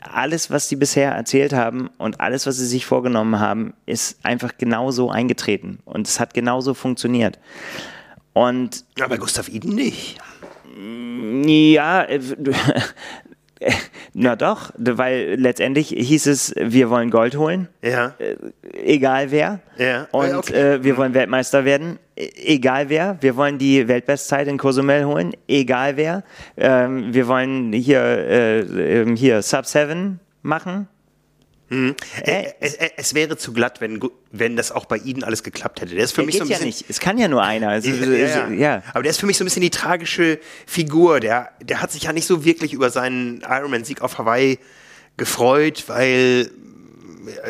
alles, 0.00 0.50
was 0.50 0.68
sie 0.68 0.76
bisher 0.76 1.12
erzählt 1.12 1.52
haben 1.52 1.90
und 1.98 2.20
alles, 2.20 2.46
was 2.46 2.56
sie 2.56 2.66
sich 2.66 2.86
vorgenommen 2.86 3.40
haben, 3.40 3.74
ist 3.86 4.24
einfach 4.24 4.56
genauso 4.56 5.10
eingetreten. 5.10 5.80
Und 5.84 6.06
es 6.06 6.20
hat 6.20 6.34
genauso 6.34 6.74
funktioniert. 6.74 7.38
Und. 8.32 8.84
Aber 9.00 9.18
Gustav 9.18 9.48
Iden 9.48 9.74
nicht. 9.74 10.18
Ja, 11.46 12.04
äh, 12.04 12.20
Na 14.14 14.36
doch, 14.36 14.72
weil 14.76 15.34
letztendlich 15.36 15.88
hieß 15.88 16.26
es, 16.26 16.54
wir 16.56 16.90
wollen 16.90 17.10
Gold 17.10 17.36
holen. 17.36 17.68
Ja. 17.82 18.14
Äh, 18.18 18.36
egal 18.72 19.30
wer. 19.30 19.60
Ja. 19.76 20.08
Und 20.12 20.34
okay. 20.34 20.74
äh, 20.74 20.84
wir 20.84 20.96
wollen 20.96 21.14
Weltmeister 21.14 21.64
werden. 21.64 21.98
E 22.16 22.28
egal 22.54 22.88
wer. 22.88 23.16
Wir 23.20 23.36
wollen 23.36 23.58
die 23.58 23.86
Weltbestzeit 23.88 24.48
in 24.48 24.58
Cozumel 24.58 25.04
holen. 25.04 25.32
Egal 25.46 25.96
wer. 25.96 26.24
Ähm, 26.56 27.12
wir 27.12 27.28
wollen 27.28 27.72
hier, 27.72 28.00
äh, 28.00 28.60
ähm, 28.60 29.16
hier 29.16 29.42
Sub 29.42 29.66
7 29.66 30.20
machen. 30.42 30.88
Mhm. 31.70 31.94
Äh, 32.22 32.52
es, 32.60 32.74
es, 32.74 33.14
wäre 33.14 33.36
zu 33.36 33.52
glatt, 33.52 33.80
wenn, 33.80 34.00
wenn 34.32 34.56
das 34.56 34.72
auch 34.72 34.86
bei 34.86 34.96
Ihnen 34.96 35.22
alles 35.22 35.42
geklappt 35.42 35.80
hätte. 35.80 35.94
Der 35.94 36.04
ist 36.04 36.12
für 36.12 36.22
der 36.22 36.26
mich 36.26 36.36
so 36.36 36.44
ein 36.44 36.48
bisschen, 36.48 36.62
ja 36.62 36.66
nicht. 36.66 36.84
Es 36.88 36.98
kann 36.98 37.18
ja 37.18 37.28
nur 37.28 37.42
einer. 37.42 37.68
Also, 37.68 37.90
ja, 37.90 38.26
ja, 38.26 38.48
ja, 38.48 38.82
Aber 38.94 39.02
der 39.02 39.10
ist 39.10 39.20
für 39.20 39.26
mich 39.26 39.36
so 39.36 39.44
ein 39.44 39.46
bisschen 39.46 39.62
die 39.62 39.70
tragische 39.70 40.38
Figur. 40.66 41.20
Der, 41.20 41.50
der 41.62 41.82
hat 41.82 41.92
sich 41.92 42.04
ja 42.04 42.12
nicht 42.12 42.26
so 42.26 42.44
wirklich 42.44 42.72
über 42.72 42.90
seinen 42.90 43.42
Ironman-Sieg 43.42 44.00
auf 44.00 44.18
Hawaii 44.18 44.58
gefreut, 45.16 45.84
weil 45.88 46.50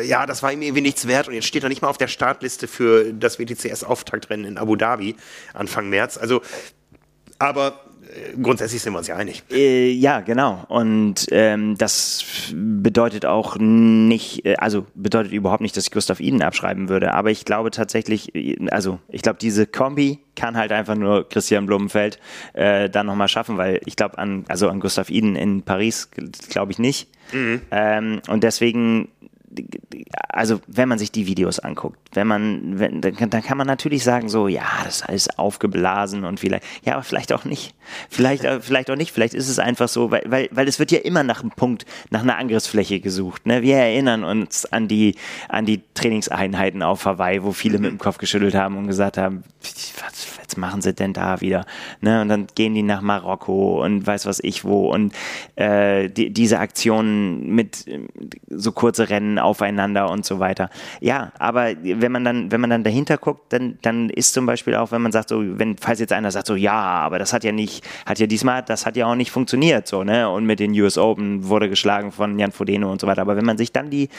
ja, 0.03 0.25
das 0.25 0.43
war 0.43 0.51
ihm 0.51 0.61
irgendwie 0.61 0.81
nichts 0.81 1.07
wert 1.07 1.27
und 1.27 1.33
jetzt 1.33 1.47
steht 1.47 1.63
er 1.63 1.69
nicht 1.69 1.81
mal 1.81 1.87
auf 1.87 1.97
der 1.97 2.07
Startliste 2.07 2.67
für 2.67 3.13
das 3.13 3.39
WTCS-Auftaktrennen 3.39 4.45
in 4.45 4.57
Abu 4.57 4.75
Dhabi 4.75 5.15
Anfang 5.53 5.89
März. 5.89 6.17
Also, 6.17 6.41
aber 7.37 7.79
grundsätzlich 8.41 8.81
sind 8.81 8.93
wir 8.93 8.99
uns 8.99 9.07
ja 9.07 9.15
einig. 9.15 9.43
Äh, 9.51 9.91
ja, 9.91 10.21
genau. 10.21 10.65
Und 10.67 11.27
ähm, 11.31 11.77
das 11.77 12.51
bedeutet 12.53 13.25
auch 13.25 13.57
nicht, 13.57 14.45
äh, 14.45 14.55
also 14.57 14.85
bedeutet 14.95 15.31
überhaupt 15.31 15.61
nicht, 15.61 15.75
dass 15.77 15.85
ich 15.85 15.91
Gustav 15.91 16.19
Iden 16.19 16.41
abschreiben 16.41 16.89
würde. 16.89 17.13
Aber 17.13 17.31
ich 17.31 17.45
glaube 17.45 17.71
tatsächlich, 17.71 18.33
äh, 18.35 18.55
also 18.71 18.99
ich 19.07 19.21
glaube, 19.21 19.39
diese 19.39 19.67
Kombi 19.67 20.19
kann 20.35 20.57
halt 20.57 20.71
einfach 20.71 20.95
nur 20.95 21.27
Christian 21.27 21.65
Blumenfeld 21.65 22.19
äh, 22.53 22.89
dann 22.89 23.05
nochmal 23.05 23.27
schaffen, 23.27 23.57
weil 23.57 23.81
ich 23.85 23.95
glaube 23.95 24.17
an, 24.17 24.45
also 24.47 24.69
an 24.69 24.79
Gustav 24.79 25.09
Iden 25.09 25.35
in 25.35 25.63
Paris 25.63 26.09
glaube 26.49 26.71
ich 26.71 26.79
nicht. 26.79 27.09
Mhm. 27.33 27.61
Ähm, 27.71 28.21
und 28.27 28.43
deswegen 28.43 29.09
also 30.29 30.61
wenn 30.67 30.87
man 30.87 30.99
sich 30.99 31.11
die 31.11 31.27
Videos 31.27 31.59
anguckt, 31.59 31.97
wenn 32.13 32.27
man, 32.27 32.79
wenn, 32.79 33.01
dann, 33.01 33.15
dann, 33.29 33.41
kann 33.41 33.57
man 33.57 33.67
natürlich 33.67 34.03
sagen, 34.03 34.29
so, 34.29 34.47
ja, 34.47 34.63
das 34.83 34.97
ist 34.97 35.09
alles 35.09 35.37
aufgeblasen 35.37 36.23
und 36.23 36.39
vielleicht, 36.39 36.63
ja, 36.85 36.93
aber 36.93 37.03
vielleicht 37.03 37.33
auch 37.33 37.45
nicht. 37.45 37.73
Vielleicht, 38.09 38.43
äh, 38.43 38.61
vielleicht 38.61 38.89
auch 38.91 38.95
nicht. 38.95 39.11
Vielleicht 39.11 39.33
ist 39.33 39.49
es 39.49 39.59
einfach 39.59 39.89
so, 39.89 40.11
weil, 40.11 40.23
weil, 40.27 40.49
weil 40.51 40.67
es 40.67 40.79
wird 40.79 40.91
ja 40.91 40.99
immer 40.99 41.23
nach 41.23 41.41
einem 41.41 41.51
Punkt, 41.51 41.85
nach 42.09 42.21
einer 42.21 42.37
Angriffsfläche 42.37 42.99
gesucht. 42.99 43.45
Ne? 43.45 43.61
Wir 43.61 43.77
erinnern 43.77 44.23
uns 44.23 44.65
an 44.65 44.87
die, 44.87 45.15
an 45.47 45.65
die 45.65 45.81
Trainingseinheiten 45.93 46.83
auf 46.83 47.05
Hawaii, 47.05 47.43
wo 47.43 47.51
viele 47.51 47.79
mit 47.79 47.91
dem 47.91 47.97
Kopf 47.97 48.17
geschüttelt 48.17 48.55
haben 48.55 48.77
und 48.77 48.87
gesagt 48.87 49.17
haben, 49.17 49.43
was, 49.61 50.27
was 50.39 50.57
machen 50.57 50.81
sie 50.81 50.93
denn 50.93 51.13
da 51.13 51.41
wieder? 51.41 51.65
Ne? 52.01 52.21
Und 52.21 52.29
dann 52.29 52.47
gehen 52.55 52.73
die 52.73 52.83
nach 52.83 53.01
Marokko 53.01 53.83
und 53.83 54.05
weiß 54.05 54.25
was 54.25 54.39
ich 54.41 54.63
wo 54.63 54.91
und 54.91 55.13
äh, 55.55 56.09
die, 56.09 56.31
diese 56.31 56.59
Aktionen 56.59 57.53
mit 57.53 57.85
so 58.49 58.71
kurze 58.71 59.09
Rennen 59.09 59.39
aufeinander 59.39 60.09
und 60.09 60.25
so 60.25 60.39
weiter. 60.39 60.69
Ja, 61.01 61.31
aber 61.39 61.71
wenn 61.81 62.11
man 62.11 62.23
dann, 62.23 62.51
wenn 62.51 62.61
man 62.61 62.69
dann 62.69 62.83
dahinter 62.83 63.17
guckt, 63.17 63.51
dann, 63.53 63.77
dann 63.81 64.09
ist 64.09 64.33
zum 64.33 64.45
Beispiel 64.45 64.75
auch, 64.75 64.91
wenn 64.91 65.01
man 65.01 65.11
sagt, 65.11 65.29
so, 65.29 65.43
wenn, 65.59 65.77
falls 65.77 65.99
jetzt 65.99 66.13
einer 66.13 66.31
sagt, 66.31 66.47
so, 66.47 66.55
ja, 66.55 66.79
aber 66.79 67.19
das 67.19 67.33
hat 67.33 67.43
ja 67.43 67.51
nicht, 67.51 67.85
hat 68.05 68.19
ja 68.19 68.27
diesmal, 68.27 68.63
das 68.63 68.85
hat 68.85 68.95
ja 68.95 69.07
auch 69.07 69.15
nicht 69.15 69.31
funktioniert, 69.31 69.87
so, 69.87 70.03
ne? 70.03 70.29
Und 70.29 70.45
mit 70.45 70.59
den 70.59 70.71
US 70.79 70.97
Open 70.97 71.47
wurde 71.47 71.69
geschlagen 71.69 72.11
von 72.11 72.39
Jan 72.39 72.51
Fodeno 72.51 72.91
und 72.91 73.01
so 73.01 73.07
weiter. 73.07 73.21
Aber 73.21 73.35
wenn 73.35 73.45
man 73.45 73.57
sich 73.57 73.71
dann 73.71 73.89
die, 73.89 74.09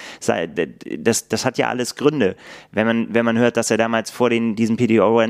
das, 0.99 1.29
das 1.29 1.45
hat 1.45 1.59
ja 1.59 1.69
alles 1.69 1.97
Gründe. 1.97 2.37
Wenn 2.73 2.87
man, 2.87 3.15
wenn 3.15 3.25
man 3.25 3.39
hört, 3.39 3.57
dass 3.57 3.71
er 3.71 3.77
damals 3.77 4.11
vor 4.11 4.31
den, 4.31 4.57
diesem 4.57 4.77
PDO 4.77 5.21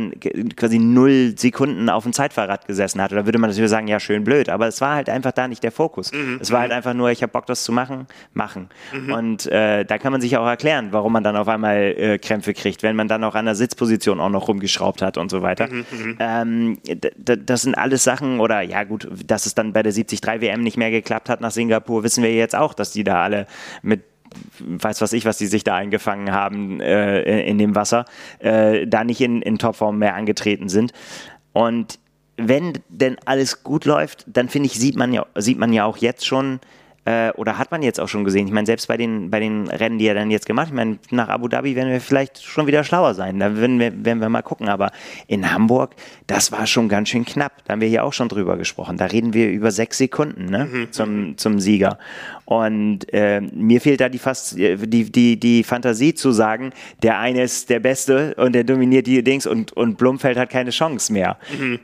quasi 0.57 0.79
null 0.79 1.35
Sekunden 1.37 1.89
auf 1.89 2.05
dem 2.05 2.13
Zeitfahrrad 2.13 2.67
gesessen 2.67 3.01
hat, 3.01 3.13
oder 3.13 3.27
würde 3.27 3.39
man 3.39 3.51
natürlich 3.51 3.71
sagen, 3.71 3.89
ja, 3.89 4.01
schön 4.01 4.25
blöd. 4.25 4.49
Aber 4.49 4.67
es 4.67 4.81
war 4.81 4.95
halt 4.95 5.09
einfach 5.09 5.33
da 5.33 5.49
nicht 5.49 5.63
der 5.63 5.73
Fokus. 5.73 6.13
Mhm. 6.13 6.39
Es 6.41 6.51
war 6.51 6.61
halt 6.61 6.71
mhm. 6.71 6.77
einfach 6.77 6.95
nur, 6.95 7.11
ich 7.11 7.23
habe 7.23 7.33
Bock, 7.33 7.47
das 7.47 7.65
zu 7.65 7.73
machen, 7.73 8.07
machen. 8.35 8.69
Mhm. 8.93 9.13
Und 9.13 9.47
äh, 9.47 9.85
da 9.85 9.99
kann 9.99 10.13
man 10.13 10.21
sich 10.21 10.37
auch 10.37 10.47
erklären, 10.47 10.89
warum 10.91 11.13
man 11.13 11.25
dann 11.25 11.37
auf 11.37 11.49
einmal 11.49 11.77
äh, 11.77 12.19
Krämpfe 12.19 12.55
kriegt, 12.55 12.83
wenn 12.83 12.97
man 12.97 13.09
dann 13.09 13.25
auch 13.25 13.35
an 13.35 13.45
der 13.45 13.55
Sitzposition 13.55 14.21
auch 14.21 14.31
noch 14.31 14.49
rumgeschraubt 14.49 15.03
hat 15.03 15.19
und 15.19 15.31
so 15.31 15.43
weiter. 15.43 15.69
Mhm, 15.69 15.85
mhm. 15.91 16.17
ähm, 16.19 16.79
das 17.17 17.63
sind 17.63 17.75
alles 17.75 18.05
Sachen, 18.05 18.41
oder 18.41 18.61
ja 18.63 18.85
gut, 18.85 19.09
dass 19.27 19.47
es 19.47 19.55
dann 19.55 19.73
bei 19.73 19.83
der 19.83 19.93
73 19.93 20.21
WM 20.41 20.63
nicht 20.63 20.77
mehr 20.77 20.91
geklappt 20.91 21.29
hat 21.29 21.41
nach 21.41 21.51
Singapur, 21.51 22.03
wissen 22.03 22.23
wir 22.23 22.33
jetzt 22.33 22.57
auch, 22.57 22.75
dass 22.75 22.93
die 22.93 23.05
da 23.05 23.23
alle 23.23 23.47
mit 23.83 24.03
weiß 24.59 25.01
was 25.01 25.13
ich, 25.13 25.25
was 25.25 25.39
die 25.39 25.47
sich 25.47 25.65
da 25.65 25.75
eingefangen 25.77 26.33
haben 26.33 26.81
äh, 26.81 27.43
in 27.43 27.59
dem 27.59 27.75
Wasser, 27.75 28.05
äh, 28.39 28.87
da 28.87 29.05
nicht 29.05 29.21
in, 29.21 29.43
in 29.43 29.59
Topform 29.59 29.99
mehr 29.99 30.15
angetreten 30.15 30.69
sind. 30.69 30.93
Und 31.53 31.99
wenn 32.37 32.75
denn 32.89 33.17
alles 33.25 33.63
gut 33.63 33.85
läuft, 33.85 34.25
dann 34.27 34.49
finde 34.49 34.67
ich, 34.67 34.75
sieht 34.75 34.97
man 34.97 35.13
ja, 35.13 35.27
sieht 35.37 35.59
man 35.59 35.73
ja 35.73 35.85
auch 35.85 35.99
jetzt 35.99 36.27
schon, 36.27 36.61
Äh, 37.11 37.33
oder 37.33 37.59
hat 37.59 37.73
man 37.73 37.83
jetzt 37.83 37.99
auch 37.99 38.09
schon 38.09 38.25
gesehen? 38.25 38.47
Ich 38.47 38.53
meine, 38.53 38.67
selbst 38.67 38.87
bei 38.87 38.97
den, 38.97 39.31
bei 39.31 39.41
den 39.41 39.67
Rennen, 39.67 39.99
die 39.99 40.07
er 40.07 40.15
dann 40.15 40.31
jetzt 40.31 40.47
gemacht 40.47 40.67
hat, 40.67 40.73
ich 40.73 40.77
meine, 40.77 40.99
nach 41.11 41.29
Abu 41.29 41.49
Dhabi 41.49 41.75
werden 41.75 41.91
wir 41.91 42.01
vielleicht 42.01 42.41
schon 42.41 42.69
wieder 42.69 42.85
schlauer 42.85 43.15
sein. 43.15 43.41
Da 43.41 43.57
werden 43.57 43.81
wir, 43.81 44.05
werden 44.05 44.21
wir 44.21 44.29
mal 44.29 44.43
gucken. 44.43 44.69
Aber 44.69 44.93
in 45.27 45.53
Hamburg, 45.53 45.97
das 46.29 46.53
war 46.53 46.67
schon 46.67 46.89
ganz 46.89 47.09
schön 47.09 47.25
knapp. 47.25 47.65
Da 47.65 47.73
haben 47.73 47.81
wir 47.81 47.89
hier 47.89 48.05
auch 48.05 48.13
schon 48.13 48.29
drüber 48.29 48.57
gesprochen. 48.57 48.97
Da 48.97 49.07
reden 49.07 49.35
wir 49.35 49.51
über 49.51 49.73
sechs 49.73 49.99
Sekunden 49.99 50.45
ne? 50.45 50.69
Mhm. 50.71 50.93
zum, 50.93 51.37
zum 51.37 51.59
Sieger. 51.59 51.99
Und 52.45 53.13
äh, 53.13 53.41
mir 53.41 53.81
fehlt 53.81 54.01
da 54.01 54.09
die, 54.09 54.19
fast, 54.19 54.57
die, 54.57 55.11
die, 55.13 55.39
die 55.39 55.63
Fantasie 55.63 56.15
zu 56.15 56.33
sagen, 56.33 56.73
der 57.03 57.19
eine 57.19 57.43
ist 57.43 57.71
der 57.71 57.79
Beste 57.79 58.35
und 58.37 58.55
der 58.55 58.65
dominiert 58.65 59.07
die 59.07 59.23
Dings 59.23 59.47
und, 59.47 59.73
und 59.73 59.99
Blumfeld 59.99 60.37
hat 60.37 60.51
keine 60.51 60.71
Chance 60.71 61.13
mehr. 61.13 61.39
Mhm. 61.57 61.79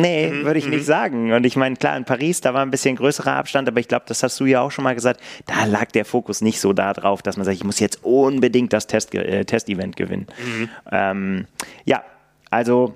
Nee, 0.00 0.30
mhm. 0.32 0.44
würde 0.44 0.58
ich 0.58 0.66
nicht 0.66 0.80
mhm. 0.80 0.84
sagen. 0.84 1.32
Und 1.32 1.46
ich 1.46 1.56
meine, 1.56 1.76
klar, 1.76 1.96
in 1.96 2.04
Paris, 2.04 2.40
da 2.40 2.54
war 2.54 2.62
ein 2.62 2.72
bisschen 2.72 2.96
größerer 2.96 3.34
Abstand, 3.36 3.68
aber 3.68 3.78
ich 3.78 3.86
glaube, 3.86 4.04
das 4.08 4.22
hast 4.24 4.38
du 4.40 4.43
ja 4.46 4.60
auch 4.60 4.70
schon 4.70 4.84
mal 4.84 4.94
gesagt, 4.94 5.20
da 5.46 5.64
lag 5.64 5.90
der 5.92 6.04
Fokus 6.04 6.40
nicht 6.40 6.60
so 6.60 6.72
darauf, 6.72 7.22
dass 7.22 7.36
man 7.36 7.44
sagt, 7.44 7.56
ich 7.56 7.64
muss 7.64 7.80
jetzt 7.80 8.04
unbedingt 8.04 8.72
das 8.72 8.86
Test, 8.86 9.14
äh, 9.14 9.44
Test-Event 9.44 9.96
gewinnen. 9.96 10.26
Mhm. 10.44 10.68
Ähm, 10.90 11.46
ja, 11.84 12.04
also 12.50 12.94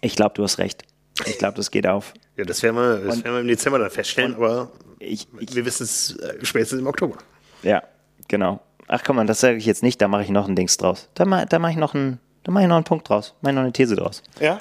ich 0.00 0.16
glaube, 0.16 0.34
du 0.34 0.42
hast 0.42 0.58
recht. 0.58 0.84
Ich 1.26 1.38
glaube, 1.38 1.56
das 1.56 1.70
geht 1.70 1.86
auf. 1.86 2.14
Ja, 2.36 2.44
das 2.44 2.62
werden 2.62 2.76
wir, 2.76 2.96
das 2.98 3.22
werden 3.24 3.34
wir 3.34 3.40
im 3.40 3.48
Dezember 3.48 3.78
dann 3.78 3.90
feststellen, 3.90 4.34
aber 4.34 4.70
ich, 4.98 5.28
ich, 5.38 5.54
wir 5.54 5.64
wissen 5.64 5.84
es 5.84 6.16
äh, 6.16 6.44
spätestens 6.44 6.80
im 6.80 6.86
Oktober. 6.86 7.18
Ja, 7.62 7.82
genau. 8.28 8.60
Ach 8.88 9.02
komm 9.04 9.16
mal, 9.16 9.26
das 9.26 9.40
sage 9.40 9.56
ich 9.56 9.66
jetzt 9.66 9.82
nicht, 9.82 10.00
da 10.00 10.08
mache 10.08 10.22
ich 10.22 10.30
noch 10.30 10.48
ein 10.48 10.56
Dings 10.56 10.76
draus. 10.76 11.08
Da, 11.14 11.24
ma, 11.24 11.44
da 11.44 11.58
mache 11.58 11.72
ich 11.72 11.78
noch 11.78 11.94
einen, 11.94 12.18
da 12.44 12.52
mache 12.52 12.64
ich 12.64 12.68
noch 12.68 12.76
einen 12.76 12.84
Punkt 12.84 13.08
draus, 13.08 13.34
mache 13.40 13.54
noch 13.54 13.62
eine 13.62 13.72
These 13.72 13.96
draus. 13.96 14.22
Ja? 14.40 14.60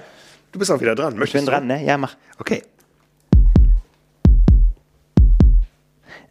Du 0.52 0.60
bist 0.60 0.72
auch 0.72 0.82
wieder 0.82 0.96
dran. 0.96 1.16
Möchtest 1.16 1.36
ich 1.36 1.40
bin 1.40 1.46
du? 1.46 1.52
dran, 1.52 1.68
ne? 1.68 1.84
Ja, 1.84 1.98
mach. 1.98 2.16
Okay. 2.38 2.64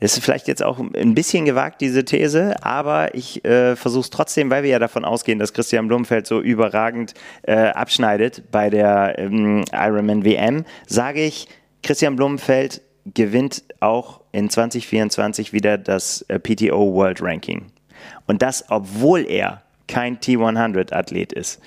Das 0.01 0.17
ist 0.17 0.25
vielleicht 0.25 0.47
jetzt 0.49 0.63
auch 0.63 0.79
ein 0.79 1.15
bisschen 1.15 1.45
gewagt, 1.45 1.81
diese 1.81 2.05
These, 2.05 2.63
aber 2.63 3.15
ich 3.15 3.45
äh, 3.45 3.75
versuche 3.75 4.03
es 4.03 4.11
trotzdem, 4.11 4.51
weil 4.51 4.63
wir 4.63 4.71
ja 4.71 4.79
davon 4.79 5.05
ausgehen, 5.05 5.39
dass 5.39 5.53
Christian 5.53 5.89
Blumfeld 5.89 6.27
so 6.27 6.41
überragend 6.41 7.15
äh, 7.43 7.55
abschneidet 7.57 8.51
bei 8.53 8.71
der 8.71 9.19
ähm, 9.19 9.65
Ironman 9.73 10.25
WM, 10.25 10.65
sage 10.87 11.25
ich, 11.25 11.49
Christian 11.83 12.17
Blumenfeld 12.17 12.83
gewinnt 13.15 13.65
auch 13.81 14.21
in 14.33 14.51
2024 14.51 15.53
wieder 15.53 15.79
das 15.79 16.23
äh, 16.29 16.39
PTO 16.39 16.93
World 16.95 17.23
Ranking. 17.23 17.67
Und 18.27 18.43
das, 18.43 18.65
obwohl 18.69 19.27
er 19.27 19.63
kein 19.87 20.19
T100-Athlet 20.19 21.33
ist. 21.33 21.61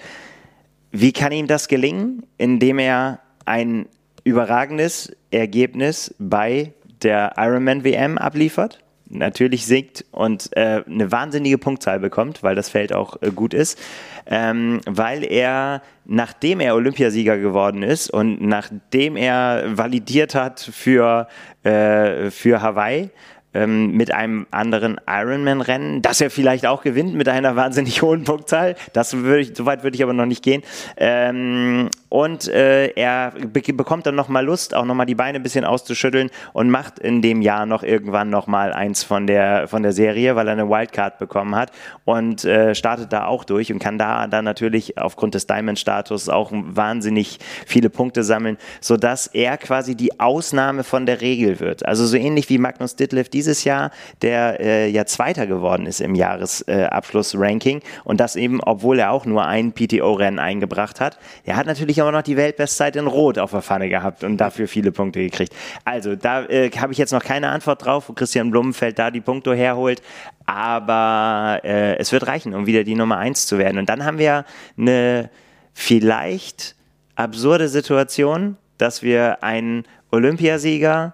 Wie 0.91 1.11
kann 1.11 1.31
ihm 1.31 1.47
das 1.47 1.67
gelingen? 1.67 2.25
Indem 2.37 2.79
er 2.79 3.19
ein 3.45 3.87
überragendes 4.23 5.11
Ergebnis 5.31 6.13
bei 6.19 6.73
der 7.03 7.33
Ironman 7.37 7.83
WM 7.83 8.17
abliefert, 8.17 8.79
natürlich 9.11 9.65
singt 9.65 10.05
und 10.11 10.49
äh, 10.55 10.83
eine 10.85 11.11
wahnsinnige 11.11 11.57
Punktzahl 11.57 11.99
bekommt, 11.99 12.43
weil 12.43 12.55
das 12.55 12.69
Feld 12.69 12.93
auch 12.93 13.21
äh, 13.21 13.31
gut 13.31 13.53
ist, 13.53 13.79
ähm, 14.25 14.81
weil 14.85 15.23
er, 15.23 15.81
nachdem 16.05 16.59
er 16.59 16.75
Olympiasieger 16.75 17.37
geworden 17.37 17.83
ist 17.83 18.09
und 18.09 18.41
nachdem 18.41 19.17
er 19.17 19.77
validiert 19.77 20.35
hat 20.35 20.59
für, 20.59 21.27
äh, 21.63 22.31
für 22.31 22.61
Hawaii, 22.61 23.09
ähm, 23.53 23.91
mit 23.97 24.13
einem 24.13 24.47
anderen 24.51 24.99
Ironman-Rennen, 25.07 26.01
das 26.01 26.21
er 26.21 26.29
vielleicht 26.29 26.65
auch 26.65 26.83
gewinnt 26.83 27.13
mit 27.15 27.27
einer 27.27 27.55
wahnsinnig 27.55 28.01
hohen 28.01 28.23
Punktzahl. 28.23 28.75
Das 28.93 29.13
würde 29.17 29.41
ich, 29.41 29.51
so 29.55 29.65
weit 29.65 29.83
würde 29.83 29.95
ich 29.95 30.03
aber 30.03 30.13
noch 30.13 30.25
nicht 30.25 30.43
gehen. 30.43 30.63
Ähm, 30.95 31.89
und 32.11 32.49
äh, 32.49 32.87
er 32.87 33.31
be 33.31 33.61
bekommt 33.61 34.05
dann 34.05 34.15
nochmal 34.15 34.43
Lust, 34.43 34.75
auch 34.75 34.83
nochmal 34.83 35.05
die 35.05 35.15
Beine 35.15 35.37
ein 35.37 35.43
bisschen 35.43 35.63
auszuschütteln 35.63 36.29
und 36.51 36.69
macht 36.69 36.99
in 36.99 37.21
dem 37.21 37.41
Jahr 37.41 37.65
noch 37.65 37.83
irgendwann 37.83 38.29
nochmal 38.29 38.73
eins 38.73 39.01
von 39.01 39.27
der, 39.27 39.69
von 39.69 39.81
der 39.81 39.93
Serie, 39.93 40.35
weil 40.35 40.45
er 40.47 40.51
eine 40.51 40.67
Wildcard 40.67 41.19
bekommen 41.19 41.55
hat 41.55 41.71
und 42.03 42.43
äh, 42.43 42.75
startet 42.75 43.13
da 43.13 43.27
auch 43.27 43.45
durch 43.45 43.71
und 43.71 43.79
kann 43.79 43.97
da 43.97 44.27
dann 44.27 44.43
natürlich 44.43 44.97
aufgrund 44.97 45.35
des 45.35 45.47
Diamond-Status 45.47 46.27
auch 46.27 46.51
wahnsinnig 46.51 47.39
viele 47.65 47.89
Punkte 47.89 48.25
sammeln, 48.25 48.57
sodass 48.81 49.27
er 49.27 49.57
quasi 49.57 49.95
die 49.95 50.19
Ausnahme 50.19 50.83
von 50.83 51.05
der 51.05 51.21
Regel 51.21 51.61
wird. 51.61 51.85
Also 51.85 52.05
so 52.05 52.17
ähnlich 52.17 52.49
wie 52.49 52.57
Magnus 52.57 52.97
Ditlev 52.97 53.29
dieses 53.29 53.63
Jahr, 53.63 53.89
der 54.21 54.59
äh, 54.59 54.89
ja 54.89 55.05
Zweiter 55.05 55.47
geworden 55.47 55.85
ist 55.85 56.01
im 56.01 56.15
Jahresabschluss-Ranking 56.15 57.81
und 58.03 58.19
das 58.19 58.35
eben, 58.35 58.59
obwohl 58.61 58.99
er 58.99 59.11
auch 59.11 59.25
nur 59.25 59.45
ein 59.45 59.71
PTO-Rennen 59.71 60.39
eingebracht 60.39 60.99
hat. 60.99 61.17
Er 61.45 61.55
hat 61.55 61.67
natürlich 61.67 62.00
aber 62.01 62.11
noch 62.11 62.21
die 62.21 62.37
Weltbestzeit 62.37 62.95
in 62.95 63.07
Rot 63.07 63.37
auf 63.37 63.51
der 63.51 63.61
Pfanne 63.61 63.89
gehabt 63.89 64.23
und 64.23 64.37
dafür 64.37 64.67
viele 64.67 64.91
Punkte 64.91 65.19
gekriegt. 65.19 65.53
Also, 65.85 66.15
da 66.15 66.45
äh, 66.45 66.69
habe 66.71 66.91
ich 66.91 66.97
jetzt 66.97 67.11
noch 67.13 67.23
keine 67.23 67.49
Antwort 67.49 67.85
drauf, 67.85 68.09
wo 68.09 68.13
Christian 68.13 68.51
Blumenfeld 68.51 68.99
da 68.99 69.11
die 69.11 69.21
Punkte 69.21 69.55
herholt. 69.55 70.01
Aber 70.45 71.61
äh, 71.63 71.97
es 71.97 72.11
wird 72.11 72.27
reichen, 72.27 72.53
um 72.53 72.65
wieder 72.65 72.83
die 72.83 72.95
Nummer 72.95 73.17
eins 73.17 73.45
zu 73.47 73.57
werden. 73.57 73.77
Und 73.77 73.87
dann 73.87 74.03
haben 74.03 74.17
wir 74.17 74.45
eine 74.77 75.29
vielleicht 75.73 76.75
absurde 77.15 77.67
Situation, 77.69 78.57
dass 78.77 79.03
wir 79.03 79.43
einen 79.43 79.85
Olympiasieger, 80.11 81.13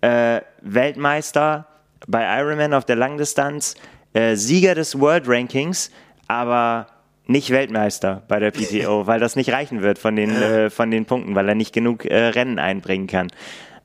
äh, 0.00 0.40
Weltmeister 0.62 1.66
bei 2.06 2.38
Ironman 2.38 2.74
auf 2.74 2.84
der 2.84 2.96
Langdistanz, 2.96 3.74
äh, 4.12 4.36
Sieger 4.36 4.74
des 4.74 4.98
World 4.98 5.24
Rankings, 5.26 5.90
aber 6.28 6.86
nicht 7.26 7.50
Weltmeister 7.50 8.22
bei 8.28 8.38
der 8.38 8.50
PTO, 8.50 9.06
weil 9.06 9.20
das 9.20 9.36
nicht 9.36 9.52
reichen 9.52 9.82
wird 9.82 9.98
von 9.98 10.16
den, 10.16 10.30
äh, 10.30 10.70
von 10.70 10.90
den 10.90 11.06
Punkten, 11.06 11.34
weil 11.34 11.48
er 11.48 11.54
nicht 11.54 11.72
genug 11.72 12.04
äh, 12.04 12.26
Rennen 12.28 12.58
einbringen 12.58 13.06
kann. 13.06 13.28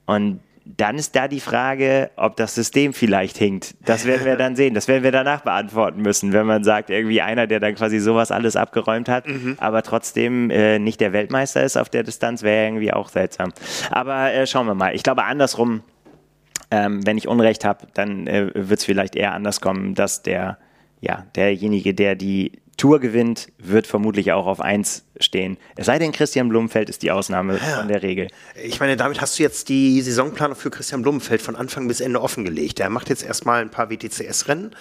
Und 0.05 0.39
dann 0.77 0.97
ist 0.97 1.15
da 1.15 1.27
die 1.27 1.39
Frage, 1.39 2.11
ob 2.15 2.35
das 2.35 2.53
System 2.53 2.93
vielleicht 2.93 3.37
hinkt. 3.37 3.75
Das 3.85 4.05
werden 4.05 4.25
wir 4.25 4.35
dann 4.35 4.55
sehen. 4.55 4.73
Das 4.73 4.87
werden 4.87 5.03
wir 5.03 5.11
danach 5.11 5.41
beantworten 5.41 6.01
müssen, 6.01 6.31
wenn 6.33 6.45
man 6.45 6.63
sagt, 6.63 6.89
irgendwie 6.89 7.21
einer, 7.21 7.47
der 7.47 7.59
dann 7.59 7.75
quasi 7.75 7.99
sowas 7.99 8.31
alles 8.31 8.55
abgeräumt 8.55 9.09
hat, 9.09 9.27
mhm. 9.27 9.55
aber 9.59 9.81
trotzdem 9.81 10.49
äh, 10.51 10.77
nicht 10.77 11.01
der 11.01 11.13
Weltmeister 11.13 11.63
ist 11.63 11.77
auf 11.77 11.89
der 11.89 12.03
Distanz, 12.03 12.43
wäre 12.43 12.65
irgendwie 12.65 12.93
auch 12.93 13.09
seltsam. 13.09 13.51
Aber 13.89 14.31
äh, 14.31 14.45
schauen 14.45 14.67
wir 14.67 14.75
mal. 14.75 14.93
Ich 14.93 15.03
glaube 15.03 15.23
andersrum, 15.23 15.81
ähm, 16.71 17.05
wenn 17.05 17.17
ich 17.17 17.27
Unrecht 17.27 17.65
habe, 17.65 17.87
dann 17.93 18.27
äh, 18.27 18.51
wird 18.53 18.79
es 18.79 18.85
vielleicht 18.85 19.15
eher 19.15 19.33
anders 19.33 19.61
kommen, 19.61 19.95
dass 19.95 20.21
der, 20.21 20.59
ja, 21.01 21.25
derjenige, 21.35 21.95
der 21.95 22.15
die 22.15 22.51
Tour 22.79 22.99
gewinnt, 22.99 23.51
wird 23.59 23.85
vermutlich 23.85 24.31
auch 24.31 24.47
auf 24.47 24.59
1 24.59 25.03
stehen. 25.19 25.57
Es 25.75 25.85
sei 25.85 25.99
denn, 25.99 26.11
Christian 26.11 26.49
Blumenfeld 26.49 26.89
ist 26.89 27.03
die 27.03 27.11
Ausnahme 27.11 27.57
ja. 27.57 27.77
von 27.77 27.87
der 27.87 28.01
Regel. 28.01 28.29
Ich 28.63 28.79
meine, 28.79 28.97
damit 28.97 29.21
hast 29.21 29.37
du 29.37 29.43
jetzt 29.43 29.69
die 29.69 30.01
Saisonplanung 30.01 30.55
für 30.55 30.71
Christian 30.71 31.01
Blumenfeld 31.01 31.41
von 31.41 31.55
Anfang 31.55 31.87
bis 31.87 31.99
Ende 32.01 32.21
offengelegt. 32.21 32.79
Er 32.79 32.89
macht 32.89 33.09
jetzt 33.09 33.23
erstmal 33.23 33.61
ein 33.61 33.69
paar 33.69 33.91
WTCS-Rennen, 33.91 34.75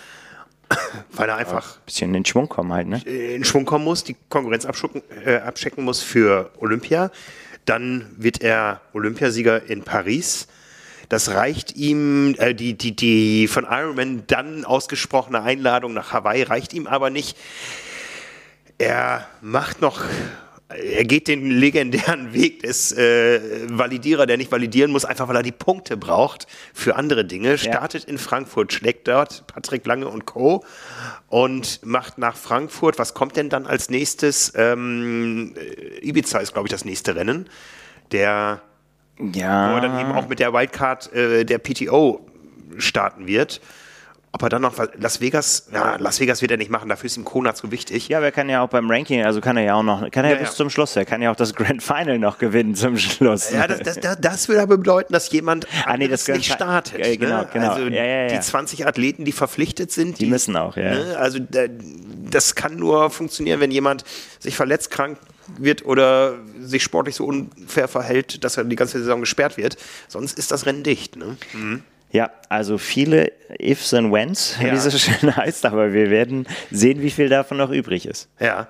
weil 1.13 1.29
er 1.29 1.37
einfach. 1.37 1.77
Ein 1.77 1.85
bisschen 1.85 2.15
in 2.15 2.25
Schwung 2.25 2.49
kommen 2.49 2.73
halt, 2.73 2.87
ne? 2.87 3.03
In 3.03 3.45
Schwung 3.45 3.65
kommen 3.65 3.85
muss, 3.85 4.05
die 4.05 4.17
Konkurrenz 4.29 4.65
abchecken, 4.65 5.03
äh, 5.25 5.37
abchecken 5.37 5.85
muss 5.85 6.01
für 6.01 6.53
Olympia. 6.59 7.11
Dann 7.65 8.07
wird 8.17 8.43
er 8.43 8.81
Olympiasieger 8.95 9.69
in 9.69 9.83
Paris. 9.83 10.47
Das 11.09 11.31
reicht 11.31 11.77
ihm, 11.77 12.35
äh, 12.39 12.55
die, 12.55 12.75
die, 12.75 12.95
die 12.95 13.49
von 13.49 13.67
Ironman 13.69 14.25
dann 14.27 14.65
ausgesprochene 14.65 15.43
Einladung 15.43 15.95
nach 15.95 16.13
Hawaii 16.13 16.43
reicht 16.43 16.75
ihm 16.75 16.87
aber 16.87 17.11
nicht 17.11 17.37
er 18.79 19.27
macht 19.41 19.81
noch 19.81 20.03
er 20.69 21.05
geht 21.05 21.29
den 21.29 21.51
legendären 21.51 22.35
Weg 22.35 22.63
des 22.63 22.93
äh, 22.93 23.41
Validierer, 23.71 24.27
der 24.27 24.37
nicht 24.37 24.53
validieren 24.53 24.91
muss, 24.91 25.07
einfach 25.07 25.27
weil 25.29 25.37
er 25.37 25.43
die 25.43 25.53
Punkte 25.53 25.97
braucht 25.97 26.47
für 26.75 26.97
andere 26.97 27.25
Dinge. 27.25 27.57
Startet 27.57 28.05
ja. 28.05 28.09
in 28.11 28.19
Frankfurt, 28.19 28.73
schlägt 28.73 29.09
dort 29.09 29.47
Patrick 29.47 29.87
Lange 29.87 30.09
und 30.09 30.27
Co. 30.27 30.65
und 31.29 31.81
macht 31.87 32.19
nach 32.19 32.37
Frankfurt. 32.37 32.99
Was 32.99 33.15
kommt 33.15 33.37
denn 33.37 33.49
dann 33.49 33.67
als 33.67 33.89
nächstes? 33.89 34.53
Ähm, 34.57 35.55
Ibiza 36.03 36.39
ist, 36.39 36.53
glaube 36.53 36.69
ich, 36.69 36.73
das 36.73 36.85
nächste 36.85 37.17
Rennen. 37.17 37.49
Der, 38.13 38.61
ja. 39.19 39.71
wo 39.71 39.77
er 39.77 39.81
dann 39.81 39.99
eben 39.99 40.13
auch 40.13 40.29
mit 40.29 40.39
der 40.39 40.53
Wildcard 40.53 41.13
äh, 41.15 41.45
der 41.45 41.59
PTO 41.59 42.27
starten 42.77 43.27
wird. 43.27 43.63
Ob 44.39 44.45
er 44.45 44.51
dann 44.51 44.63
noch 44.63 44.75
Las 45.01 45.21
Vegas, 45.21 45.67
ja, 45.73 45.97
Las 45.97 46.21
Vegas 46.21 46.43
wird 46.43 46.53
er 46.53 46.59
nicht 46.59 46.71
machen, 46.71 46.89
dafür 46.89 47.07
ist 47.07 47.17
ihm 47.17 47.25
Kona 47.25 47.57
zu 47.57 47.73
wichtig. 47.73 48.07
Ja, 48.07 48.19
aber 48.19 48.27
er 48.27 48.33
kann 48.33 48.49
ja 48.49 48.63
auch 48.63 48.69
beim 48.69 48.89
Ranking, 48.89 49.25
also 49.25 49.41
kann 49.41 49.57
er 49.57 49.65
ja 49.65 49.75
auch 49.75 49.83
noch, 49.83 50.09
kann 50.13 50.25
er 50.25 50.31
ja, 50.31 50.37
ja 50.37 50.43
bis 50.43 50.51
ja. 50.51 50.55
zum 50.55 50.71
Schluss, 50.71 50.95
er 50.95 51.05
kann 51.05 51.21
ja 51.21 51.33
auch 51.33 51.37
das 51.37 51.57
Grand 51.57 51.83
Final 51.83 52.21
noch 52.21 52.39
gewinnen 52.39 52.77
zum 52.77 52.97
Schluss. 52.99 53.51
Ja, 53.51 53.67
das, 53.67 53.81
das, 53.81 53.99
das, 53.99 54.21
das 54.21 54.49
würde 54.49 54.63
aber 54.63 54.77
bedeuten, 54.77 55.13
dass 55.13 55.29
jemand 55.33 55.67
ah, 55.85 55.97
nee, 55.97 56.07
das 56.07 56.29
nicht 56.29 56.53
startet. 56.53 57.05
Äh, 57.05 57.17
genau, 57.17 57.39
ne? 57.39 57.49
genau. 57.53 57.73
Also 57.73 57.89
ja, 57.89 58.29
die 58.29 58.39
20 58.39 58.87
Athleten, 58.87 59.25
die 59.25 59.33
verpflichtet 59.33 59.91
sind, 59.91 60.21
die, 60.21 60.27
die 60.27 60.31
müssen 60.31 60.55
auch, 60.55 60.77
ja. 60.77 60.95
Ne? 60.95 61.17
Also 61.19 61.41
das 62.31 62.55
kann 62.55 62.77
nur 62.77 63.11
funktionieren, 63.11 63.59
wenn 63.59 63.73
jemand 63.73 64.05
sich 64.39 64.55
verletzt, 64.55 64.93
krank 64.93 65.19
wird 65.57 65.85
oder 65.85 66.35
sich 66.61 66.85
sportlich 66.85 67.17
so 67.17 67.25
unfair 67.25 67.89
verhält, 67.89 68.45
dass 68.45 68.57
er 68.57 68.63
die 68.63 68.77
ganze 68.77 69.01
Saison 69.01 69.19
gesperrt 69.19 69.57
wird. 69.57 69.77
Sonst 70.07 70.39
ist 70.39 70.53
das 70.53 70.65
Rennen 70.65 70.85
dicht. 70.85 71.17
Ne? 71.17 71.37
Mhm. 71.55 71.83
Ja, 72.11 72.31
also 72.49 72.79
viele 72.79 73.33
Ifs 73.59 73.93
and 73.93 74.13
Whens, 74.13 74.57
ja. 74.61 74.73
wie 74.73 74.77
es 74.77 74.85
so 74.85 74.91
schön 74.97 75.35
heißt, 75.37 75.67
aber 75.67 75.93
wir 75.93 76.11
werden 76.11 76.47
sehen, 76.71 77.03
wie 77.03 77.11
viel 77.11 77.29
davon 77.29 77.59
noch 77.59 77.71
übrig 77.71 78.07
ist. 78.07 78.29
Ja. 78.41 78.69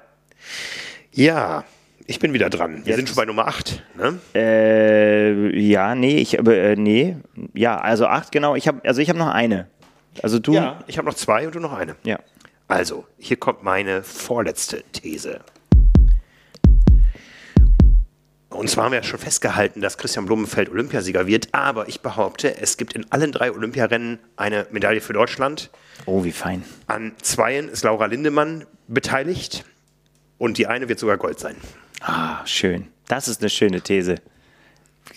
Ja, 1.12 1.64
ich 2.06 2.18
bin 2.18 2.32
wieder 2.32 2.50
dran. 2.50 2.84
Wir 2.84 2.86
Jetzt 2.86 2.96
sind 2.96 3.08
schon 3.08 3.16
bei 3.16 3.26
Nummer 3.26 3.46
8. 3.46 3.82
Ne? 3.96 4.18
Äh, 4.34 5.58
ja, 5.60 5.94
nee, 5.94 6.18
ich, 6.18 6.38
äh, 6.38 6.74
nee, 6.76 7.16
ja, 7.54 7.78
also 7.78 8.06
acht, 8.06 8.32
genau. 8.32 8.56
Ich 8.56 8.66
habe, 8.66 8.80
also 8.84 9.00
ich 9.00 9.08
habe 9.08 9.18
noch 9.18 9.28
eine. 9.28 9.68
Also 10.22 10.38
du? 10.38 10.54
Ja, 10.54 10.78
ich 10.86 10.98
habe 10.98 11.06
noch 11.06 11.14
zwei 11.14 11.46
und 11.46 11.54
du 11.54 11.60
noch 11.60 11.72
eine. 11.72 11.96
Ja. 12.04 12.18
Also, 12.66 13.06
hier 13.18 13.36
kommt 13.36 13.62
meine 13.62 14.02
vorletzte 14.02 14.82
These. 14.92 15.40
Und 18.58 18.68
zwar 18.68 18.86
haben 18.86 18.92
wir 18.92 18.98
ja 18.98 19.04
schon 19.04 19.20
festgehalten, 19.20 19.80
dass 19.80 19.98
Christian 19.98 20.26
Blumenfeld 20.26 20.68
Olympiasieger 20.68 21.28
wird, 21.28 21.48
aber 21.52 21.88
ich 21.88 22.00
behaupte, 22.00 22.60
es 22.60 22.76
gibt 22.76 22.92
in 22.92 23.06
allen 23.12 23.30
drei 23.30 23.52
Olympiarennen 23.52 24.18
eine 24.36 24.66
Medaille 24.72 25.00
für 25.00 25.12
Deutschland. 25.12 25.70
Oh, 26.06 26.24
wie 26.24 26.32
fein. 26.32 26.64
An 26.88 27.12
zweien 27.22 27.68
ist 27.68 27.84
Laura 27.84 28.06
Lindemann 28.06 28.66
beteiligt 28.88 29.64
und 30.38 30.58
die 30.58 30.66
eine 30.66 30.88
wird 30.88 30.98
sogar 30.98 31.18
Gold 31.18 31.38
sein. 31.38 31.54
Ah, 32.00 32.44
schön. 32.46 32.88
Das 33.06 33.28
ist 33.28 33.42
eine 33.42 33.48
schöne 33.48 33.80
These. 33.80 34.16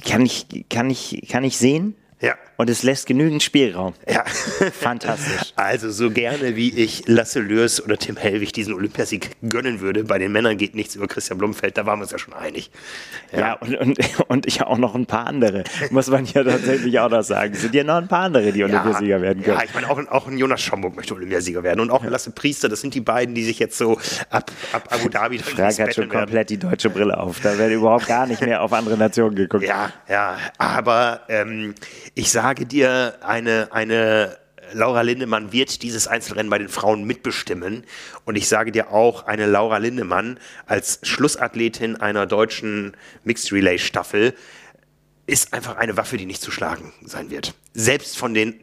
Kann 0.05 0.23
ich, 0.23 0.45
kann 0.69 0.91
ich, 0.91 1.27
kann 1.27 1.43
ich 1.43 1.57
sehen? 1.57 1.95
Ja. 2.21 2.35
Und 2.57 2.69
es 2.69 2.83
lässt 2.83 3.07
genügend 3.07 3.41
Spielraum. 3.41 3.95
Ja. 4.07 4.23
Fantastisch. 4.79 5.53
Also 5.55 5.89
so 5.89 6.11
gerne 6.11 6.55
wie 6.55 6.69
ich 6.69 7.01
Lasse 7.07 7.39
Lörs 7.39 7.83
oder 7.83 7.97
Tim 7.97 8.17
Hellwig 8.17 8.53
diesen 8.53 8.75
Olympiasieg 8.75 9.31
gönnen 9.41 9.81
würde, 9.81 10.03
bei 10.03 10.19
den 10.19 10.31
Männern 10.31 10.57
geht 10.57 10.75
nichts 10.75 10.95
über 10.95 11.07
Christian 11.07 11.39
Blumfeld, 11.39 11.75
da 11.75 11.87
waren 11.87 11.97
wir 11.97 12.03
uns 12.03 12.11
ja 12.11 12.19
schon 12.19 12.35
einig. 12.35 12.69
Ja, 13.31 13.39
ja 13.39 13.53
und, 13.53 13.75
und, 13.75 13.99
und 14.27 14.45
ich 14.45 14.61
auch 14.61 14.77
noch 14.77 14.93
ein 14.93 15.07
paar 15.07 15.25
andere, 15.25 15.63
muss 15.89 16.07
man 16.07 16.25
ja 16.25 16.43
tatsächlich 16.43 16.99
auch 16.99 17.09
noch 17.09 17.23
sagen. 17.23 17.53
Es 17.55 17.61
sind 17.61 17.73
ja 17.73 17.83
noch 17.83 17.95
ein 17.95 18.07
paar 18.07 18.25
andere, 18.25 18.51
die 18.51 18.63
Olympiasieger 18.63 19.17
ja, 19.17 19.21
werden 19.21 19.43
können. 19.43 19.57
Ja, 19.57 19.63
ich 19.63 19.73
meine, 19.73 19.89
auch, 19.89 19.97
auch 20.11 20.27
ein 20.27 20.37
Jonas 20.37 20.61
Schomburg 20.61 20.95
möchte 20.95 21.15
Olympiasieger 21.15 21.63
werden 21.63 21.79
und 21.79 21.89
auch 21.89 22.03
ein 22.03 22.09
Lasse 22.09 22.29
Priester, 22.29 22.69
das 22.69 22.81
sind 22.81 22.93
die 22.93 23.01
beiden, 23.01 23.33
die 23.33 23.43
sich 23.43 23.57
jetzt 23.57 23.79
so 23.79 23.97
ab, 24.29 24.51
ab 24.71 24.87
Abu 24.91 25.09
Dhabi 25.09 25.39
Frank 25.39 25.79
hat 25.79 25.95
schon 25.95 26.09
komplett 26.09 26.51
die 26.51 26.57
deutsche 26.57 26.91
Brille 26.91 27.17
auf, 27.17 27.39
da 27.39 27.57
wird 27.57 27.71
überhaupt 27.71 28.05
gar 28.05 28.27
nicht 28.27 28.41
mehr 28.41 28.61
auf 28.61 28.71
andere 28.71 28.97
Nationen 28.97 29.35
geguckt. 29.35 29.63
Ja, 29.63 29.91
ja, 30.07 30.37
aber 30.59 31.21
ähm, 31.27 31.73
ich 32.15 32.31
sage 32.31 32.65
dir, 32.65 33.15
eine, 33.21 33.69
eine 33.71 34.37
Laura 34.73 35.01
Lindemann 35.01 35.51
wird 35.51 35.81
dieses 35.81 36.07
Einzelrennen 36.07 36.49
bei 36.49 36.57
den 36.57 36.69
Frauen 36.69 37.03
mitbestimmen. 37.03 37.83
Und 38.25 38.35
ich 38.35 38.47
sage 38.47 38.71
dir 38.71 38.91
auch, 38.91 39.25
eine 39.25 39.45
Laura 39.45 39.77
Lindemann 39.77 40.39
als 40.65 40.99
Schlussathletin 41.03 41.97
einer 41.97 42.25
deutschen 42.25 42.95
Mixed 43.23 43.51
Relay 43.51 43.77
Staffel 43.77 44.33
ist 45.27 45.53
einfach 45.53 45.77
eine 45.77 45.97
Waffe, 45.97 46.17
die 46.17 46.25
nicht 46.25 46.41
zu 46.41 46.51
schlagen 46.51 46.93
sein 47.05 47.29
wird. 47.29 47.53
Selbst 47.73 48.17
von 48.17 48.33
den 48.33 48.59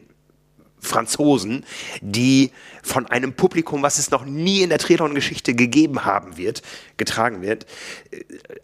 Franzosen, 0.79 1.65
die 2.01 2.51
von 2.83 3.05
einem 3.05 3.33
Publikum, 3.33 3.81
was 3.81 3.97
es 3.97 4.11
noch 4.11 4.25
nie 4.25 4.61
in 4.61 4.69
der 4.69 4.79
Triathlon-Geschichte 4.79 5.53
gegeben 5.53 6.05
haben 6.05 6.37
wird, 6.37 6.61
getragen 6.97 7.41
wird. 7.41 7.65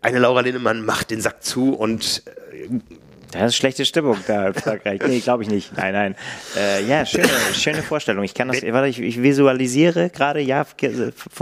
Eine 0.01 0.19
Laura 0.19 0.41
Lindemann 0.41 0.85
macht 0.85 1.11
den 1.11 1.19
Sack 1.19 1.43
zu 1.43 1.73
und 1.73 2.23
das 3.39 3.49
ist 3.49 3.55
schlechte 3.55 3.85
Stimmung 3.85 4.17
da 4.27 4.47
in 4.47 4.53
Frankreich. 4.53 5.01
Nee, 5.05 5.19
glaube 5.19 5.43
ich 5.43 5.49
nicht. 5.49 5.75
Nein, 5.75 5.93
nein. 5.93 6.15
Äh, 6.57 6.85
ja, 6.85 7.05
schöne, 7.05 7.29
schöne 7.53 7.83
Vorstellung. 7.83 8.23
Ich 8.23 8.33
kann 8.33 8.47
das, 8.47 8.61
warte, 8.63 8.87
ich, 8.87 8.99
ich 8.99 9.21
visualisiere 9.21 10.09
gerade, 10.09 10.39
ja, 10.39 10.65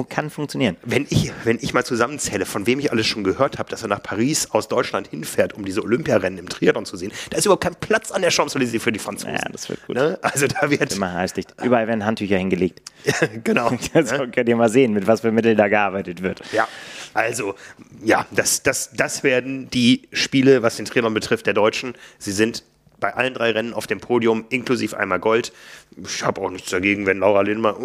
kann 0.09 0.29
funktionieren. 0.29 0.77
Wenn 0.83 1.05
ich, 1.09 1.31
wenn 1.43 1.57
ich 1.61 1.73
mal 1.73 1.83
zusammenzähle, 1.83 2.45
von 2.45 2.65
wem 2.65 2.79
ich 2.79 2.91
alles 2.91 3.07
schon 3.07 3.23
gehört 3.23 3.59
habe, 3.59 3.69
dass 3.69 3.81
er 3.83 3.89
nach 3.89 4.01
Paris 4.03 4.51
aus 4.51 4.67
Deutschland 4.67 5.07
hinfährt, 5.07 5.53
um 5.53 5.65
diese 5.65 5.83
Olympiarennen 5.83 6.39
im 6.39 6.49
Triathlon 6.49 6.85
zu 6.85 6.97
sehen, 6.97 7.11
da 7.29 7.37
ist 7.37 7.45
überhaupt 7.45 7.63
kein 7.63 7.75
Platz 7.75 8.11
an 8.11 8.21
der 8.21 8.31
Champs-Élysées 8.31 8.79
für 8.79 8.91
die 8.91 8.99
Franzosen. 8.99 9.35
Ja, 9.35 9.49
das 9.51 9.69
wird 9.69 9.85
gut. 9.87 9.95
Ne? 9.95 10.17
Also 10.21 10.47
da 10.47 10.69
wird... 10.69 10.93
Immer 10.93 11.13
heißdicht. 11.13 11.55
Überall 11.63 11.87
werden 11.87 12.05
Handtücher 12.05 12.37
hingelegt. 12.37 12.81
genau. 13.43 13.71
Also 13.93 14.17
ne? 14.17 14.31
könnt 14.31 14.49
ihr 14.49 14.55
mal 14.55 14.69
sehen, 14.69 14.93
mit 14.93 15.07
was 15.07 15.21
für 15.21 15.31
Mitteln 15.31 15.55
da 15.55 15.67
gearbeitet 15.67 16.23
wird. 16.23 16.41
Ja, 16.51 16.67
also, 17.13 17.55
ja, 18.03 18.25
das, 18.31 18.63
das, 18.63 18.91
das 18.93 19.23
werden 19.23 19.69
die 19.69 20.07
Spiele, 20.11 20.63
was 20.63 20.77
den 20.77 20.85
Triathlon 20.85 21.13
betrifft, 21.13 21.45
der 21.45 21.53
Deutschen. 21.53 21.93
Sie 22.17 22.31
sind 22.31 22.63
bei 22.99 23.13
allen 23.13 23.33
drei 23.33 23.51
Rennen 23.51 23.73
auf 23.73 23.85
dem 23.85 23.99
Podium, 23.99 24.45
inklusive 24.49 24.97
einmal 24.97 25.19
Gold. 25.19 25.51
Ich 26.01 26.23
habe 26.23 26.39
auch 26.39 26.49
nichts 26.49 26.69
dagegen, 26.69 27.05
wenn 27.05 27.19
Laura 27.19 27.41
Lindmann. 27.41 27.75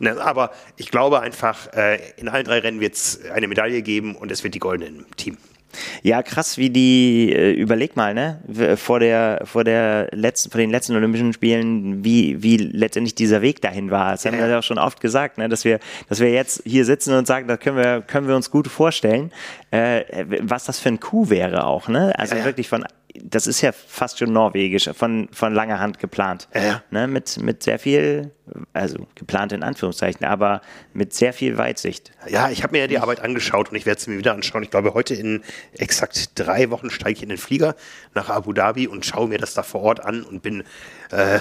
Ne, 0.00 0.20
aber 0.20 0.50
ich 0.76 0.90
glaube 0.90 1.20
einfach, 1.20 1.72
äh, 1.72 2.00
in 2.16 2.28
allen 2.28 2.44
drei 2.44 2.58
Rennen 2.58 2.80
wird 2.80 2.94
es 2.94 3.20
eine 3.32 3.46
Medaille 3.46 3.82
geben 3.82 4.16
und 4.16 4.32
es 4.32 4.42
wird 4.42 4.54
die 4.54 4.58
goldene 4.58 4.88
im 4.88 5.16
Team. 5.16 5.38
Ja, 6.02 6.22
krass, 6.22 6.58
wie 6.58 6.70
die, 6.70 7.32
äh, 7.32 7.52
überleg 7.52 7.96
mal, 7.96 8.14
ne, 8.14 8.40
vor 8.76 9.00
der, 9.00 9.42
vor 9.44 9.64
der 9.64 10.08
letzten, 10.12 10.50
vor 10.50 10.60
den 10.60 10.70
letzten 10.70 10.96
Olympischen 10.96 11.32
Spielen, 11.32 12.04
wie, 12.04 12.42
wie 12.42 12.56
letztendlich 12.56 13.14
dieser 13.14 13.42
Weg 13.42 13.60
dahin 13.60 13.90
war. 13.90 14.12
Das 14.12 14.24
ja, 14.24 14.32
haben 14.32 14.38
wir 14.38 14.48
ja 14.48 14.58
auch 14.58 14.62
schon 14.62 14.78
oft 14.78 15.00
gesagt, 15.00 15.38
ne, 15.38 15.48
dass 15.48 15.64
wir, 15.64 15.78
dass 16.08 16.20
wir 16.20 16.30
jetzt 16.30 16.62
hier 16.64 16.84
sitzen 16.84 17.14
und 17.14 17.26
sagen, 17.26 17.48
das 17.48 17.60
können 17.60 17.76
wir, 17.76 18.02
können 18.02 18.28
wir 18.28 18.36
uns 18.36 18.50
gut 18.50 18.68
vorstellen, 18.68 19.32
äh, 19.70 20.04
was 20.40 20.64
das 20.64 20.80
für 20.80 20.88
ein 20.88 21.00
Coup 21.00 21.30
wäre 21.30 21.66
auch, 21.66 21.88
ne? 21.88 22.12
Also 22.18 22.36
ja, 22.36 22.44
wirklich 22.44 22.68
von 22.68 22.84
das 23.22 23.46
ist 23.46 23.60
ja 23.60 23.72
fast 23.72 24.18
schon 24.18 24.32
norwegisch, 24.32 24.90
von, 24.92 25.28
von 25.30 25.54
langer 25.54 25.78
Hand 25.78 25.98
geplant. 25.98 26.48
Ja. 26.54 26.82
Ne, 26.90 27.06
mit, 27.06 27.40
mit 27.40 27.62
sehr 27.62 27.78
viel, 27.78 28.32
also 28.72 29.06
geplant 29.14 29.52
in 29.52 29.62
Anführungszeichen, 29.62 30.26
aber 30.26 30.60
mit 30.92 31.14
sehr 31.14 31.32
viel 31.32 31.56
Weitsicht. 31.56 32.10
Ja, 32.28 32.50
ich 32.50 32.62
habe 32.62 32.72
mir 32.72 32.80
ja 32.80 32.86
die 32.86 32.98
Arbeit 32.98 33.20
angeschaut 33.20 33.70
und 33.70 33.76
ich 33.76 33.86
werde 33.86 34.00
sie 34.00 34.10
mir 34.10 34.18
wieder 34.18 34.34
anschauen. 34.34 34.62
Ich 34.62 34.70
glaube, 34.70 34.94
heute 34.94 35.14
in 35.14 35.42
exakt 35.72 36.38
drei 36.38 36.70
Wochen 36.70 36.90
steige 36.90 37.18
ich 37.18 37.22
in 37.22 37.28
den 37.28 37.38
Flieger 37.38 37.76
nach 38.14 38.28
Abu 38.30 38.52
Dhabi 38.52 38.88
und 38.88 39.06
schaue 39.06 39.28
mir 39.28 39.38
das 39.38 39.54
da 39.54 39.62
vor 39.62 39.82
Ort 39.82 40.00
an 40.04 40.22
und 40.22 40.42
bin, 40.42 40.64
äh, 41.10 41.40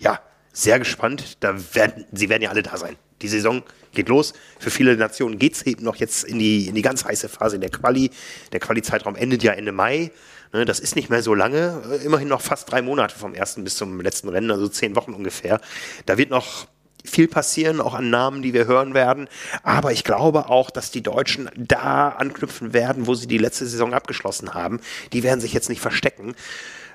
ja, 0.00 0.20
sehr 0.52 0.78
gespannt. 0.78 1.38
Da 1.40 1.54
werden, 1.74 2.04
sie 2.12 2.28
werden 2.28 2.42
ja 2.42 2.50
alle 2.50 2.62
da 2.62 2.76
sein. 2.76 2.96
Die 3.22 3.28
Saison 3.28 3.62
geht 3.92 4.08
los. 4.08 4.34
Für 4.58 4.70
viele 4.70 4.96
Nationen 4.96 5.38
geht 5.38 5.54
es 5.54 5.62
eben 5.62 5.84
noch 5.84 5.96
jetzt 5.96 6.24
in 6.24 6.38
die, 6.38 6.66
in 6.66 6.74
die 6.74 6.82
ganz 6.82 7.04
heiße 7.04 7.28
Phase 7.28 7.58
der 7.58 7.70
Quali. 7.70 8.10
Der 8.50 8.60
Quali-Zeitraum 8.60 9.16
endet 9.16 9.42
ja 9.42 9.52
Ende 9.52 9.72
Mai. 9.72 10.10
Ne, 10.52 10.66
das 10.66 10.80
ist 10.80 10.96
nicht 10.96 11.08
mehr 11.08 11.22
so 11.22 11.34
lange, 11.34 11.82
äh, 11.90 12.04
immerhin 12.04 12.28
noch 12.28 12.42
fast 12.42 12.70
drei 12.70 12.82
Monate 12.82 13.16
vom 13.16 13.34
ersten 13.34 13.64
bis 13.64 13.76
zum 13.76 14.00
letzten 14.00 14.28
Rennen, 14.28 14.50
also 14.50 14.68
zehn 14.68 14.94
Wochen 14.96 15.14
ungefähr. 15.14 15.60
Da 16.04 16.18
wird 16.18 16.28
noch 16.28 16.66
viel 17.04 17.26
passieren, 17.26 17.80
auch 17.80 17.94
an 17.94 18.10
Namen, 18.10 18.42
die 18.42 18.52
wir 18.52 18.66
hören 18.66 18.94
werden. 18.94 19.28
Aber 19.62 19.92
ich 19.92 20.04
glaube 20.04 20.50
auch, 20.50 20.70
dass 20.70 20.90
die 20.90 21.02
Deutschen 21.02 21.50
da 21.56 22.10
anknüpfen 22.10 22.72
werden, 22.72 23.06
wo 23.06 23.14
sie 23.14 23.26
die 23.26 23.38
letzte 23.38 23.66
Saison 23.66 23.94
abgeschlossen 23.94 24.54
haben. 24.54 24.80
Die 25.12 25.22
werden 25.22 25.40
sich 25.40 25.52
jetzt 25.52 25.68
nicht 25.68 25.80
verstecken. 25.80 26.34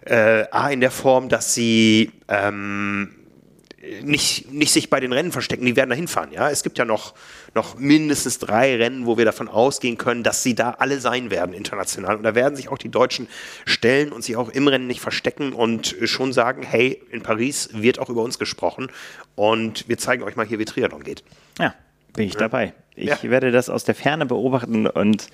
Äh, 0.05 0.45
A, 0.51 0.69
in 0.69 0.79
der 0.79 0.91
Form, 0.91 1.27
dass 1.27 1.53
sie 1.53 2.11
ähm, 2.27 3.15
nicht, 4.03 4.51
nicht 4.51 4.71
sich 4.71 4.89
bei 4.89 4.99
den 4.99 5.13
Rennen 5.13 5.31
verstecken, 5.31 5.65
die 5.65 5.75
werden 5.75 5.89
da 5.89 5.95
hinfahren. 5.95 6.31
Ja? 6.31 6.49
Es 6.49 6.63
gibt 6.63 6.77
ja 6.77 6.85
noch, 6.85 7.13
noch 7.57 7.77
mindestens 7.77 8.37
drei 8.37 8.75
Rennen, 8.77 9.05
wo 9.07 9.17
wir 9.17 9.25
davon 9.25 9.49
ausgehen 9.49 9.97
können, 9.97 10.23
dass 10.23 10.43
sie 10.43 10.53
da 10.53 10.75
alle 10.77 10.99
sein 10.99 11.31
werden 11.31 11.53
international. 11.53 12.15
Und 12.15 12.23
da 12.23 12.35
werden 12.35 12.55
sich 12.55 12.69
auch 12.69 12.77
die 12.77 12.89
Deutschen 12.89 13.27
stellen 13.65 14.11
und 14.11 14.23
sich 14.23 14.37
auch 14.37 14.49
im 14.49 14.67
Rennen 14.67 14.87
nicht 14.87 15.01
verstecken 15.01 15.53
und 15.53 15.95
schon 16.03 16.33
sagen, 16.33 16.61
hey, 16.63 17.01
in 17.11 17.23
Paris 17.23 17.69
wird 17.73 17.97
auch 17.99 18.09
über 18.09 18.21
uns 18.21 18.37
gesprochen 18.37 18.89
und 19.35 19.89
wir 19.89 19.97
zeigen 19.97 20.23
euch 20.23 20.35
mal 20.35 20.45
hier, 20.45 20.59
wie 20.59 20.65
Triathlon 20.65 21.03
geht. 21.03 21.23
Ja, 21.59 21.73
bin 22.13 22.27
ich 22.27 22.35
ja. 22.35 22.41
dabei. 22.41 22.73
Ich 22.95 23.09
ja. 23.09 23.23
werde 23.23 23.51
das 23.51 23.69
aus 23.69 23.83
der 23.83 23.95
Ferne 23.95 24.27
beobachten 24.27 24.87
und 24.87 25.27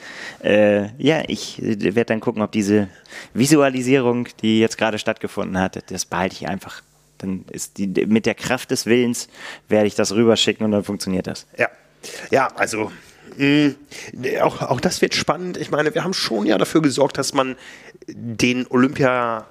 äh, 0.43 0.88
ja, 0.97 1.24
ich 1.28 1.59
werde 1.61 2.05
dann 2.05 2.19
gucken, 2.21 2.41
ob 2.41 2.51
diese 2.51 2.88
Visualisierung, 3.34 4.30
die 4.41 4.59
jetzt 4.59 4.78
gerade 4.78 4.97
stattgefunden 4.97 5.57
hat, 5.59 5.91
das 5.91 6.05
behalte 6.05 6.36
ich 6.36 6.47
einfach 6.47 6.82
dann 7.24 7.45
ist 7.51 7.78
die, 7.78 7.88
mit 7.88 8.26
der 8.26 8.36
Kraft 8.36 8.71
des 8.71 8.86
Willens 8.86 9.30
werde 9.69 9.88
ich 9.88 9.95
das 9.95 10.11
rüberschicken 10.11 10.65
und 10.65 10.71
dann 10.71 10.84
funktioniert 10.84 11.28
das. 11.28 11.47
Ja, 11.57 11.69
ja, 12.32 12.47
also 12.56 12.91
mh, 13.38 13.74
auch, 14.41 14.62
auch 14.62 14.82
das 14.82 15.01
wird 15.01 15.16
spannend. 15.16 15.58
Ich 15.58 15.72
meine, 15.72 15.93
wir 15.93 16.04
haben 16.04 16.14
schon 16.14 16.45
ja 16.45 16.58
dafür 16.58 16.82
gesorgt, 16.82 17.18
dass 17.18 17.34
man 17.34 17.56
den 18.08 18.68
Olympia 18.68 19.47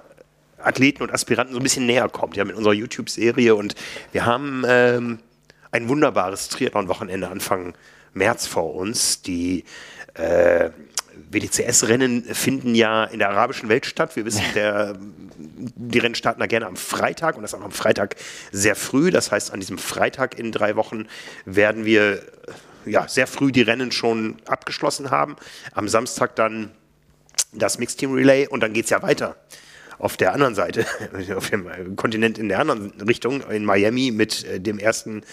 Athleten 0.57 1.03
und 1.03 1.11
Aspiranten 1.11 1.53
so 1.53 1.59
ein 1.59 1.63
bisschen 1.63 1.85
näher 1.85 2.07
kommt, 2.09 2.35
ja, 2.35 2.45
mit 2.45 2.55
unserer 2.55 2.73
YouTube-Serie. 2.73 3.55
Und 3.55 3.75
wir 4.11 4.25
haben 4.25 4.63
ähm, 4.67 5.19
ein 5.71 5.89
wunderbares 5.89 6.49
Triathlon-Wochenende 6.49 7.27
Anfang 7.27 7.73
März 8.13 8.47
vor 8.47 8.73
uns. 8.75 9.21
Die 9.21 9.65
äh, 10.13 10.69
WDCS-Rennen 11.31 12.23
finden 12.23 12.75
ja 12.75 13.05
in 13.05 13.19
der 13.19 13.29
arabischen 13.29 13.69
Welt 13.69 13.85
statt. 13.85 14.15
Wir 14.15 14.25
wissen, 14.25 14.43
der, 14.55 14.97
die 15.37 15.99
Rennen 15.99 16.15
starten 16.15 16.39
da 16.39 16.47
gerne 16.47 16.67
am 16.67 16.75
Freitag 16.75 17.35
und 17.35 17.41
das 17.41 17.53
auch 17.53 17.61
am 17.61 17.71
Freitag 17.71 18.15
sehr 18.51 18.75
früh. 18.75 19.11
Das 19.11 19.31
heißt, 19.31 19.51
an 19.51 19.59
diesem 19.59 19.77
Freitag 19.77 20.37
in 20.37 20.51
drei 20.51 20.75
Wochen 20.75 21.07
werden 21.45 21.85
wir 21.85 22.21
ja, 22.85 23.07
sehr 23.07 23.27
früh 23.27 23.51
die 23.51 23.61
Rennen 23.61 23.91
schon 23.91 24.37
abgeschlossen 24.45 25.11
haben. 25.11 25.35
Am 25.73 25.87
Samstag 25.87 26.35
dann 26.35 26.71
das 27.51 27.79
Mixed 27.79 27.99
Team 27.99 28.13
Relay 28.13 28.47
und 28.47 28.61
dann 28.61 28.73
geht 28.73 28.85
es 28.85 28.89
ja 28.89 29.01
weiter 29.01 29.35
auf 29.99 30.17
der 30.17 30.33
anderen 30.33 30.55
Seite, 30.55 30.85
auf 31.35 31.49
dem 31.49 31.95
Kontinent 31.95 32.37
in 32.37 32.49
der 32.49 32.59
anderen 32.59 32.91
Richtung, 33.01 33.41
in 33.49 33.63
Miami 33.63 34.11
mit 34.11 34.43
äh, 34.45 34.59
dem 34.59 34.79
ersten 34.79 35.23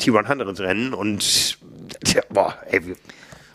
T100-Rennen 0.00 0.94
und 0.94 1.58
tja, 2.04 2.22
boah, 2.30 2.56
ey, 2.70 2.80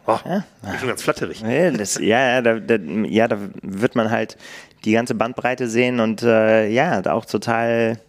Oh, 0.08 0.18
ja. 0.26 0.46
Ich 0.64 0.70
bin 0.70 0.80
schon 0.80 0.88
ganz 0.88 1.04
flatterig. 1.04 1.42
Ja, 1.42 1.70
das, 1.72 2.00
ja, 2.00 2.42
da, 2.42 2.60
da, 2.60 2.76
ja, 2.76 3.28
da 3.28 3.38
wird 3.62 3.96
man 3.96 4.10
halt 4.10 4.38
die 4.86 4.94
ganze 4.94 5.16
Bandbreite 5.16 5.68
sehen 5.68 6.00
und 6.00 6.24
äh, 6.24 6.70
ja, 6.70 7.06
auch 7.12 7.26
total, 7.26 8.00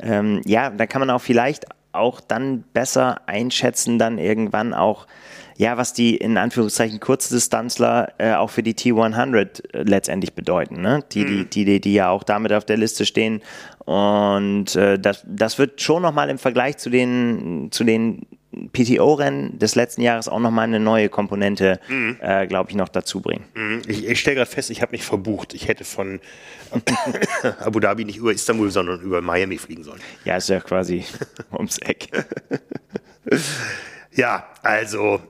ähm, 0.00 0.40
ja, 0.44 0.70
da 0.70 0.86
kann 0.86 1.00
man 1.00 1.10
auch 1.10 1.20
vielleicht 1.20 1.66
auch 1.90 2.20
dann 2.20 2.62
besser 2.72 3.22
einschätzen, 3.26 3.98
dann 3.98 4.18
irgendwann 4.18 4.74
auch, 4.74 5.08
ja, 5.56 5.76
was 5.76 5.92
die 5.92 6.16
in 6.16 6.36
Anführungszeichen 6.36 7.00
Kurzdistanzler 7.00 8.12
äh, 8.18 8.34
auch 8.34 8.50
für 8.50 8.62
die 8.62 8.74
T100 8.74 9.74
äh, 9.74 9.82
letztendlich 9.82 10.34
bedeuten, 10.34 10.80
ne? 10.80 11.02
Die, 11.10 11.24
mhm. 11.24 11.50
die, 11.50 11.64
die, 11.64 11.80
die 11.80 11.94
ja 11.94 12.10
auch 12.10 12.22
damit 12.22 12.52
auf 12.52 12.64
der 12.64 12.76
Liste 12.76 13.04
stehen. 13.04 13.42
Und 13.84 14.76
äh, 14.76 15.00
das, 15.00 15.24
das 15.26 15.58
wird 15.58 15.80
schon 15.80 16.02
nochmal 16.02 16.30
im 16.30 16.38
Vergleich 16.38 16.76
zu 16.76 16.90
den, 16.90 17.70
zu 17.72 17.82
den 17.82 18.24
PTO-Rennen 18.72 19.58
des 19.58 19.74
letzten 19.74 20.00
Jahres 20.00 20.28
auch 20.28 20.38
nochmal 20.38 20.64
eine 20.64 20.80
neue 20.80 21.08
Komponente, 21.08 21.80
mhm. 21.88 22.16
äh, 22.20 22.46
glaube 22.46 22.70
ich, 22.70 22.76
noch 22.76 22.88
dazu 22.88 23.20
bringen. 23.20 23.44
Mhm. 23.54 23.82
Ich, 23.86 24.06
ich 24.06 24.20
stelle 24.20 24.36
gerade 24.36 24.50
fest, 24.50 24.70
ich 24.70 24.80
habe 24.80 24.92
mich 24.92 25.04
verbucht. 25.04 25.52
Ich 25.54 25.68
hätte 25.68 25.84
von 25.84 26.20
Abu 27.60 27.80
Dhabi 27.80 28.04
nicht 28.04 28.16
über 28.16 28.32
Istanbul, 28.32 28.70
sondern 28.70 29.00
über 29.00 29.20
Miami 29.20 29.58
fliegen 29.58 29.84
sollen. 29.84 30.00
Ja, 30.24 30.36
ist 30.36 30.48
ja 30.48 30.60
quasi 30.60 31.04
ums 31.52 31.78
Eck. 31.78 32.08
ja, 34.12 34.46
also 34.62 35.20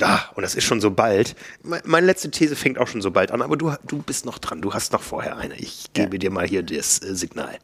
ja, 0.00 0.30
und 0.34 0.42
das 0.42 0.54
ist 0.54 0.64
schon 0.64 0.80
so 0.80 0.90
bald. 0.90 1.34
Meine 1.62 2.06
letzte 2.06 2.30
These 2.30 2.54
fängt 2.54 2.78
auch 2.78 2.86
schon 2.86 3.02
so 3.02 3.10
bald 3.10 3.32
an, 3.32 3.42
aber 3.42 3.56
du, 3.56 3.72
du 3.86 4.00
bist 4.00 4.26
noch 4.26 4.38
dran. 4.38 4.62
Du 4.62 4.72
hast 4.72 4.92
noch 4.92 5.02
vorher 5.02 5.36
eine. 5.36 5.56
Ich 5.56 5.92
gebe 5.92 6.16
ja. 6.16 6.18
dir 6.18 6.30
mal 6.30 6.46
hier 6.46 6.62
das 6.62 7.02
äh, 7.02 7.14
Signal. 7.14 7.58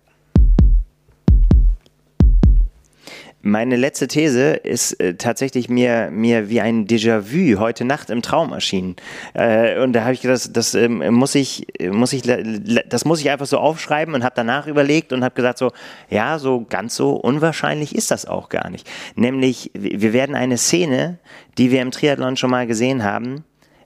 Meine 3.47 3.76
letzte 3.76 4.09
These 4.09 4.55
ist 4.55 4.99
äh, 5.01 5.16
tatsächlich 5.16 5.68
mir, 5.68 6.09
mir 6.11 6.49
wie 6.49 6.62
ein 6.62 6.86
Déjà-vu 6.86 7.59
heute 7.59 7.84
Nacht 7.84 8.09
im 8.09 8.22
Traum 8.22 8.55
erschienen. 8.55 8.97
Äh, 9.34 9.80
und 9.80 9.92
da 9.92 10.05
habe 10.05 10.14
ich 10.14 10.22
gedacht, 10.22 10.36
das, 10.36 10.51
das 10.51 10.74
ähm, 10.74 11.12
muss 11.12 11.34
ich, 11.34 11.66
muss 11.90 12.14
ich, 12.14 12.22
das 12.22 13.05
muss 13.05 13.20
ich 13.20 13.28
einfach 13.28 13.45
so 13.45 13.59
aufschreiben 13.59 14.14
und 14.14 14.24
habe 14.24 14.34
danach 14.34 14.66
überlegt 14.66 15.12
und 15.12 15.22
habe 15.22 15.34
gesagt 15.34 15.59
so, 15.59 15.72
ja, 16.09 16.38
so 16.38 16.64
ganz 16.70 16.97
so 16.97 17.11
unwahrscheinlich 17.16 17.95
ist 17.95 18.11
das 18.11 18.24
auch 18.24 18.49
gar 18.49 18.70
nicht. 18.70 18.90
Nämlich, 19.14 19.70
wir 19.74 20.14
werden 20.14 20.34
eine 20.34 20.57
Szene, 20.57 21.18
die 21.59 21.70
wir 21.70 21.82
im 21.82 21.90
Triathlon 21.90 22.38
schon 22.38 22.51
mal 22.51 22.66
gesehen 22.66 23.05
haben, 23.05 23.45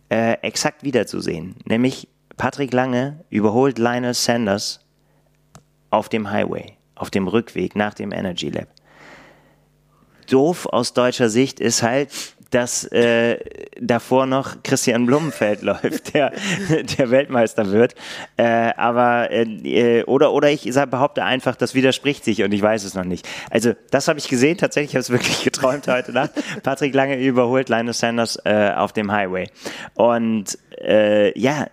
äh, 0.09 0.35
exakt 0.43 0.85
wiederzusehen. 0.85 1.57
Nämlich 1.65 2.07
Patrick 2.37 2.73
Lange 2.73 3.25
überholt 3.29 3.81
Lionel 3.81 4.15
Sanders 4.15 4.87
auf 5.91 6.09
dem 6.09 6.31
Highway, 6.31 6.77
auf 6.95 7.11
dem 7.11 7.27
Rückweg 7.27 7.75
nach 7.75 7.95
dem 7.95 8.13
Energy 8.13 8.51
Lab 8.51 8.69
doof 10.31 10.67
aus 10.67 10.93
deutscher 10.93 11.29
Sicht 11.29 11.61
ist 11.61 11.83
halt, 11.83 12.11
dass 12.51 12.85
äh, 12.85 13.39
davor 13.81 14.27
noch 14.27 14.63
Christian 14.63 15.07
Blumenfeld 15.07 15.63
läuft, 15.63 16.15
der, 16.15 16.33
der 16.99 17.11
Weltmeister 17.11 17.71
wird. 17.71 17.95
Äh, 18.37 18.73
aber 18.77 19.31
äh, 19.31 20.05
oder 20.05 20.33
oder 20.33 20.51
ich 20.51 20.67
sag, 20.71 20.91
behaupte 20.91 21.25
einfach, 21.25 21.57
das 21.57 21.75
widerspricht 21.75 22.25
sich 22.25 22.43
und 22.43 22.53
ich 22.53 22.63
weiß 22.63 22.85
es 22.85 22.95
noch 22.95 23.05
nicht. 23.05 23.29
Also 23.51 23.73
das 23.91 24.09
habe 24.09 24.19
ich 24.19 24.29
gesehen, 24.29 24.57
tatsächlich 24.57 24.95
habe 24.95 25.01
es 25.01 25.11
wirklich 25.11 25.45
geträumt 25.45 25.89
heute 25.89 26.13
Nacht. 26.13 26.31
Patrick 26.63 26.95
Lange 26.95 27.19
überholt 27.19 27.69
Linus 27.69 27.99
Sanders 27.99 28.39
äh, 28.45 28.73
auf 28.75 28.93
dem 28.93 29.13
Highway. 29.13 29.49
Und 29.95 30.59
äh, 30.81 31.39
ja, 31.39 31.67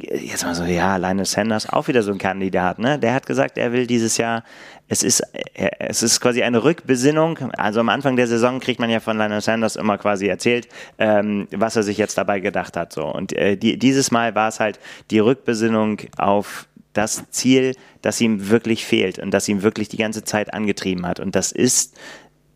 jetzt 0.00 0.44
mal 0.44 0.54
so, 0.54 0.64
ja, 0.64 0.96
Linus 0.96 1.32
Sanders, 1.32 1.68
auch 1.68 1.88
wieder 1.88 2.02
so 2.02 2.12
ein 2.12 2.18
Kandidat, 2.18 2.78
ne? 2.78 2.98
Der 2.98 3.14
hat 3.14 3.26
gesagt, 3.26 3.58
er 3.58 3.72
will 3.72 3.86
dieses 3.86 4.16
Jahr 4.16 4.44
es 4.88 5.02
ist, 5.02 5.22
es 5.54 6.02
ist 6.02 6.20
quasi 6.20 6.42
eine 6.42 6.64
Rückbesinnung. 6.64 7.38
Also 7.56 7.80
am 7.80 7.90
Anfang 7.90 8.16
der 8.16 8.26
Saison 8.26 8.58
kriegt 8.58 8.80
man 8.80 8.88
ja 8.88 9.00
von 9.00 9.18
Lionel 9.18 9.42
Sanders 9.42 9.76
immer 9.76 9.98
quasi 9.98 10.26
erzählt, 10.26 10.66
ähm, 10.96 11.46
was 11.50 11.76
er 11.76 11.82
sich 11.82 11.98
jetzt 11.98 12.16
dabei 12.16 12.40
gedacht 12.40 12.76
hat. 12.76 12.94
So. 12.94 13.04
Und 13.04 13.34
äh, 13.34 13.56
die, 13.56 13.78
dieses 13.78 14.10
Mal 14.10 14.34
war 14.34 14.48
es 14.48 14.60
halt 14.60 14.80
die 15.10 15.18
Rückbesinnung 15.18 16.00
auf 16.16 16.66
das 16.94 17.30
Ziel, 17.30 17.76
das 18.00 18.20
ihm 18.20 18.48
wirklich 18.48 18.86
fehlt 18.86 19.18
und 19.18 19.32
das 19.32 19.46
ihm 19.46 19.62
wirklich 19.62 19.88
die 19.90 19.98
ganze 19.98 20.24
Zeit 20.24 20.54
angetrieben 20.54 21.06
hat. 21.06 21.20
Und 21.20 21.36
das 21.36 21.52
ist 21.52 21.94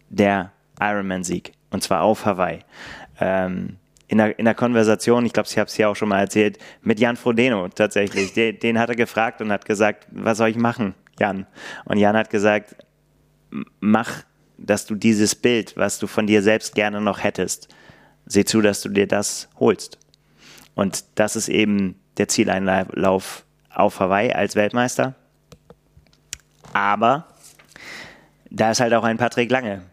der 0.08 0.52
Ironman-Sieg. 0.80 1.52
Und 1.70 1.82
zwar 1.82 2.00
auf 2.00 2.24
Hawaii. 2.24 2.60
Ähm, 3.20 3.76
in 4.12 4.18
der, 4.18 4.38
in 4.38 4.44
der 4.44 4.54
Konversation, 4.54 5.24
ich 5.24 5.32
glaube, 5.32 5.48
ich 5.50 5.56
habe 5.56 5.68
es 5.68 5.76
ja 5.78 5.88
auch 5.88 5.96
schon 5.96 6.10
mal 6.10 6.20
erzählt, 6.20 6.58
mit 6.82 7.00
Jan 7.00 7.16
Frodeno 7.16 7.68
tatsächlich. 7.68 8.32
Den, 8.34 8.58
den 8.58 8.78
hat 8.78 8.90
er 8.90 8.94
gefragt 8.94 9.40
und 9.40 9.50
hat 9.50 9.64
gesagt, 9.64 10.06
was 10.10 10.36
soll 10.36 10.50
ich 10.50 10.56
machen? 10.56 10.94
Jan. 11.18 11.46
Und 11.86 11.96
Jan 11.96 12.14
hat 12.14 12.28
gesagt, 12.28 12.76
mach, 13.80 14.24
dass 14.58 14.84
du 14.84 14.96
dieses 14.96 15.34
Bild, 15.34 15.78
was 15.78 15.98
du 15.98 16.06
von 16.06 16.26
dir 16.26 16.42
selbst 16.42 16.74
gerne 16.74 17.00
noch 17.00 17.22
hättest, 17.22 17.74
seh 18.26 18.44
zu, 18.44 18.60
dass 18.60 18.82
du 18.82 18.90
dir 18.90 19.08
das 19.08 19.48
holst. 19.58 19.98
Und 20.74 21.04
das 21.14 21.34
ist 21.34 21.48
eben 21.48 21.98
der 22.18 22.28
Zieleinlauf 22.28 23.46
auf 23.70 23.98
Hawaii 23.98 24.30
als 24.30 24.56
Weltmeister. 24.56 25.14
Aber 26.74 27.28
da 28.50 28.72
ist 28.72 28.80
halt 28.80 28.92
auch 28.92 29.04
ein 29.04 29.16
Patrick 29.16 29.50
Lange, 29.50 29.84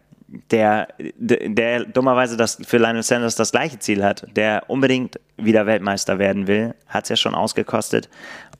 der, 0.50 0.88
der 1.18 1.84
dummerweise 1.84 2.36
das 2.36 2.58
für 2.64 2.78
Lionel 2.78 3.02
Sanders 3.02 3.34
das 3.34 3.50
gleiche 3.50 3.78
Ziel 3.78 4.04
hat, 4.04 4.26
der 4.36 4.64
unbedingt 4.68 5.18
wieder 5.36 5.66
Weltmeister 5.66 6.18
werden 6.18 6.46
will, 6.46 6.74
hat 6.86 7.04
es 7.04 7.08
ja 7.10 7.16
schon 7.16 7.34
ausgekostet 7.34 8.08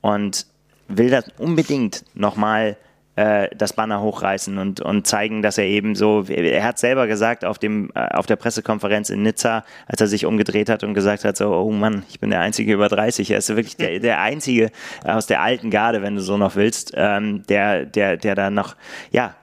und 0.01 0.45
will 0.87 1.09
das 1.09 1.25
unbedingt 1.37 2.03
nochmal 2.13 2.75
äh, 3.15 3.49
das 3.55 3.73
Banner 3.73 4.01
hochreißen 4.01 4.57
und, 4.57 4.81
und 4.81 5.07
zeigen, 5.07 5.41
dass 5.41 5.57
er 5.57 5.65
eben 5.65 5.95
so, 5.95 6.23
er 6.27 6.63
hat 6.63 6.79
selber 6.79 7.07
gesagt 7.07 7.45
auf, 7.45 7.57
dem, 7.57 7.91
äh, 7.95 8.07
auf 8.15 8.25
der 8.25 8.35
Pressekonferenz 8.35 9.09
in 9.09 9.21
Nizza, 9.21 9.63
als 9.85 10.01
er 10.01 10.07
sich 10.07 10.25
umgedreht 10.25 10.69
hat 10.69 10.83
und 10.83 10.93
gesagt 10.93 11.23
hat, 11.23 11.37
so, 11.37 11.53
oh 11.53 11.71
Mann, 11.71 12.03
ich 12.09 12.19
bin 12.19 12.29
der 12.29 12.41
Einzige 12.41 12.73
über 12.73 12.89
30. 12.89 13.31
Er 13.31 13.37
ist 13.37 13.49
wirklich 13.49 13.77
der, 13.77 13.99
der 13.99 14.21
Einzige 14.21 14.71
aus 15.03 15.27
der 15.27 15.41
alten 15.41 15.69
Garde, 15.71 16.01
wenn 16.01 16.15
du 16.15 16.21
so 16.21 16.37
noch 16.37 16.55
willst, 16.55 16.93
ähm, 16.95 17.43
der, 17.47 17.85
der, 17.85 18.17
der 18.17 18.35
da 18.35 18.49
noch, 18.49 18.75
ja, 19.11 19.35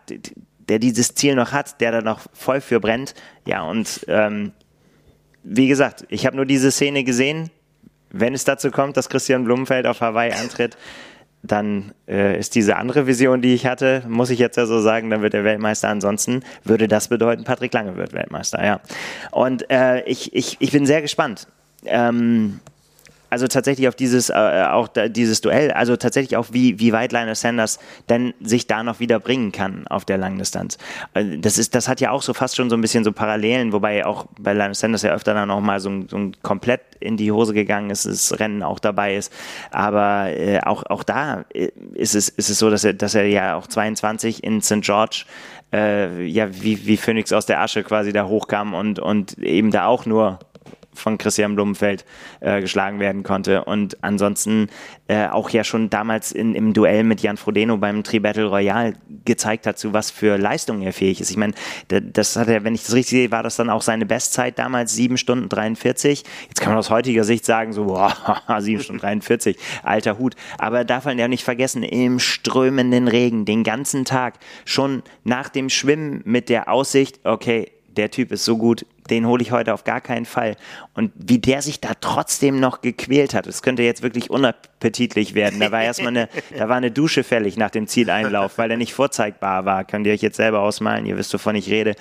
der 0.69 0.79
dieses 0.79 1.15
Ziel 1.15 1.35
noch 1.35 1.53
hat, 1.53 1.81
der 1.81 1.93
da 1.93 2.01
noch 2.03 2.21
voll 2.33 2.61
für 2.61 2.81
brennt. 2.81 3.15
Ja, 3.47 3.63
und 3.63 4.05
ähm, 4.09 4.53
wie 5.43 5.69
gesagt, 5.69 6.05
ich 6.09 6.27
habe 6.27 6.37
nur 6.37 6.47
diese 6.47 6.71
Szene 6.71 7.05
gesehen. 7.05 7.51
Wenn 8.11 8.35
es 8.35 8.45
dazu 8.45 8.71
kommt, 8.71 8.97
dass 8.97 9.09
Christian 9.09 9.45
Blumenfeld 9.45 9.87
auf 9.87 10.01
Hawaii 10.01 10.33
antritt, 10.33 10.77
dann 11.43 11.93
äh, 12.09 12.39
ist 12.39 12.55
diese 12.55 12.77
andere 12.77 13.07
Vision, 13.07 13.43
die 13.43 13.55
ich 13.55 13.67
hatte, 13.67 14.03
muss 14.09 14.31
ich 14.31 14.39
jetzt 14.39 14.57
ja 14.57 14.67
so 14.67 14.81
sagen, 14.81 15.11
dann 15.11 15.23
wird 15.23 15.35
er 15.35 15.45
Weltmeister. 15.45 15.89
Ansonsten 15.89 16.43
würde 16.65 16.89
das 16.89 17.09
bedeuten, 17.09 17.45
Patrick 17.45 17.73
Lange 17.73 17.97
wird 17.97 18.13
Weltmeister, 18.13 18.65
ja. 18.65 18.81
Und 19.31 19.71
äh, 19.71 20.03
ich, 20.05 20.35
ich, 20.35 20.57
ich 20.59 20.73
bin 20.73 20.85
sehr 20.85 21.01
gespannt. 21.01 21.47
Ähm, 21.85 22.61
also 23.31 23.47
tatsächlich 23.47 23.89
auf 23.89 23.95
dieses, 23.95 24.31
äh, 24.31 24.67
auch 24.71 24.89
da, 24.89 25.09
dieses 25.09 25.41
Duell, 25.41 25.71
also 25.73 25.97
tatsächlich 25.97 26.37
auch 26.37 26.47
wie, 26.53 26.79
wie 26.79 26.93
weit 26.93 27.13
Lionel 27.13 27.35
Sanders 27.35 27.79
denn 28.09 28.35
sich 28.41 28.67
da 28.67 28.83
noch 28.83 29.01
wieder 29.01 29.21
bringen 29.21 29.53
kann 29.53 29.87
auf 29.89 30.05
der 30.05 30.19
Langdistanz. 30.19 30.79
Äh, 31.15 31.39
das 31.39 31.59
ist, 31.59 31.75
das 31.75 31.89
hat 31.89 32.01
ja 32.01 32.11
auch 32.11 32.23
so 32.23 32.35
fast 32.35 32.57
schon 32.57 32.71
so 32.71 32.77
ein 32.77 32.81
bisschen 32.81 33.05
so 33.05 33.13
Parallelen, 33.13 33.73
wobei 33.73 34.05
auch 34.07 34.27
bei 34.39 34.53
Lionel 34.53 34.75
Sanders 34.75 35.03
ja 35.03 35.13
öfter 35.13 35.35
dann 35.35 35.51
auch 35.51 35.61
mal 35.61 35.81
so, 35.81 35.91
so 36.09 36.17
ein 36.17 36.37
komplett 36.43 36.81
in 37.01 37.17
die 37.17 37.31
Hose 37.33 37.55
gegangen 37.55 37.91
ist, 37.91 38.07
das 38.07 38.39
Rennen 38.39 38.63
auch 38.63 38.79
dabei 38.79 39.17
ist. 39.17 39.33
Aber 39.71 40.31
äh, 40.31 40.61
auch, 40.61 40.85
auch 40.85 41.03
da 41.03 41.45
äh, 41.53 41.71
ist 41.95 42.15
es, 42.15 42.29
ist 42.29 42.51
es 42.51 42.59
so, 42.59 42.71
dass 42.71 42.85
er, 42.85 42.95
dass 42.95 43.15
er 43.15 43.27
ja 43.27 43.57
auch 43.57 43.67
22 43.67 44.43
in 44.43 44.61
St. 44.63 44.81
George 44.81 45.25
äh, 45.73 46.25
ja 46.25 46.49
wie, 46.63 46.87
wie 46.87 46.97
Phoenix 46.97 47.33
aus 47.33 47.47
der 47.47 47.61
Asche 47.61 47.83
quasi 47.83 48.13
da 48.13 48.27
hochkam 48.27 48.75
und, 48.75 48.99
und 48.99 49.39
eben 49.39 49.71
da 49.71 49.87
auch 49.87 50.07
nur 50.07 50.39
von 50.95 51.19
Christian 51.19 51.55
Blumenfeld 51.55 52.05
äh, 52.41 52.61
geschlagen 52.61 53.01
werden 53.01 53.23
konnte. 53.23 53.65
Und 53.65 54.03
ansonsten 54.03 54.69
äh, 55.07 55.29
auch 55.29 55.51
ja 55.51 55.65
schon 55.65 55.91
damals 55.91 56.33
in, 56.33 56.55
im 56.55 56.73
Duell 56.73 57.05
mit 57.05 57.21
Jan 57.21 57.37
Frodeno 57.37 57.77
beim 57.77 58.03
Tri-Battle 58.03 58.47
Royale 58.47 58.95
gezeigt 59.25 59.67
hat, 59.67 59.79
zu 59.79 59.93
was 59.93 60.11
für 60.11 60.37
Leistungen 60.37 60.83
er 60.83 60.93
fähig 60.93 61.21
ist. 61.21 61.31
Ich 61.31 61.37
meine, 61.37 61.55
das 61.89 62.37
hat 62.37 62.49
er, 62.49 62.65
wenn 62.65 62.75
ich 62.75 62.83
das 62.83 62.95
richtig 62.95 63.11
sehe, 63.11 63.31
war 63.31 63.43
das 63.43 63.57
dann 63.57 63.71
auch 63.71 63.83
seine 63.83 64.07
Bestzeit 64.07 64.59
damals, 64.59 64.95
7 64.95 65.17
Stunden 65.17 65.49
43. 65.49 66.25
Jetzt 66.49 66.61
kann 66.61 66.71
man 66.71 66.79
aus 66.79 66.91
heutiger 66.91 67.25
Sicht 67.25 67.45
sagen, 67.45 67.73
so, 67.73 67.85
boah, 67.87 68.13
7 68.59 68.83
Stunden 68.83 69.01
43, 69.01 69.57
alter 69.83 70.19
Hut. 70.19 70.35
Aber 70.59 70.85
darf 70.85 71.05
man 71.05 71.19
ja 71.19 71.29
nicht 71.29 71.45
vergessen, 71.45 71.83
im 71.83 72.19
strömenden 72.19 73.09
Regen, 73.09 73.45
den 73.45 73.65
ganzen 73.65 74.05
Tag, 74.05 74.35
schon 74.65 75.03
nach 75.25 75.49
dem 75.49 75.69
Schwimmen 75.69 76.23
mit 76.25 76.49
der 76.49 76.69
Aussicht, 76.69 77.21
okay, 77.25 77.71
der 77.99 78.11
Typ 78.11 78.33
ist 78.33 78.45
so 78.45 78.57
gut, 78.57 78.87
den 79.11 79.27
hole 79.27 79.43
ich 79.43 79.53
heute 79.53 79.75
auf 79.75 79.85
gar 79.85 80.01
keinen 80.01 80.27
Fall. 80.27 80.57
Und 80.95 81.13
wie 81.17 81.39
der 81.39 81.63
sich 81.63 81.81
da 81.81 81.91
trotzdem 82.01 82.61
noch 82.61 82.81
gequält 82.81 83.35
hat, 83.35 83.47
es 83.47 83.63
könnte 83.63 83.83
jetzt 83.83 84.03
wirklich 84.03 84.31
unappetitlich 84.31 85.35
werden. 85.35 85.61
Da 85.61 85.73
war 85.73 85.83
erstmal 85.83 86.09
eine, 86.09 86.29
da 86.57 86.69
war 86.69 86.77
eine 86.77 86.91
Dusche 86.91 87.25
fällig 87.25 87.57
nach 87.57 87.71
dem 87.71 87.87
Zieleinlauf, 87.87 88.59
weil 88.59 88.71
er 88.71 88.77
nicht 88.77 88.95
vorzeigbar 88.95 89.65
war. 89.65 89.85
Könnt 89.85 90.07
ihr 90.07 90.13
euch 90.13 90.23
jetzt 90.23 90.37
selber 90.37 90.61
ausmalen, 90.61 91.07
ihr 91.07 91.17
wisst, 91.17 91.33
wovon 91.35 91.57
ich 91.57 91.71
rede. 91.71 91.95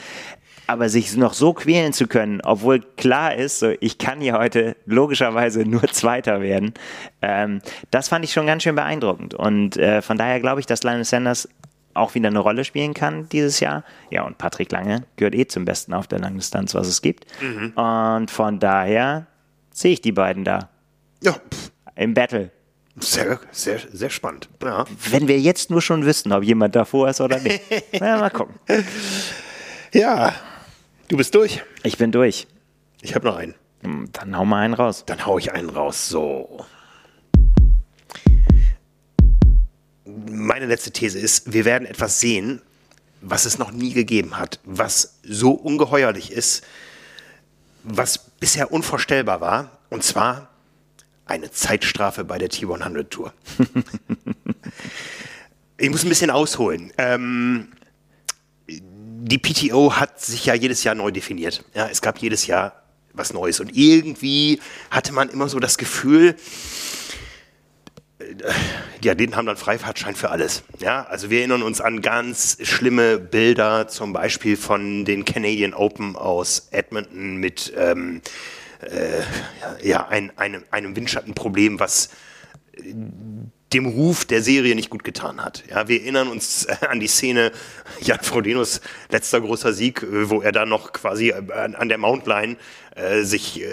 Aber 0.70 0.90
sich 0.90 1.16
noch 1.16 1.34
so 1.34 1.54
quälen 1.54 1.94
zu 1.94 2.08
können, 2.08 2.42
obwohl 2.44 2.82
klar 2.98 3.34
ist, 3.34 3.60
so, 3.60 3.74
ich 3.80 3.98
kann 3.98 4.20
hier 4.20 4.38
heute 4.38 4.76
logischerweise 4.86 5.62
nur 5.62 5.84
Zweiter 5.84 6.42
werden, 6.42 6.74
ähm, 7.22 7.62
das 7.90 8.10
fand 8.10 8.26
ich 8.26 8.34
schon 8.34 8.48
ganz 8.48 8.64
schön 8.64 8.76
beeindruckend. 8.76 9.34
Und 9.34 9.78
äh, 9.78 10.02
von 10.02 10.18
daher 10.18 10.42
glaube 10.42 10.60
ich, 10.60 10.66
dass 10.66 10.84
Lionel 10.84 11.06
Sanders 11.06 11.48
auch 11.98 12.16
wieder 12.16 12.28
eine 12.30 12.40
Rolle 12.40 12.64
spielen 12.64 12.94
kann 12.94 13.28
dieses 13.30 13.60
Jahr. 13.60 13.84
Ja, 14.10 14.24
und 14.24 14.38
Patrick 14.38 14.72
Lange 14.72 15.04
gehört 15.16 15.36
eh 15.36 15.48
zum 15.48 15.66
Besten 15.66 15.94
auf 15.94 16.08
der 16.08 16.20
Langdistanz, 16.20 16.74
was 16.76 16.88
es 16.88 17.02
gibt. 17.02 17.26
Mhm. 17.42 17.72
Und 17.74 18.32
von 18.32 18.60
daher 18.60 19.28
sehe 19.72 19.94
ich 19.94 20.02
die 20.02 20.12
beiden 20.12 20.44
da. 20.44 20.70
Ja. 21.22 21.36
Im 21.96 22.14
Battle. 22.14 22.52
Sehr, 23.00 23.40
sehr, 23.52 23.80
sehr 23.92 24.10
spannend. 24.10 24.50
Ja. 24.64 24.86
Wenn 25.12 25.28
wir 25.28 25.40
jetzt 25.40 25.70
nur 25.70 25.82
schon 25.82 26.06
wüssten, 26.06 26.32
ob 26.32 26.44
jemand 26.44 26.76
davor 26.76 27.10
ist 27.10 27.22
oder 27.22 27.40
nicht. 27.40 27.62
Na, 28.00 28.18
mal 28.18 28.30
gucken. 28.32 28.56
Ja, 29.94 30.34
du 31.08 31.18
bist 31.18 31.34
durch. 31.36 31.64
Ich 31.84 31.98
bin 31.98 32.12
durch. 32.12 32.48
Ich 33.02 33.14
habe 33.14 33.26
noch 33.28 33.36
einen. 33.38 33.54
Hm, 33.84 34.10
Dann 34.14 34.36
hau 34.36 34.46
mal 34.46 34.62
einen 34.64 34.74
raus. 34.74 35.04
Dann 35.06 35.26
hau 35.26 35.38
ich 35.38 35.54
einen 35.54 35.70
raus. 35.70 36.10
So. 36.10 36.66
Meine 40.30 40.66
letzte 40.66 40.92
These 40.92 41.20
ist, 41.20 41.54
wir 41.54 41.66
werden 41.66 41.88
etwas 41.88 42.20
sehen, 42.20 42.62
was 43.22 43.46
es 43.46 43.58
noch 43.58 43.72
nie 43.72 43.94
gegeben 43.94 44.38
hat, 44.38 44.60
was 44.64 45.16
so 45.24 45.52
ungeheuerlich 45.52 46.32
ist, 46.32 46.64
was 47.84 48.20
bisher 48.40 48.72
unvorstellbar 48.72 49.42
war, 49.42 49.80
und 49.90 50.04
zwar 50.04 50.50
eine 51.26 51.52
Zeitstrafe 51.52 52.24
bei 52.24 52.38
der 52.38 52.50
T100 52.50 53.10
Tour. 53.10 53.34
ich 55.78 55.90
muss 55.90 56.04
ein 56.04 56.10
bisschen 56.10 56.30
ausholen. 56.30 56.92
Ähm, 56.98 57.70
die 58.68 59.38
PTO 59.38 59.94
hat 59.94 60.22
sich 60.22 60.46
ja 60.46 60.54
jedes 60.54 60.84
Jahr 60.84 60.96
neu 60.96 61.12
definiert. 61.12 61.64
Ja, 61.74 61.88
es 61.90 62.02
gab 62.02 62.20
jedes 62.20 62.48
Jahr 62.48 62.84
was 63.14 63.34
Neues. 63.34 63.60
Und 63.60 63.76
irgendwie 63.76 64.60
hatte 64.90 65.12
man 65.12 65.30
immer 65.30 65.50
so 65.50 65.60
das 65.60 65.78
Gefühl, 65.78 66.36
äh, 68.28 68.52
die 69.04 69.10
Athleten 69.10 69.36
haben 69.36 69.46
dann 69.46 69.58
Freifahrtschein 69.58 70.16
für 70.16 70.30
alles. 70.30 70.64
Ja, 70.80 71.04
also 71.04 71.30
wir 71.30 71.40
erinnern 71.40 71.64
uns 71.64 71.82
an 71.82 72.02
ganz 72.02 72.58
schlimme 72.62 73.18
Bilder, 73.20 73.88
zum 73.88 74.14
Beispiel 74.14 74.58
von 74.58 75.06
den 75.06 75.26
Canadian 75.26 75.74
Open 75.74 76.16
aus 76.16 76.68
Edmonton 76.72 77.38
mit 77.38 77.74
ähm, 77.78 78.22
äh, 78.82 79.88
ja, 79.88 80.08
ein, 80.08 80.38
einem, 80.38 80.64
einem 80.72 80.96
Windschattenproblem, 80.96 81.80
was 81.80 82.10
dem 83.78 83.86
Ruf 83.86 84.26
der 84.26 84.42
Serie 84.42 84.76
nicht 84.76 84.90
gut 84.90 85.04
getan 85.04 85.44
hat. 85.44 85.64
Ja, 85.70 85.88
wir 85.88 86.02
erinnern 86.02 86.28
uns 86.28 86.66
äh, 86.66 86.76
an 86.90 87.00
die 87.00 87.08
Szene 87.08 87.52
Jan 88.02 88.20
Frodenos 88.22 88.82
letzter 89.10 89.40
großer 89.40 89.72
Sieg, 89.74 90.02
äh, 90.04 90.30
wo 90.30 90.42
er 90.42 90.52
dann 90.52 90.70
noch 90.70 90.94
quasi 90.94 91.30
äh, 91.30 91.44
an, 91.54 91.88
der 91.88 91.98
Mountline 91.98 92.58
äh, 92.96 93.24
sich 93.24 93.64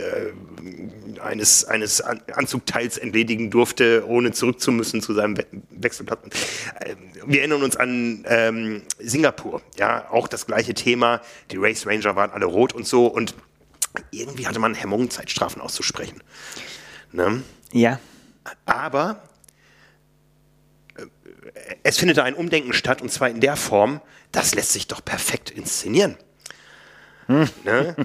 eines, 1.22 1.64
eines 1.64 2.00
an 2.02 2.20
Anzugteils 2.32 2.98
entledigen 2.98 3.50
durfte, 3.50 4.04
ohne 4.06 4.32
zurück 4.32 4.60
zu 4.60 4.72
müssen 4.72 5.00
zu 5.00 5.14
seinem 5.14 5.38
We 5.38 5.46
Wechselplatz. 5.70 6.20
Wir 7.26 7.40
erinnern 7.40 7.62
uns 7.62 7.76
an 7.76 8.24
ähm, 8.28 8.82
Singapur, 8.98 9.62
ja, 9.78 10.10
auch 10.10 10.28
das 10.28 10.46
gleiche 10.46 10.74
Thema. 10.74 11.20
Die 11.50 11.56
Race 11.56 11.86
Ranger 11.86 12.16
waren 12.16 12.30
alle 12.30 12.44
rot 12.44 12.72
und 12.74 12.86
so 12.86 13.06
und 13.06 13.34
irgendwie 14.10 14.46
hatte 14.46 14.58
man 14.58 14.74
Hemmungen, 14.74 15.10
Zeitstrafen 15.10 15.62
auszusprechen. 15.62 16.22
Ne? 17.12 17.42
Ja. 17.72 17.98
Aber 18.66 19.22
es 21.82 21.98
findet 21.98 22.18
ein 22.18 22.34
Umdenken 22.34 22.72
statt 22.72 23.02
und 23.02 23.10
zwar 23.10 23.28
in 23.28 23.40
der 23.40 23.56
Form, 23.56 24.00
das 24.32 24.54
lässt 24.54 24.72
sich 24.72 24.88
doch 24.88 25.04
perfekt 25.04 25.50
inszenieren. 25.50 26.16
Ne? 27.28 27.96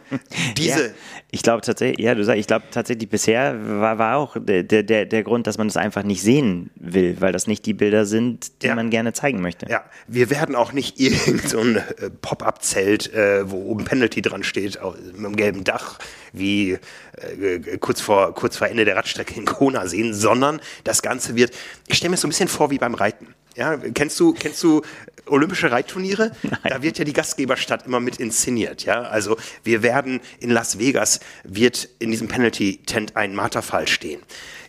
Diese, 0.58 0.86
Ja, 0.88 0.92
ich 1.32 1.44
glaube 1.44 1.62
tatsächlich, 1.62 2.00
ja, 2.04 2.16
du 2.16 2.24
sagst, 2.24 2.40
ich 2.40 2.48
glaube 2.48 2.66
tatsächlich 2.72 3.10
bisher 3.10 3.56
war, 3.80 3.98
war 3.98 4.18
auch 4.18 4.38
der, 4.40 4.64
der, 4.64 5.06
der 5.06 5.24
Grund, 5.24 5.46
dass 5.48 5.58
man 5.58 5.68
es 5.68 5.78
einfach 5.78 6.04
nicht 6.04 6.22
sehen 6.22 6.70
will, 6.76 7.18
weil 7.20 7.32
das 7.32 7.46
nicht 7.48 7.66
die 7.66 7.74
Bilder 7.74 8.06
sind, 8.06 8.62
die 8.64 8.68
Ja. 8.68 8.76
man 8.76 8.90
gerne 8.90 9.14
zeigen 9.14 9.42
möchte. 9.42 9.68
ja, 9.70 9.84
wir 10.08 10.30
werden 10.30 10.56
auch 10.56 10.72
nicht 10.74 11.00
irgend 11.00 11.48
so 11.50 11.60
ein 11.60 11.76
äh, 11.78 12.10
Pop-up-Zelt, 12.22 13.14
äh, 13.14 13.50
wo 13.50 13.58
oben 13.66 13.86
Penalty 13.86 14.22
dran 14.22 14.44
steht, 14.44 14.80
mit 15.16 15.18
einem 15.26 15.36
gelben 15.36 15.64
Dach, 15.64 16.00
wie 16.34 16.78
äh, 17.14 17.78
kurz, 17.80 18.02
vor, 18.02 18.34
kurz 18.34 18.58
vor 18.58 18.68
Ende 18.68 18.86
der 18.86 18.96
Radstrecke 18.96 19.36
in 19.36 19.46
Kona 19.46 19.88
sehen, 19.88 20.14
sondern 20.14 20.62
das 20.84 21.02
Ganze 21.02 21.36
wird, 21.36 21.52
ich 21.88 21.98
stelle 21.98 22.10
mir 22.12 22.16
es 22.16 22.22
so 22.22 22.28
ein 22.28 22.32
bisschen 22.32 22.50
vor 22.50 22.72
wie 22.72 22.78
beim 22.78 22.94
Reiten. 22.96 23.28
Ja, 23.56 23.78
kennst 23.78 24.20
du, 24.20 24.34
kennst 24.34 24.64
du 24.64 24.82
olympische 25.26 25.72
Reitturniere? 25.72 26.32
Da 26.64 26.84
wird 26.84 27.00
ja 27.00 27.06
die 27.06 27.14
Gastgeberstadt 27.14 27.88
immer 27.88 28.00
mit 28.00 28.18
inszeniert. 28.18 28.84
Ja, 28.84 29.02
also 29.02 29.38
wir 29.64 29.82
werden 29.82 30.20
in 30.40 30.50
Las 30.50 30.78
Vegas 30.78 31.20
wird 31.44 31.90
in 32.00 32.12
diesem 32.12 32.28
Penalty 32.28 32.78
Tent 32.86 33.16
ein 33.16 33.34
Marterfall 33.34 33.88
stehen. 33.88 34.22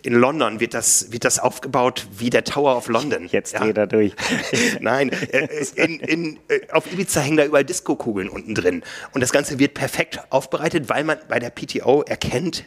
In 0.02 0.14
London 0.14 0.60
wird 0.60 0.72
das, 0.72 1.12
wird 1.12 1.24
das 1.24 1.38
aufgebaut 1.38 2.06
wie 2.16 2.30
der 2.30 2.44
Tower 2.44 2.76
of 2.76 2.88
London. 2.88 3.28
Jetzt 3.30 3.52
ja? 3.52 3.66
er 3.66 3.86
durch. 3.86 4.14
Nein, 4.80 5.10
äh, 5.10 5.48
in, 5.74 6.00
in, 6.00 6.38
äh, 6.48 6.60
auf 6.72 6.90
Ibiza 6.90 7.20
hängen 7.20 7.36
da 7.36 7.44
überall 7.44 7.64
Diskokugeln 7.64 8.28
unten 8.28 8.54
drin. 8.54 8.82
Und 9.12 9.20
das 9.20 9.32
Ganze 9.32 9.58
wird 9.58 9.74
perfekt 9.74 10.20
aufbereitet, 10.30 10.88
weil 10.88 11.04
man 11.04 11.18
bei 11.28 11.38
der 11.38 11.50
PTO 11.50 12.02
erkennt, 12.02 12.64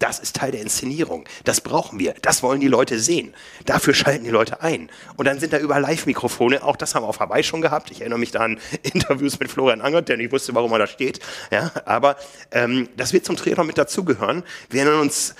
das 0.00 0.18
ist 0.18 0.36
Teil 0.36 0.50
der 0.50 0.60
Inszenierung. 0.60 1.24
Das 1.44 1.60
brauchen 1.60 1.98
wir. 1.98 2.14
Das 2.20 2.42
wollen 2.42 2.60
die 2.60 2.68
Leute 2.68 2.98
sehen. 2.98 3.32
Dafür 3.64 3.94
schalten 3.94 4.24
die 4.24 4.30
Leute 4.30 4.60
ein. 4.60 4.90
Und 5.16 5.26
dann 5.26 5.38
sind 5.38 5.52
da 5.52 5.58
überall 5.58 5.82
Live-Mikrofone. 5.82 6.62
Auch 6.64 6.76
das 6.76 6.94
haben 6.94 7.04
wir 7.04 7.08
auf 7.08 7.20
Hawaii 7.20 7.42
schon 7.44 7.60
gehabt. 7.62 7.90
Ich 7.90 8.00
erinnere 8.00 8.18
mich 8.18 8.32
da 8.32 8.40
an 8.40 8.58
Interviews 8.82 9.38
mit 9.38 9.50
Florian 9.50 9.80
Angert, 9.80 10.08
der 10.08 10.16
nicht 10.16 10.32
wusste, 10.32 10.54
warum 10.54 10.72
er 10.72 10.80
da 10.80 10.86
steht. 10.86 11.20
Ja, 11.50 11.70
aber 11.84 12.16
ähm, 12.50 12.88
das 12.96 13.12
wird 13.12 13.24
zum 13.24 13.36
Triathlon 13.36 13.66
mit 13.66 13.78
dazugehören. 13.78 14.42
Wir 14.68 14.82
erinnern 14.82 15.00
uns, 15.00 15.36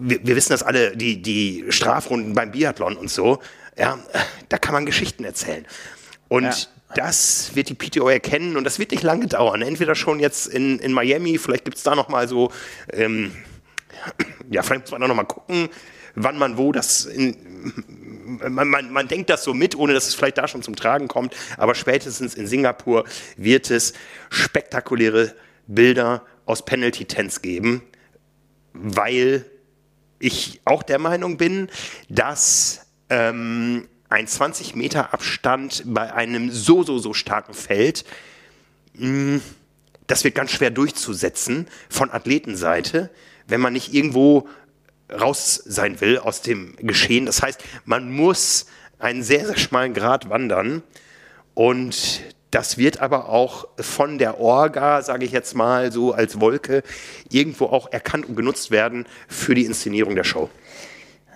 wir, 0.00 0.18
wir 0.26 0.34
wissen 0.34 0.52
das 0.52 0.62
alle, 0.62 0.96
die, 0.96 1.20
die 1.20 1.66
Strafrunden 1.68 2.34
beim 2.34 2.52
Biathlon 2.52 2.96
und 2.96 3.10
so. 3.10 3.38
Ja, 3.78 3.98
da 4.48 4.58
kann 4.58 4.72
man 4.72 4.86
Geschichten 4.86 5.24
erzählen. 5.24 5.66
Und 6.28 6.44
Ja. 6.44 6.54
das 6.94 7.50
wird 7.54 7.68
die 7.68 7.74
PTO 7.74 8.08
erkennen 8.08 8.56
und 8.56 8.64
das 8.64 8.78
wird 8.78 8.90
nicht 8.92 9.02
lange 9.02 9.26
dauern. 9.26 9.62
Entweder 9.62 9.94
schon 9.94 10.20
jetzt 10.20 10.46
in, 10.46 10.78
in 10.78 10.92
Miami, 10.92 11.38
vielleicht 11.38 11.64
gibt 11.64 11.76
es 11.76 11.82
da 11.82 11.94
noch 11.94 12.08
mal 12.08 12.26
so, 12.28 12.50
ähm, 12.92 13.32
ja, 14.50 14.62
vielleicht 14.62 14.82
muss 14.82 14.90
man 14.92 15.00
da 15.00 15.08
noch 15.08 15.14
mal 15.14 15.24
gucken, 15.24 15.68
wann 16.14 16.38
man 16.38 16.56
wo 16.56 16.72
das 16.72 17.04
in, 17.04 17.36
man, 18.48 18.68
man, 18.68 18.92
man 18.92 19.08
denkt 19.08 19.30
das 19.30 19.44
so 19.44 19.54
mit, 19.54 19.76
ohne 19.76 19.92
dass 19.94 20.08
es 20.08 20.14
vielleicht 20.14 20.38
da 20.38 20.48
schon 20.48 20.62
zum 20.62 20.76
Tragen 20.76 21.08
kommt, 21.08 21.34
aber 21.56 21.74
spätestens 21.74 22.34
in 22.34 22.46
Singapur 22.46 23.04
wird 23.36 23.70
es 23.70 23.92
spektakuläre 24.30 25.34
Bilder 25.66 26.24
aus 26.46 26.64
Penalty-Tents 26.64 27.42
geben, 27.42 27.82
weil 28.72 29.44
ich 30.18 30.60
auch 30.64 30.82
der 30.82 30.98
Meinung 30.98 31.36
bin, 31.36 31.68
dass 32.08 32.86
ähm, 33.08 33.88
ein 34.08 34.26
20 34.26 34.74
Meter 34.74 35.14
Abstand 35.14 35.82
bei 35.86 36.12
einem 36.12 36.50
so, 36.50 36.82
so, 36.82 36.98
so 36.98 37.14
starken 37.14 37.54
Feld, 37.54 38.04
mh, 38.94 39.40
das 40.06 40.24
wird 40.24 40.34
ganz 40.34 40.50
schwer 40.50 40.70
durchzusetzen 40.70 41.68
von 41.88 42.10
Athletenseite, 42.10 43.10
wenn 43.50 43.60
man 43.60 43.72
nicht 43.72 43.92
irgendwo 43.92 44.48
raus 45.12 45.62
sein 45.64 46.00
will 46.00 46.18
aus 46.18 46.42
dem 46.42 46.76
Geschehen. 46.76 47.26
Das 47.26 47.42
heißt, 47.42 47.62
man 47.84 48.10
muss 48.10 48.66
einen 48.98 49.22
sehr, 49.22 49.46
sehr 49.46 49.58
schmalen 49.58 49.94
Grat 49.94 50.30
wandern 50.30 50.82
und 51.54 52.22
das 52.50 52.78
wird 52.78 53.00
aber 53.00 53.28
auch 53.28 53.68
von 53.78 54.18
der 54.18 54.40
Orga, 54.40 55.02
sage 55.02 55.24
ich 55.24 55.32
jetzt 55.32 55.54
mal 55.54 55.92
so 55.92 56.12
als 56.12 56.40
Wolke, 56.40 56.82
irgendwo 57.30 57.66
auch 57.66 57.92
erkannt 57.92 58.28
und 58.28 58.36
genutzt 58.36 58.70
werden 58.70 59.06
für 59.28 59.54
die 59.54 59.64
Inszenierung 59.64 60.16
der 60.16 60.24
Show. 60.24 60.50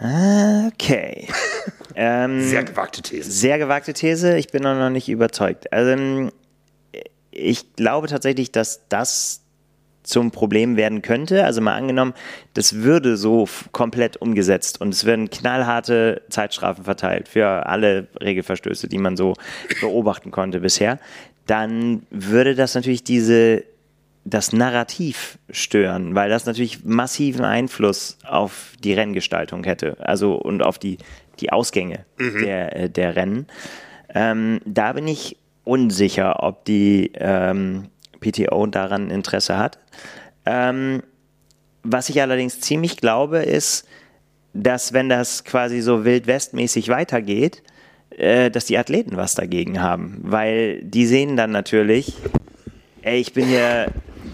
Okay. 0.01 1.29
ähm, 1.95 2.43
Sehr 2.43 2.65
gewagte 2.65 3.01
These. 3.01 3.31
Sehr 3.31 3.59
gewagte 3.59 3.93
These, 3.93 4.37
ich 4.37 4.49
bin 4.49 4.65
noch 4.65 4.91
nicht 4.91 5.09
überzeugt. 5.09 5.73
Also, 5.73 6.31
ich 7.31 7.75
glaube 7.77 8.09
tatsächlich, 8.09 8.51
dass 8.51 8.89
das 8.89 9.44
zum 10.05 10.31
Problem 10.31 10.77
werden 10.77 11.03
könnte. 11.03 11.45
Also 11.45 11.61
mal 11.61 11.75
angenommen, 11.75 12.15
das 12.53 12.83
würde 12.83 13.17
so 13.17 13.49
komplett 13.73 14.17
umgesetzt 14.19 14.81
und 14.81 14.91
es 14.91 15.05
werden 15.05 15.31
knallharte 15.31 16.23
Zeitstrafen 16.29 16.85
verteilt 16.85 17.29
für 17.29 17.67
alle 17.67 18.07
Regelverstöße, 18.23 18.89
die 18.89 18.99
man 18.99 19.17
so 19.17 19.35
beobachten 19.81 20.31
konnte 20.31 20.61
bisher. 20.61 21.01
Dann 21.47 22.07
würde 22.11 22.55
das 22.55 22.75
natürlich 22.75 23.05
diese 23.05 23.65
das 24.27 24.53
Narrativ 24.53 25.39
stören, 25.51 26.15
weil 26.15 26.31
das 26.31 26.47
natürlich 26.47 26.85
massiven 26.85 27.45
Einfluss 27.45 28.17
auf 28.27 28.73
die 28.83 28.95
Renngestaltung 28.95 29.65
hätte, 29.65 29.97
also 30.01 30.35
und 30.35 30.63
auf 30.63 30.79
die, 30.79 30.97
die 31.41 31.53
Ausgänge 31.53 32.07
der, 32.19 32.77
äh, 32.77 32.91
der 32.91 33.17
Rennen. 33.17 33.47
Ähm, 34.15 34.61
da 34.65 34.95
bin 34.95 35.07
ich 35.09 35.37
unsicher, 35.65 36.43
ob 36.43 36.65
die 36.65 37.13
ähm, 37.17 37.89
PTO 38.31 38.67
daran 38.67 39.11
Interesse 39.11 39.59
hat. 39.59 39.79
Ähm, 40.47 41.03
was 41.83 42.09
ich 42.09 42.21
allerdings 42.21 42.61
ziemlich 42.61 42.97
glaube, 42.97 43.39
ist, 43.39 43.87
dass 44.55 44.93
wenn 44.93 45.09
das 45.09 45.45
quasi 45.45 45.81
so 45.81 46.05
wildwestmäßig 46.05 46.89
weitergeht, 46.89 47.63
äh, 48.11 48.51
dass 48.51 48.67
die 48.67 48.79
Athleten 48.79 49.17
was 49.17 49.35
dagegen 49.35 49.81
haben, 49.81 50.21
weil 50.23 50.83
die 50.83 51.07
sehen 51.07 51.37
dann 51.37 51.51
natürlich, 51.51 52.15
ey, 53.03 53.21
ich 53.21 53.33
bin 53.33 53.47
hier 53.47 53.89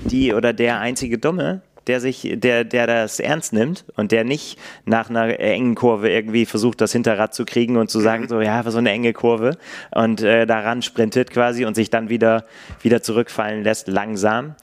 die 0.05 0.35
oder 0.35 0.53
der 0.53 0.81
einzige 0.81 1.19
Dumme, 1.19 1.63
der 1.87 2.01
sich, 2.01 2.33
der, 2.35 2.65
der 2.65 2.87
das 2.87 3.21
ernst 3.21 3.53
nimmt 3.53 3.85
und 3.97 4.13
der 4.13 4.25
nicht 4.25 4.59
nach 4.85 5.11
einer 5.11 5.39
engen 5.41 5.75
Kurve 5.75 6.11
irgendwie 6.11 6.47
versucht, 6.47 6.81
das 6.81 6.93
Hinterrad 6.93 7.35
zu 7.35 7.45
kriegen 7.45 7.77
und 7.77 7.91
zu 7.91 8.01
sagen, 8.01 8.29
so, 8.29 8.41
ja, 8.41 8.63
so 8.71 8.79
eine 8.79 8.91
enge 8.91 9.13
Kurve 9.13 9.57
und 9.95 10.23
äh, 10.23 10.47
daran 10.47 10.83
sprintet 10.83 11.31
quasi 11.31 11.65
und 11.65 11.75
sich 11.75 11.91
dann 11.91 12.09
wieder, 12.09 12.45
wieder 12.83 13.03
zurückfallen 13.03 13.65
lässt, 13.65 13.89
langsam. 13.89 14.55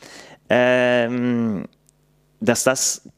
Ähm, 0.49 1.65
dass 2.39 2.63
das 2.63 3.09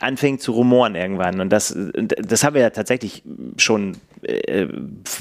anfängt 0.00 0.40
zu 0.40 0.52
rumoren 0.52 0.94
irgendwann. 0.94 1.40
Und 1.40 1.50
das, 1.50 1.76
das 1.94 2.44
haben 2.44 2.54
wir 2.54 2.62
ja 2.62 2.70
tatsächlich 2.70 3.22
schon 3.56 3.96
äh, 4.24 4.68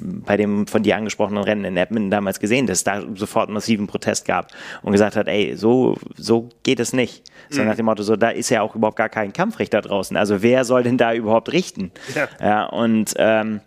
bei 0.02 0.38
dem 0.38 0.68
von 0.68 0.84
dir 0.84 0.96
angesprochenen 0.96 1.44
Rennen 1.44 1.66
in 1.66 1.78
Edmonton 1.78 2.12
damals 2.12 2.40
gesehen, 2.40 2.68
dass 2.68 2.80
es 2.80 2.84
da 2.84 3.04
sofort 3.16 3.50
massiven 3.50 3.88
Protest 3.88 4.26
gab 4.26 4.52
und 4.82 4.92
gesagt 4.92 5.16
hat, 5.16 5.28
ey, 5.28 5.56
so, 5.56 5.98
so 6.16 6.50
geht 6.64 6.80
es 6.80 6.94
nicht. 6.94 7.24
So 7.50 7.62
mhm. 7.62 7.68
nach 7.68 7.76
dem 7.76 7.86
Motto, 7.86 8.04
so, 8.04 8.16
da 8.16 8.30
ist 8.30 8.50
ja 8.50 8.62
auch 8.62 8.76
überhaupt 8.76 8.98
gar 8.98 9.10
kein 9.10 9.34
Kampfrichter 9.34 9.82
draußen. 9.82 10.16
Also 10.18 10.42
wer 10.42 10.66
soll 10.66 10.84
denn 10.84 10.98
da 10.98 11.14
überhaupt 11.14 11.52
richten? 11.52 11.92
Ja, 12.16 12.28
ja 12.40 12.66
und 12.66 13.14
ähm, 13.18 13.62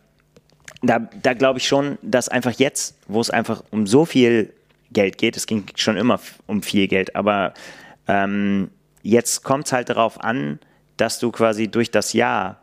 da, 0.83 0.99
da 0.99 1.35
glaube 1.35 1.59
ich 1.59 1.67
schon, 1.67 1.99
dass 2.03 2.29
einfach 2.29 2.53
jetzt, 2.53 2.99
wo 3.09 3.21
es 3.21 3.31
einfach 3.31 3.63
um 3.71 3.87
so 3.87 4.05
viel 4.05 4.53
Geld 4.93 5.19
geht, 5.19 5.37
es 5.37 5.47
ging 5.47 5.65
schon 5.75 5.97
immer 5.97 6.21
um 6.47 6.63
viel 6.63 6.89
Geld, 6.89 7.17
aber 7.17 7.55
ähm, 8.07 8.71
jetzt 9.03 9.43
kommt 9.43 9.67
es 9.67 9.73
halt 9.73 9.89
darauf 9.89 10.23
an, 10.23 10.59
dass 10.97 11.19
du 11.19 11.31
quasi 11.31 11.69
durch 11.69 11.91
das 11.91 12.13
Jahr 12.13 12.61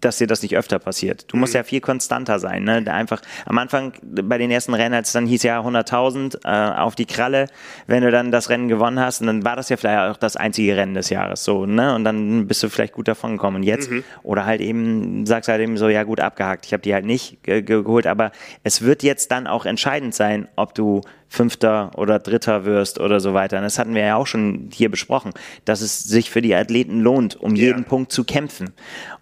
dass 0.00 0.18
dir 0.18 0.26
das 0.26 0.42
nicht 0.42 0.56
öfter 0.56 0.78
passiert. 0.78 1.24
Du 1.28 1.36
musst 1.36 1.54
mhm. 1.54 1.58
ja 1.58 1.62
viel 1.64 1.80
konstanter 1.80 2.38
sein. 2.38 2.64
Ne? 2.64 2.84
Einfach 2.92 3.20
am 3.46 3.58
Anfang 3.58 3.92
bei 4.02 4.38
den 4.38 4.50
ersten 4.50 4.74
Rennen, 4.74 4.94
als 4.94 5.08
es 5.08 5.12
dann 5.12 5.26
hieß 5.26 5.42
ja 5.42 5.60
100.000 5.60 6.44
äh, 6.44 6.78
auf 6.78 6.94
die 6.94 7.06
Kralle, 7.06 7.46
wenn 7.86 8.02
du 8.02 8.10
dann 8.10 8.30
das 8.30 8.48
Rennen 8.48 8.68
gewonnen 8.68 9.00
hast, 9.00 9.20
und 9.20 9.26
dann 9.26 9.44
war 9.44 9.56
das 9.56 9.68
ja 9.68 9.76
vielleicht 9.76 9.98
auch 9.98 10.16
das 10.16 10.36
einzige 10.36 10.76
Rennen 10.76 10.94
des 10.94 11.10
Jahres 11.10 11.44
so, 11.44 11.66
ne? 11.66 11.94
Und 11.94 12.04
dann 12.04 12.46
bist 12.46 12.62
du 12.62 12.68
vielleicht 12.68 12.92
gut 12.92 13.08
davon 13.08 13.32
gekommen. 13.32 13.56
Und 13.56 13.62
jetzt 13.64 13.90
mhm. 13.90 14.04
oder 14.22 14.46
halt 14.46 14.60
eben 14.60 15.26
sagst 15.26 15.48
halt 15.48 15.60
eben 15.60 15.76
so, 15.76 15.88
ja 15.88 16.04
gut 16.04 16.20
abgehakt. 16.20 16.66
Ich 16.66 16.72
habe 16.72 16.82
die 16.82 16.94
halt 16.94 17.04
nicht 17.04 17.42
ge 17.42 17.62
geholt, 17.62 18.06
aber 18.06 18.32
es 18.62 18.82
wird 18.82 19.02
jetzt 19.02 19.30
dann 19.30 19.46
auch 19.46 19.66
entscheidend 19.66 20.14
sein, 20.14 20.48
ob 20.56 20.74
du 20.74 21.02
Fünfter 21.28 21.90
oder 21.96 22.18
Dritter 22.18 22.64
wirst 22.64 22.98
oder 22.98 23.20
so 23.20 23.34
weiter. 23.34 23.58
Und 23.58 23.64
das 23.64 23.78
hatten 23.78 23.94
wir 23.94 24.02
ja 24.02 24.16
auch 24.16 24.26
schon 24.26 24.70
hier 24.72 24.90
besprochen, 24.90 25.32
dass 25.66 25.82
es 25.82 26.02
sich 26.02 26.30
für 26.30 26.40
die 26.40 26.54
Athleten 26.54 27.00
lohnt, 27.00 27.36
um 27.36 27.54
yeah. 27.54 27.66
jeden 27.66 27.84
Punkt 27.84 28.12
zu 28.12 28.24
kämpfen. 28.24 28.72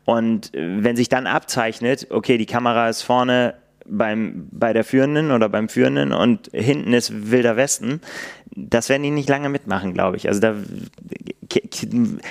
Und 0.05 0.55
äh, 0.55 0.66
wenn 0.67 0.97
sich 0.97 1.09
dann 1.09 1.27
abzeichnet, 1.27 2.09
okay, 2.11 2.39
die 2.39 2.47
Kamera 2.47 2.89
ist 2.89 3.03
vorne 3.03 3.55
beim, 3.89 4.49
bei 4.51 4.73
der 4.73 4.85
Führenden 4.85 5.31
oder 5.31 5.49
beim 5.49 5.69
Führenden 5.69 6.13
und 6.13 6.51
hinten 6.53 6.93
ist 6.93 7.31
Wilder 7.31 7.57
Westen, 7.57 8.01
das 8.55 8.89
werden 8.89 9.03
die 9.03 9.11
nicht 9.11 9.29
lange 9.29 9.49
mitmachen, 9.49 9.95
glaube 9.95 10.17
ich. 10.17 10.29
Also 10.29 10.41
da 10.41 10.55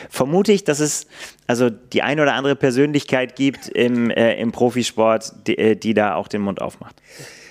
vermute 0.09 0.51
ich, 0.51 0.63
dass 0.63 0.79
es 0.79 1.07
also 1.47 1.69
die 1.69 2.01
ein 2.01 2.19
oder 2.19 2.33
andere 2.33 2.55
Persönlichkeit 2.55 3.35
gibt 3.35 3.69
im, 3.69 4.09
äh, 4.09 4.35
im 4.39 4.51
Profisport, 4.51 5.47
die, 5.47 5.57
äh, 5.57 5.75
die 5.75 5.93
da 5.93 6.15
auch 6.15 6.27
den 6.27 6.41
Mund 6.41 6.61
aufmacht. 6.61 7.01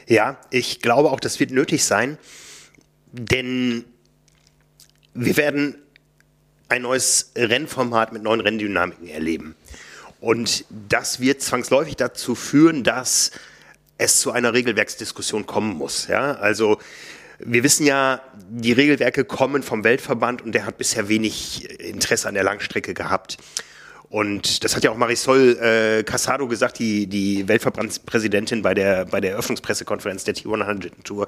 Ja, 0.06 0.38
ich 0.50 0.80
glaube 0.80 1.10
auch, 1.10 1.20
das 1.20 1.40
wird 1.40 1.50
nötig 1.50 1.84
sein, 1.84 2.18
denn 3.12 3.84
wir 5.14 5.36
werden 5.36 5.76
ein 6.68 6.82
neues 6.82 7.32
Rennformat 7.36 8.12
mit 8.12 8.22
neuen 8.22 8.40
Renndynamiken 8.40 9.08
erleben. 9.08 9.54
Und 10.24 10.64
das 10.70 11.20
wird 11.20 11.42
zwangsläufig 11.42 11.96
dazu 11.96 12.34
führen, 12.34 12.82
dass 12.82 13.30
es 13.98 14.20
zu 14.20 14.32
einer 14.32 14.54
Regelwerksdiskussion 14.54 15.44
kommen 15.44 15.76
muss. 15.76 16.08
Ja? 16.08 16.36
Also 16.36 16.78
wir 17.40 17.62
wissen 17.62 17.84
ja, 17.84 18.22
die 18.48 18.72
Regelwerke 18.72 19.26
kommen 19.26 19.62
vom 19.62 19.84
Weltverband 19.84 20.40
und 20.40 20.52
der 20.52 20.64
hat 20.64 20.78
bisher 20.78 21.10
wenig 21.10 21.68
Interesse 21.78 22.26
an 22.26 22.32
der 22.32 22.42
Langstrecke 22.42 22.94
gehabt. 22.94 23.36
Und 24.08 24.64
das 24.64 24.74
hat 24.74 24.82
ja 24.82 24.92
auch 24.92 24.96
Marisol 24.96 25.58
äh, 25.60 26.04
Casado 26.04 26.48
gesagt, 26.48 26.78
die, 26.78 27.06
die 27.06 27.46
Weltverbandspräsidentin 27.46 28.62
bei 28.62 28.72
der, 28.72 29.04
bei 29.04 29.20
der 29.20 29.32
Eröffnungspressekonferenz 29.32 30.24
der 30.24 30.34
T100 30.36 31.02
Tour. 31.04 31.26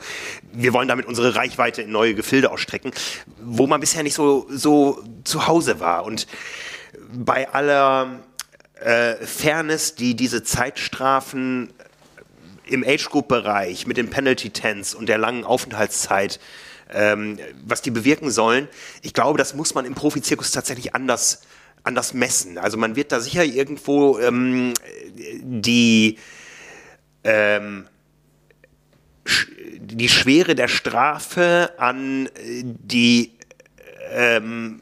Wir 0.54 0.72
wollen 0.72 0.88
damit 0.88 1.04
unsere 1.04 1.34
Reichweite 1.34 1.82
in 1.82 1.90
neue 1.92 2.14
Gefilde 2.14 2.50
ausstrecken, 2.50 2.92
wo 3.42 3.66
man 3.66 3.78
bisher 3.78 4.02
nicht 4.02 4.14
so, 4.14 4.46
so 4.48 5.04
zu 5.24 5.46
Hause 5.46 5.80
war. 5.80 6.06
Und 6.06 6.26
bei 7.12 7.50
aller 7.50 8.20
äh, 8.80 9.14
Fairness, 9.16 9.94
die 9.94 10.14
diese 10.14 10.42
Zeitstrafen 10.42 11.72
im 12.64 12.84
Age-Group-Bereich 12.84 13.86
mit 13.86 13.96
den 13.96 14.10
Penalty-Tents 14.10 14.94
und 14.94 15.08
der 15.08 15.18
langen 15.18 15.44
Aufenthaltszeit 15.44 16.40
ähm, 16.92 17.38
was 17.64 17.82
die 17.82 17.90
bewirken 17.90 18.30
sollen. 18.30 18.68
Ich 19.02 19.12
glaube, 19.12 19.38
das 19.38 19.54
muss 19.54 19.74
man 19.74 19.84
im 19.84 19.94
Profizirkus 19.94 20.52
tatsächlich 20.52 20.94
anders 20.94 21.42
anders 21.86 22.14
messen. 22.14 22.58
Also 22.58 22.76
man 22.76 22.96
wird 22.96 23.12
da 23.12 23.20
sicher 23.20 23.44
irgendwo 23.44 24.18
ähm, 24.18 24.74
die, 25.14 26.18
ähm, 27.22 27.86
die 29.78 30.08
Schwere 30.08 30.56
der 30.56 30.68
Strafe 30.68 31.72
an 31.78 32.28
die, 32.36 33.32
ähm, 34.10 34.80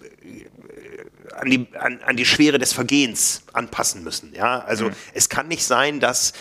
an 1.35 1.51
die, 1.51 1.67
an, 1.79 2.01
an 2.05 2.17
die 2.17 2.25
Schwere 2.25 2.59
des 2.59 2.73
Vergehens 2.73 3.43
anpassen 3.53 4.03
müssen. 4.03 4.33
Ja? 4.35 4.61
Also 4.61 4.87
mhm. 4.87 4.95
es 5.13 5.29
kann 5.29 5.49
nicht 5.49 5.65
sein, 5.65 6.01
dass 6.01 6.33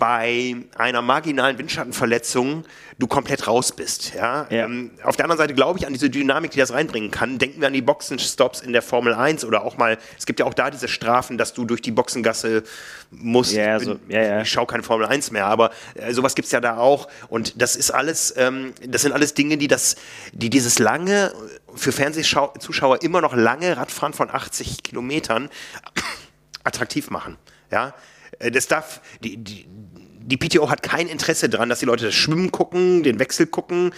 bei 0.00 0.56
einer 0.76 1.02
marginalen 1.02 1.58
Windschattenverletzung 1.58 2.64
du 2.98 3.06
komplett 3.06 3.46
raus 3.46 3.72
bist. 3.72 4.14
Ja? 4.14 4.46
ja. 4.48 4.64
Ähm, 4.64 4.92
auf 5.02 5.16
der 5.16 5.26
anderen 5.26 5.38
Seite 5.38 5.54
glaube 5.54 5.78
ich 5.78 5.86
an 5.86 5.92
diese 5.92 6.08
Dynamik, 6.08 6.50
die 6.52 6.58
das 6.58 6.72
reinbringen 6.72 7.10
kann. 7.10 7.38
Denken 7.38 7.60
wir 7.60 7.68
an 7.68 7.74
die 7.74 7.82
Boxenstops 7.82 8.62
in 8.62 8.72
der 8.72 8.80
Formel 8.80 9.12
1 9.12 9.44
oder 9.44 9.62
auch 9.62 9.76
mal, 9.76 9.98
es 10.18 10.24
gibt 10.24 10.40
ja 10.40 10.46
auch 10.46 10.54
da 10.54 10.70
diese 10.70 10.88
Strafen, 10.88 11.36
dass 11.36 11.52
du 11.52 11.66
durch 11.66 11.82
die 11.82 11.90
Boxengasse 11.90 12.62
musst. 13.10 13.52
Ja, 13.52 13.78
so, 13.78 13.98
ja, 14.08 14.22
ja. 14.22 14.40
Ich 14.40 14.50
schaue 14.50 14.66
keine 14.66 14.82
Formel 14.82 15.06
1 15.06 15.32
mehr, 15.32 15.46
aber 15.46 15.70
äh, 15.94 16.14
sowas 16.14 16.34
gibt 16.34 16.46
es 16.46 16.52
ja 16.52 16.62
da 16.62 16.78
auch. 16.78 17.06
Und 17.28 17.60
das 17.60 17.76
ist 17.76 17.90
alles, 17.90 18.34
ähm, 18.38 18.72
das 18.86 19.02
sind 19.02 19.12
alles 19.12 19.34
Dinge, 19.34 19.58
die 19.58 19.68
das, 19.68 19.96
die 20.32 20.48
dieses 20.48 20.78
lange, 20.78 21.32
für 21.74 21.92
Fernsehzuschauer 21.92 23.02
immer 23.02 23.20
noch 23.20 23.34
lange 23.34 23.76
Radfahren 23.76 24.14
von 24.14 24.30
80 24.30 24.82
Kilometern 24.82 25.50
attraktiv 26.64 27.10
machen. 27.10 27.36
Ja, 27.70 27.94
äh, 28.38 28.50
das 28.50 28.66
darf, 28.66 29.00
die, 29.22 29.36
die, 29.36 29.66
die 30.22 30.36
PTO 30.36 30.70
hat 30.70 30.82
kein 30.82 31.08
Interesse 31.08 31.48
daran, 31.48 31.68
dass 31.68 31.80
die 31.80 31.86
Leute 31.86 32.06
das 32.06 32.14
Schwimmen 32.14 32.50
gucken, 32.50 33.02
den 33.02 33.18
Wechsel 33.18 33.46
gucken, 33.46 33.92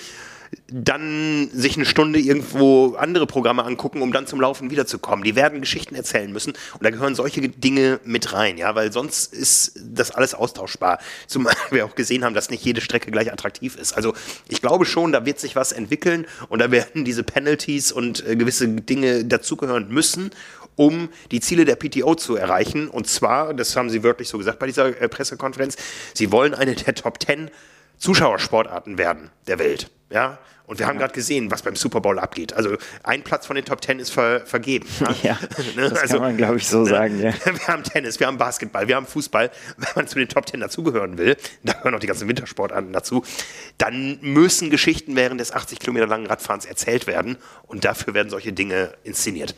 dann 0.68 1.49
sich 1.53 1.77
eine 1.77 1.87
Stunde 1.87 2.18
irgendwo 2.18 2.95
andere 2.97 3.27
Programme 3.27 3.64
angucken, 3.64 4.03
um 4.03 4.12
dann 4.12 4.27
zum 4.27 4.41
Laufen 4.41 4.70
wiederzukommen. 4.70 5.25
Die 5.25 5.35
werden 5.35 5.61
Geschichten 5.61 5.95
erzählen 5.95 6.31
müssen 6.31 6.53
und 6.75 6.83
da 6.83 6.91
gehören 6.91 7.14
solche 7.14 7.41
Dinge 7.49 8.01
mit 8.05 8.33
rein, 8.33 8.59
ja, 8.59 8.75
weil 8.75 8.93
sonst 8.93 9.33
ist 9.33 9.81
das 9.83 10.11
alles 10.11 10.35
austauschbar. 10.35 10.99
Zumal 11.27 11.55
wir 11.70 11.85
auch 11.87 11.95
gesehen 11.95 12.25
haben, 12.25 12.35
dass 12.35 12.51
nicht 12.51 12.64
jede 12.64 12.81
Strecke 12.81 13.11
gleich 13.11 13.33
attraktiv 13.33 13.77
ist. 13.77 13.95
Also 13.95 14.14
ich 14.49 14.61
glaube 14.61 14.85
schon, 14.85 15.12
da 15.12 15.25
wird 15.25 15.39
sich 15.39 15.57
was 15.57 15.73
entwickeln 15.73 16.27
und 16.49 16.61
da 16.61 16.70
werden 16.70 17.05
diese 17.05 17.23
Penalties 17.23 17.93
und 17.93 18.27
äh, 18.27 18.37
gewisse 18.37 18.68
Dinge 18.68 19.25
dazugehören 19.25 19.89
müssen 19.89 20.31
um 20.77 21.09
die 21.31 21.41
Ziele 21.41 21.64
der 21.64 21.77
PTO 21.77 22.14
zu 22.14 22.37
erreichen. 22.37 22.89
Und 22.89 23.07
zwar, 23.07 23.55
das 23.55 23.77
haben 23.77 23.91
sie 23.91 24.03
wörtlich 24.03 24.29
so 24.29 24.39
gesagt 24.39 24.59
bei 24.59 24.66
dieser 24.66 25.01
äh, 25.01 25.09
Pressekonferenz, 25.09 25.77
sie 26.14 26.33
wollen 26.33 26.55
eine 26.55 26.75
der 26.75 26.95
Top 26.95 27.18
Ten 27.18 27.51
Zuschauersportarten 27.99 28.99
werden 28.99 29.31
der 29.47 29.59
Welt. 29.59 29.91
Ja, 30.11 30.39
und 30.66 30.79
wir 30.79 30.87
haben 30.87 30.99
gerade 30.99 31.12
gesehen, 31.12 31.51
was 31.51 31.62
beim 31.62 31.77
Super 31.77 32.01
Bowl 32.01 32.18
abgeht. 32.18 32.55
Also 32.55 32.77
ein 33.03 33.23
Platz 33.23 33.47
von 33.47 33.57
den 33.57 33.64
Top 33.64 33.81
Ten 33.81 33.99
ist 33.99 34.11
ver 34.11 34.41
vergeben. 34.47 34.87
Ja, 35.23 35.39
ne? 35.77 35.91
das 35.91 35.99
also, 35.99 36.14
kann 36.14 36.23
man, 36.23 36.37
glaube 36.37 36.57
ich, 36.57 36.66
so 36.66 36.81
ne? 36.81 36.87
sagen. 36.87 37.20
Ja. 37.20 37.33
Wir 37.45 37.68
haben 37.68 37.83
Tennis, 37.83 38.18
wir 38.18 38.27
haben 38.27 38.39
Basketball, 38.39 38.89
wir 38.89 38.97
haben 38.97 39.07
Fußball. 39.07 39.51
Wenn 39.77 39.89
man 39.95 40.09
zu 40.09 40.18
den 40.18 40.29
Top 40.29 40.47
Ten 40.47 40.61
dazugehören 40.61 41.18
will, 41.18 41.37
da 41.62 41.75
gehören 41.75 41.95
auch 41.95 42.01
die 42.01 42.07
ganzen 42.07 42.27
Wintersportarten 42.27 42.93
dazu, 42.93 43.25
dann 43.79 44.18
müssen 44.20 44.70
Geschichten 44.70 45.14
während 45.14 45.41
des 45.41 45.53
80 45.53 45.79
Kilometer 45.79 46.07
langen 46.07 46.27
Radfahrens 46.27 46.64
erzählt 46.64 47.07
werden. 47.07 47.37
Und 47.66 47.85
dafür 47.85 48.14
werden 48.14 48.31
solche 48.31 48.53
Dinge 48.53 48.95
inszeniert 49.05 49.55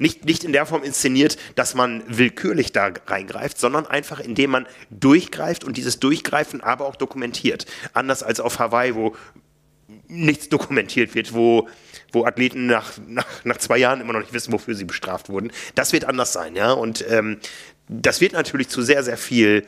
nicht, 0.00 0.24
nicht 0.24 0.44
in 0.44 0.52
der 0.52 0.66
Form 0.66 0.82
inszeniert, 0.82 1.36
dass 1.54 1.74
man 1.74 2.02
willkürlich 2.06 2.72
da 2.72 2.92
reingreift, 3.06 3.58
sondern 3.58 3.86
einfach 3.86 4.18
indem 4.18 4.50
man 4.50 4.66
durchgreift 4.90 5.62
und 5.62 5.76
dieses 5.76 6.00
Durchgreifen 6.00 6.60
aber 6.62 6.86
auch 6.86 6.96
dokumentiert. 6.96 7.66
Anders 7.92 8.22
als 8.22 8.40
auf 8.40 8.58
Hawaii, 8.58 8.94
wo 8.94 9.14
nichts 10.08 10.48
dokumentiert 10.48 11.14
wird, 11.14 11.34
wo, 11.34 11.68
wo 12.12 12.24
Athleten 12.24 12.66
nach, 12.66 12.92
nach, 13.06 13.26
nach 13.44 13.58
zwei 13.58 13.78
Jahren 13.78 14.00
immer 14.00 14.12
noch 14.12 14.20
nicht 14.20 14.32
wissen, 14.32 14.52
wofür 14.52 14.74
sie 14.74 14.84
bestraft 14.84 15.28
wurden. 15.28 15.52
Das 15.74 15.92
wird 15.92 16.04
anders 16.04 16.32
sein, 16.32 16.56
ja. 16.56 16.72
Und 16.72 17.04
ähm, 17.08 17.38
das 17.88 18.20
wird 18.20 18.32
natürlich 18.32 18.68
zu 18.68 18.82
sehr, 18.82 19.02
sehr 19.02 19.16
viel 19.16 19.66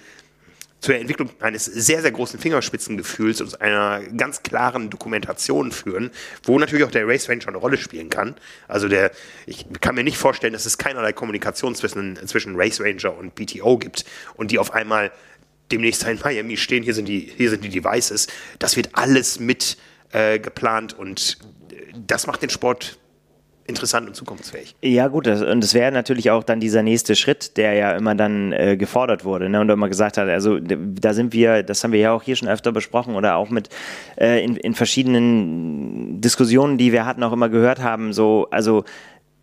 zur 0.82 0.96
Entwicklung 0.96 1.30
eines 1.40 1.64
sehr, 1.64 2.02
sehr 2.02 2.10
großen 2.10 2.40
Fingerspitzengefühls 2.40 3.40
und 3.40 3.60
einer 3.60 4.02
ganz 4.16 4.42
klaren 4.42 4.90
Dokumentation 4.90 5.70
führen, 5.70 6.10
wo 6.42 6.58
natürlich 6.58 6.84
auch 6.84 6.90
der 6.90 7.06
Race 7.06 7.28
Ranger 7.28 7.48
eine 7.48 7.56
Rolle 7.56 7.78
spielen 7.78 8.10
kann. 8.10 8.34
Also 8.66 8.88
der, 8.88 9.12
ich 9.46 9.64
kann 9.80 9.94
mir 9.94 10.02
nicht 10.02 10.18
vorstellen, 10.18 10.52
dass 10.52 10.66
es 10.66 10.78
keinerlei 10.78 11.12
Kommunikation 11.12 11.76
zwischen, 11.76 12.16
zwischen 12.26 12.56
Race 12.56 12.80
Ranger 12.80 13.16
und 13.16 13.36
PTO 13.36 13.78
gibt 13.78 14.04
und 14.34 14.50
die 14.50 14.58
auf 14.58 14.72
einmal 14.72 15.12
demnächst 15.70 16.02
in 16.02 16.18
Miami 16.22 16.56
stehen, 16.56 16.82
hier 16.82 16.94
sind 16.94 17.06
die, 17.06 17.32
hier 17.36 17.50
sind 17.50 17.62
die 17.62 17.68
Devices. 17.68 18.26
Das 18.58 18.76
wird 18.76 18.90
alles 18.94 19.38
mit 19.38 19.78
äh, 20.10 20.40
geplant 20.40 20.98
und 20.98 21.38
das 21.94 22.26
macht 22.26 22.42
den 22.42 22.50
Sport 22.50 22.98
interessant 23.72 24.06
und 24.06 24.14
zukunftsfähig. 24.14 24.74
Ja 24.82 25.08
gut, 25.08 25.26
das, 25.26 25.42
und 25.42 25.64
es 25.64 25.72
wäre 25.72 25.90
natürlich 25.90 26.30
auch 26.30 26.44
dann 26.44 26.60
dieser 26.60 26.82
nächste 26.82 27.16
Schritt, 27.16 27.56
der 27.56 27.72
ja 27.72 27.96
immer 27.96 28.14
dann 28.14 28.52
äh, 28.52 28.76
gefordert 28.76 29.24
wurde 29.24 29.48
ne, 29.48 29.60
und 29.60 29.70
immer 29.70 29.88
gesagt 29.88 30.18
hat, 30.18 30.28
also 30.28 30.58
da 30.60 31.14
sind 31.14 31.32
wir, 31.32 31.62
das 31.62 31.82
haben 31.82 31.92
wir 31.92 32.00
ja 32.00 32.12
auch 32.12 32.22
hier 32.22 32.36
schon 32.36 32.48
öfter 32.48 32.72
besprochen 32.72 33.14
oder 33.14 33.36
auch 33.36 33.48
mit 33.48 33.70
äh, 34.20 34.44
in, 34.44 34.56
in 34.56 34.74
verschiedenen 34.74 36.20
Diskussionen, 36.20 36.76
die 36.76 36.92
wir 36.92 37.06
hatten, 37.06 37.22
auch 37.22 37.32
immer 37.32 37.48
gehört 37.48 37.82
haben, 37.82 38.12
so, 38.12 38.48
also 38.50 38.84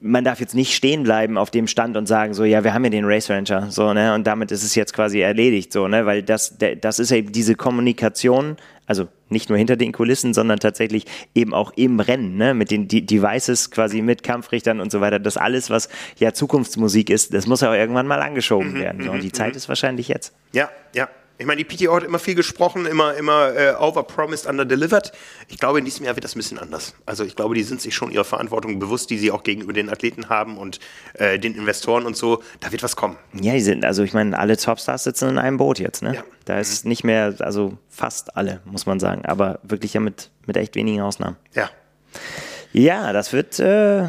man 0.01 0.23
darf 0.23 0.39
jetzt 0.39 0.55
nicht 0.55 0.75
stehen 0.75 1.03
bleiben 1.03 1.37
auf 1.37 1.51
dem 1.51 1.67
Stand 1.67 1.97
und 1.97 2.07
sagen 2.07 2.33
so, 2.33 2.43
ja, 2.43 2.63
wir 2.63 2.73
haben 2.73 2.83
ja 2.85 2.89
den 2.89 3.05
Race 3.05 3.29
Ranger, 3.29 3.69
so, 3.69 3.93
ne, 3.93 4.13
und 4.13 4.25
damit 4.25 4.51
ist 4.51 4.63
es 4.63 4.75
jetzt 4.75 4.93
quasi 4.93 5.19
erledigt, 5.19 5.73
so, 5.73 5.87
ne, 5.87 6.05
weil 6.05 6.23
das, 6.23 6.57
das 6.81 6.99
ist 6.99 7.11
eben 7.11 7.31
diese 7.31 7.55
Kommunikation, 7.55 8.55
also 8.85 9.07
nicht 9.27 9.49
nur 9.49 9.57
hinter 9.57 9.75
den 9.75 9.91
Kulissen, 9.91 10.33
sondern 10.33 10.59
tatsächlich 10.59 11.05
eben 11.35 11.53
auch 11.53 11.71
im 11.75 11.99
Rennen, 11.99 12.37
ne, 12.37 12.53
mit 12.53 12.71
den 12.71 12.87
De 12.87 13.01
Devices 13.01 13.71
quasi 13.71 14.01
mit 14.01 14.23
Kampfrichtern 14.23 14.79
und 14.79 14.91
so 14.91 15.01
weiter, 15.01 15.19
das 15.19 15.35
alles, 15.35 15.69
was 15.69 15.89
ja 16.17 16.33
Zukunftsmusik 16.33 17.09
ist, 17.09 17.33
das 17.33 17.45
muss 17.45 17.61
ja 17.61 17.69
auch 17.69 17.75
irgendwann 17.75 18.07
mal 18.07 18.21
angeschoben 18.21 18.73
mhm, 18.73 18.79
werden, 18.79 19.03
so, 19.03 19.11
und 19.11 19.21
die 19.21 19.27
mhm, 19.27 19.33
Zeit 19.33 19.51
mhm. 19.51 19.57
ist 19.57 19.67
wahrscheinlich 19.67 20.07
jetzt. 20.07 20.33
Ja, 20.53 20.69
ja, 20.95 21.09
ich 21.39 21.45
meine, 21.45 21.63
die 21.63 21.63
PTO 21.63 21.95
hat 21.95 22.03
immer 22.03 22.19
viel 22.19 22.35
gesprochen, 22.35 22.85
immer, 22.85 23.15
immer 23.15 23.55
äh, 23.55 23.73
overpromised, 23.79 24.45
underdelivered. 24.45 25.13
Ich 25.47 25.57
glaube, 25.57 25.79
in 25.79 25.85
diesem 25.85 26.05
Jahr 26.05 26.15
wird 26.15 26.25
das 26.25 26.35
ein 26.35 26.39
bisschen 26.39 26.59
anders. 26.59 26.93
Also 27.05 27.23
ich 27.23 27.35
glaube, 27.37 27.55
die 27.55 27.63
sind 27.63 27.79
sich 27.79 27.95
schon 27.95 28.11
ihrer 28.11 28.25
Verantwortung 28.25 28.77
bewusst, 28.77 29.09
die 29.09 29.17
sie 29.17 29.31
auch 29.31 29.43
gegenüber 29.43 29.71
den 29.71 29.89
Athleten 29.89 30.27
haben 30.27 30.57
und 30.57 30.79
äh, 31.13 31.39
den 31.39 31.55
Investoren 31.55 32.05
und 32.05 32.17
so. 32.17 32.43
Da 32.59 32.73
wird 32.73 32.83
was 32.83 32.97
kommen. 32.97 33.15
Ja, 33.33 33.53
die 33.53 33.61
sind, 33.61 33.85
also 33.85 34.03
ich 34.03 34.13
meine, 34.13 34.37
alle 34.37 34.57
Topstars 34.57 35.05
sitzen 35.05 35.29
in 35.29 35.37
einem 35.37 35.55
Boot 35.55 35.79
jetzt, 35.79 36.03
ne? 36.03 36.15
Ja. 36.15 36.23
Da 36.43 36.59
ist 36.59 36.83
mhm. 36.83 36.89
nicht 36.89 37.05
mehr, 37.05 37.33
also 37.39 37.77
fast 37.87 38.35
alle, 38.35 38.59
muss 38.65 38.85
man 38.85 38.99
sagen, 38.99 39.23
aber 39.25 39.59
wirklich 39.63 39.93
ja 39.93 40.01
mit, 40.01 40.31
mit 40.45 40.57
echt 40.57 40.75
wenigen 40.75 41.01
Ausnahmen. 41.01 41.37
Ja. 41.53 41.69
Ja, 42.71 43.13
das 43.13 43.33
wird, 43.33 43.59
äh, 43.59 44.03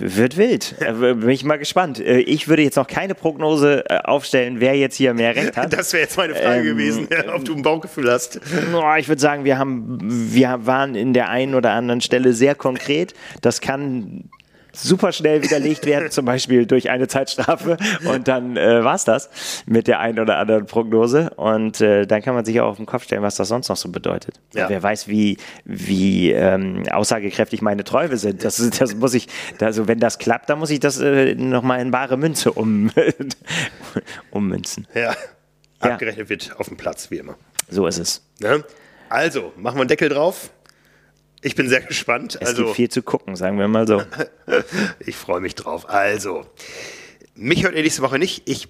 wird 0.00 0.36
wild. 0.36 0.76
Äh, 0.80 0.92
bin 1.14 1.28
ich 1.30 1.42
mal 1.42 1.58
gespannt. 1.58 1.98
Äh, 1.98 2.20
ich 2.20 2.46
würde 2.46 2.62
jetzt 2.62 2.76
noch 2.76 2.86
keine 2.86 3.14
Prognose 3.14 3.84
äh, 3.88 3.98
aufstellen, 3.98 4.60
wer 4.60 4.76
jetzt 4.76 4.96
hier 4.96 5.14
mehr 5.14 5.34
Recht 5.34 5.56
hat. 5.56 5.72
Das 5.72 5.92
wäre 5.92 6.04
jetzt 6.04 6.16
meine 6.16 6.34
Frage 6.34 6.60
ähm, 6.60 6.76
gewesen, 6.76 7.08
ob 7.34 7.44
du 7.44 7.54
ein 7.54 7.62
Bauchgefühl 7.62 8.10
hast. 8.10 8.40
Ich 8.98 9.08
würde 9.08 9.20
sagen, 9.20 9.44
wir 9.44 9.58
haben, 9.58 9.98
wir 10.00 10.60
waren 10.64 10.94
in 10.94 11.12
der 11.12 11.28
einen 11.28 11.54
oder 11.54 11.72
anderen 11.72 12.00
Stelle 12.00 12.32
sehr 12.34 12.54
konkret. 12.54 13.14
Das 13.40 13.60
kann 13.60 14.30
super 14.72 15.12
schnell 15.12 15.42
widerlegt 15.42 15.86
werden, 15.86 16.10
zum 16.10 16.24
Beispiel 16.24 16.66
durch 16.66 16.90
eine 16.90 17.08
Zeitstrafe. 17.08 17.76
Und 18.04 18.28
dann 18.28 18.56
äh, 18.56 18.82
war 18.84 18.94
es 18.94 19.04
das 19.04 19.30
mit 19.66 19.86
der 19.86 20.00
einen 20.00 20.18
oder 20.18 20.38
anderen 20.38 20.66
Prognose. 20.66 21.30
Und 21.36 21.80
äh, 21.80 22.06
dann 22.06 22.22
kann 22.22 22.34
man 22.34 22.44
sich 22.44 22.60
auch 22.60 22.68
auf 22.68 22.76
den 22.76 22.86
Kopf 22.86 23.04
stellen, 23.04 23.22
was 23.22 23.36
das 23.36 23.48
sonst 23.48 23.68
noch 23.68 23.76
so 23.76 23.90
bedeutet. 23.90 24.40
Ja. 24.54 24.68
Wer 24.68 24.82
weiß, 24.82 25.08
wie, 25.08 25.36
wie 25.64 26.32
ähm, 26.32 26.84
aussagekräftig 26.90 27.62
meine 27.62 27.84
Träume 27.84 28.16
sind. 28.16 28.44
Das, 28.44 28.56
das 28.78 28.94
muss 28.94 29.14
ich, 29.14 29.28
also 29.60 29.88
wenn 29.88 30.00
das 30.00 30.18
klappt, 30.18 30.48
dann 30.50 30.58
muss 30.58 30.70
ich 30.70 30.80
das 30.80 30.98
äh, 31.00 31.34
nochmal 31.34 31.80
in 31.80 31.90
bare 31.90 32.16
Münze 32.16 32.52
um, 32.52 32.90
ummünzen. 34.30 34.86
Ja. 34.94 35.14
Abgerechnet 35.80 36.28
wird 36.28 36.54
auf 36.58 36.68
dem 36.68 36.76
Platz, 36.76 37.10
wie 37.10 37.18
immer. 37.18 37.36
So 37.68 37.86
ist 37.86 37.98
es. 37.98 38.22
Ne? 38.38 38.64
Also, 39.08 39.52
machen 39.56 39.76
wir 39.76 39.82
einen 39.82 39.88
Deckel 39.88 40.08
drauf. 40.08 40.50
Ich 41.42 41.56
bin 41.56 41.68
sehr 41.68 41.80
gespannt. 41.80 42.38
Es 42.40 42.50
also, 42.50 42.64
gibt 42.64 42.76
viel 42.76 42.88
zu 42.88 43.02
gucken, 43.02 43.34
sagen 43.34 43.58
wir 43.58 43.66
mal 43.68 43.86
so. 43.86 44.02
ich 45.00 45.16
freue 45.16 45.40
mich 45.40 45.56
drauf. 45.56 45.88
Also, 45.88 46.46
mich 47.34 47.64
hört 47.64 47.74
ihr 47.74 47.82
nächste 47.82 48.02
Woche 48.02 48.18
nicht. 48.18 48.48
Ich 48.48 48.68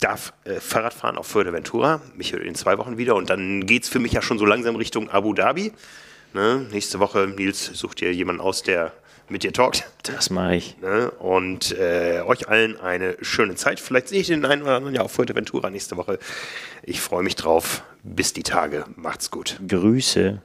darf 0.00 0.32
äh, 0.44 0.54
Fahrrad 0.60 0.94
fahren 0.94 1.18
auf 1.18 1.26
Fuerteventura. 1.26 2.00
Mich 2.16 2.32
hört 2.32 2.42
ihr 2.42 2.48
in 2.48 2.54
zwei 2.54 2.78
Wochen 2.78 2.96
wieder. 2.96 3.14
Und 3.16 3.28
dann 3.28 3.66
geht 3.66 3.84
es 3.84 3.88
für 3.88 3.98
mich 3.98 4.12
ja 4.12 4.22
schon 4.22 4.38
so 4.38 4.46
langsam 4.46 4.76
Richtung 4.76 5.10
Abu 5.10 5.34
Dhabi. 5.34 5.72
Ne? 6.32 6.66
Nächste 6.70 7.00
Woche, 7.00 7.26
Nils, 7.26 7.66
sucht 7.66 8.00
ihr 8.00 8.12
jemanden 8.12 8.40
aus, 8.40 8.62
der 8.62 8.92
mit 9.28 9.42
dir 9.42 9.52
talkt. 9.52 9.84
Das 10.04 10.30
mache 10.30 10.56
ich. 10.56 10.76
Ne? 10.80 11.10
Und 11.10 11.72
äh, 11.78 12.22
euch 12.24 12.48
allen 12.48 12.80
eine 12.80 13.16
schöne 13.20 13.56
Zeit. 13.56 13.80
Vielleicht 13.80 14.08
sehe 14.08 14.20
ich 14.20 14.28
den 14.28 14.44
einen 14.44 14.62
oder 14.62 14.76
anderen 14.76 14.94
ja 14.94 15.02
auf 15.02 15.12
Fuerteventura 15.12 15.68
nächste 15.68 15.96
Woche. 15.96 16.18
Ich 16.82 17.00
freue 17.00 17.22
mich 17.22 17.36
drauf. 17.36 17.82
Bis 18.02 18.32
die 18.32 18.44
Tage. 18.44 18.84
Macht's 18.94 19.30
gut. 19.30 19.58
Grüße. 19.66 20.40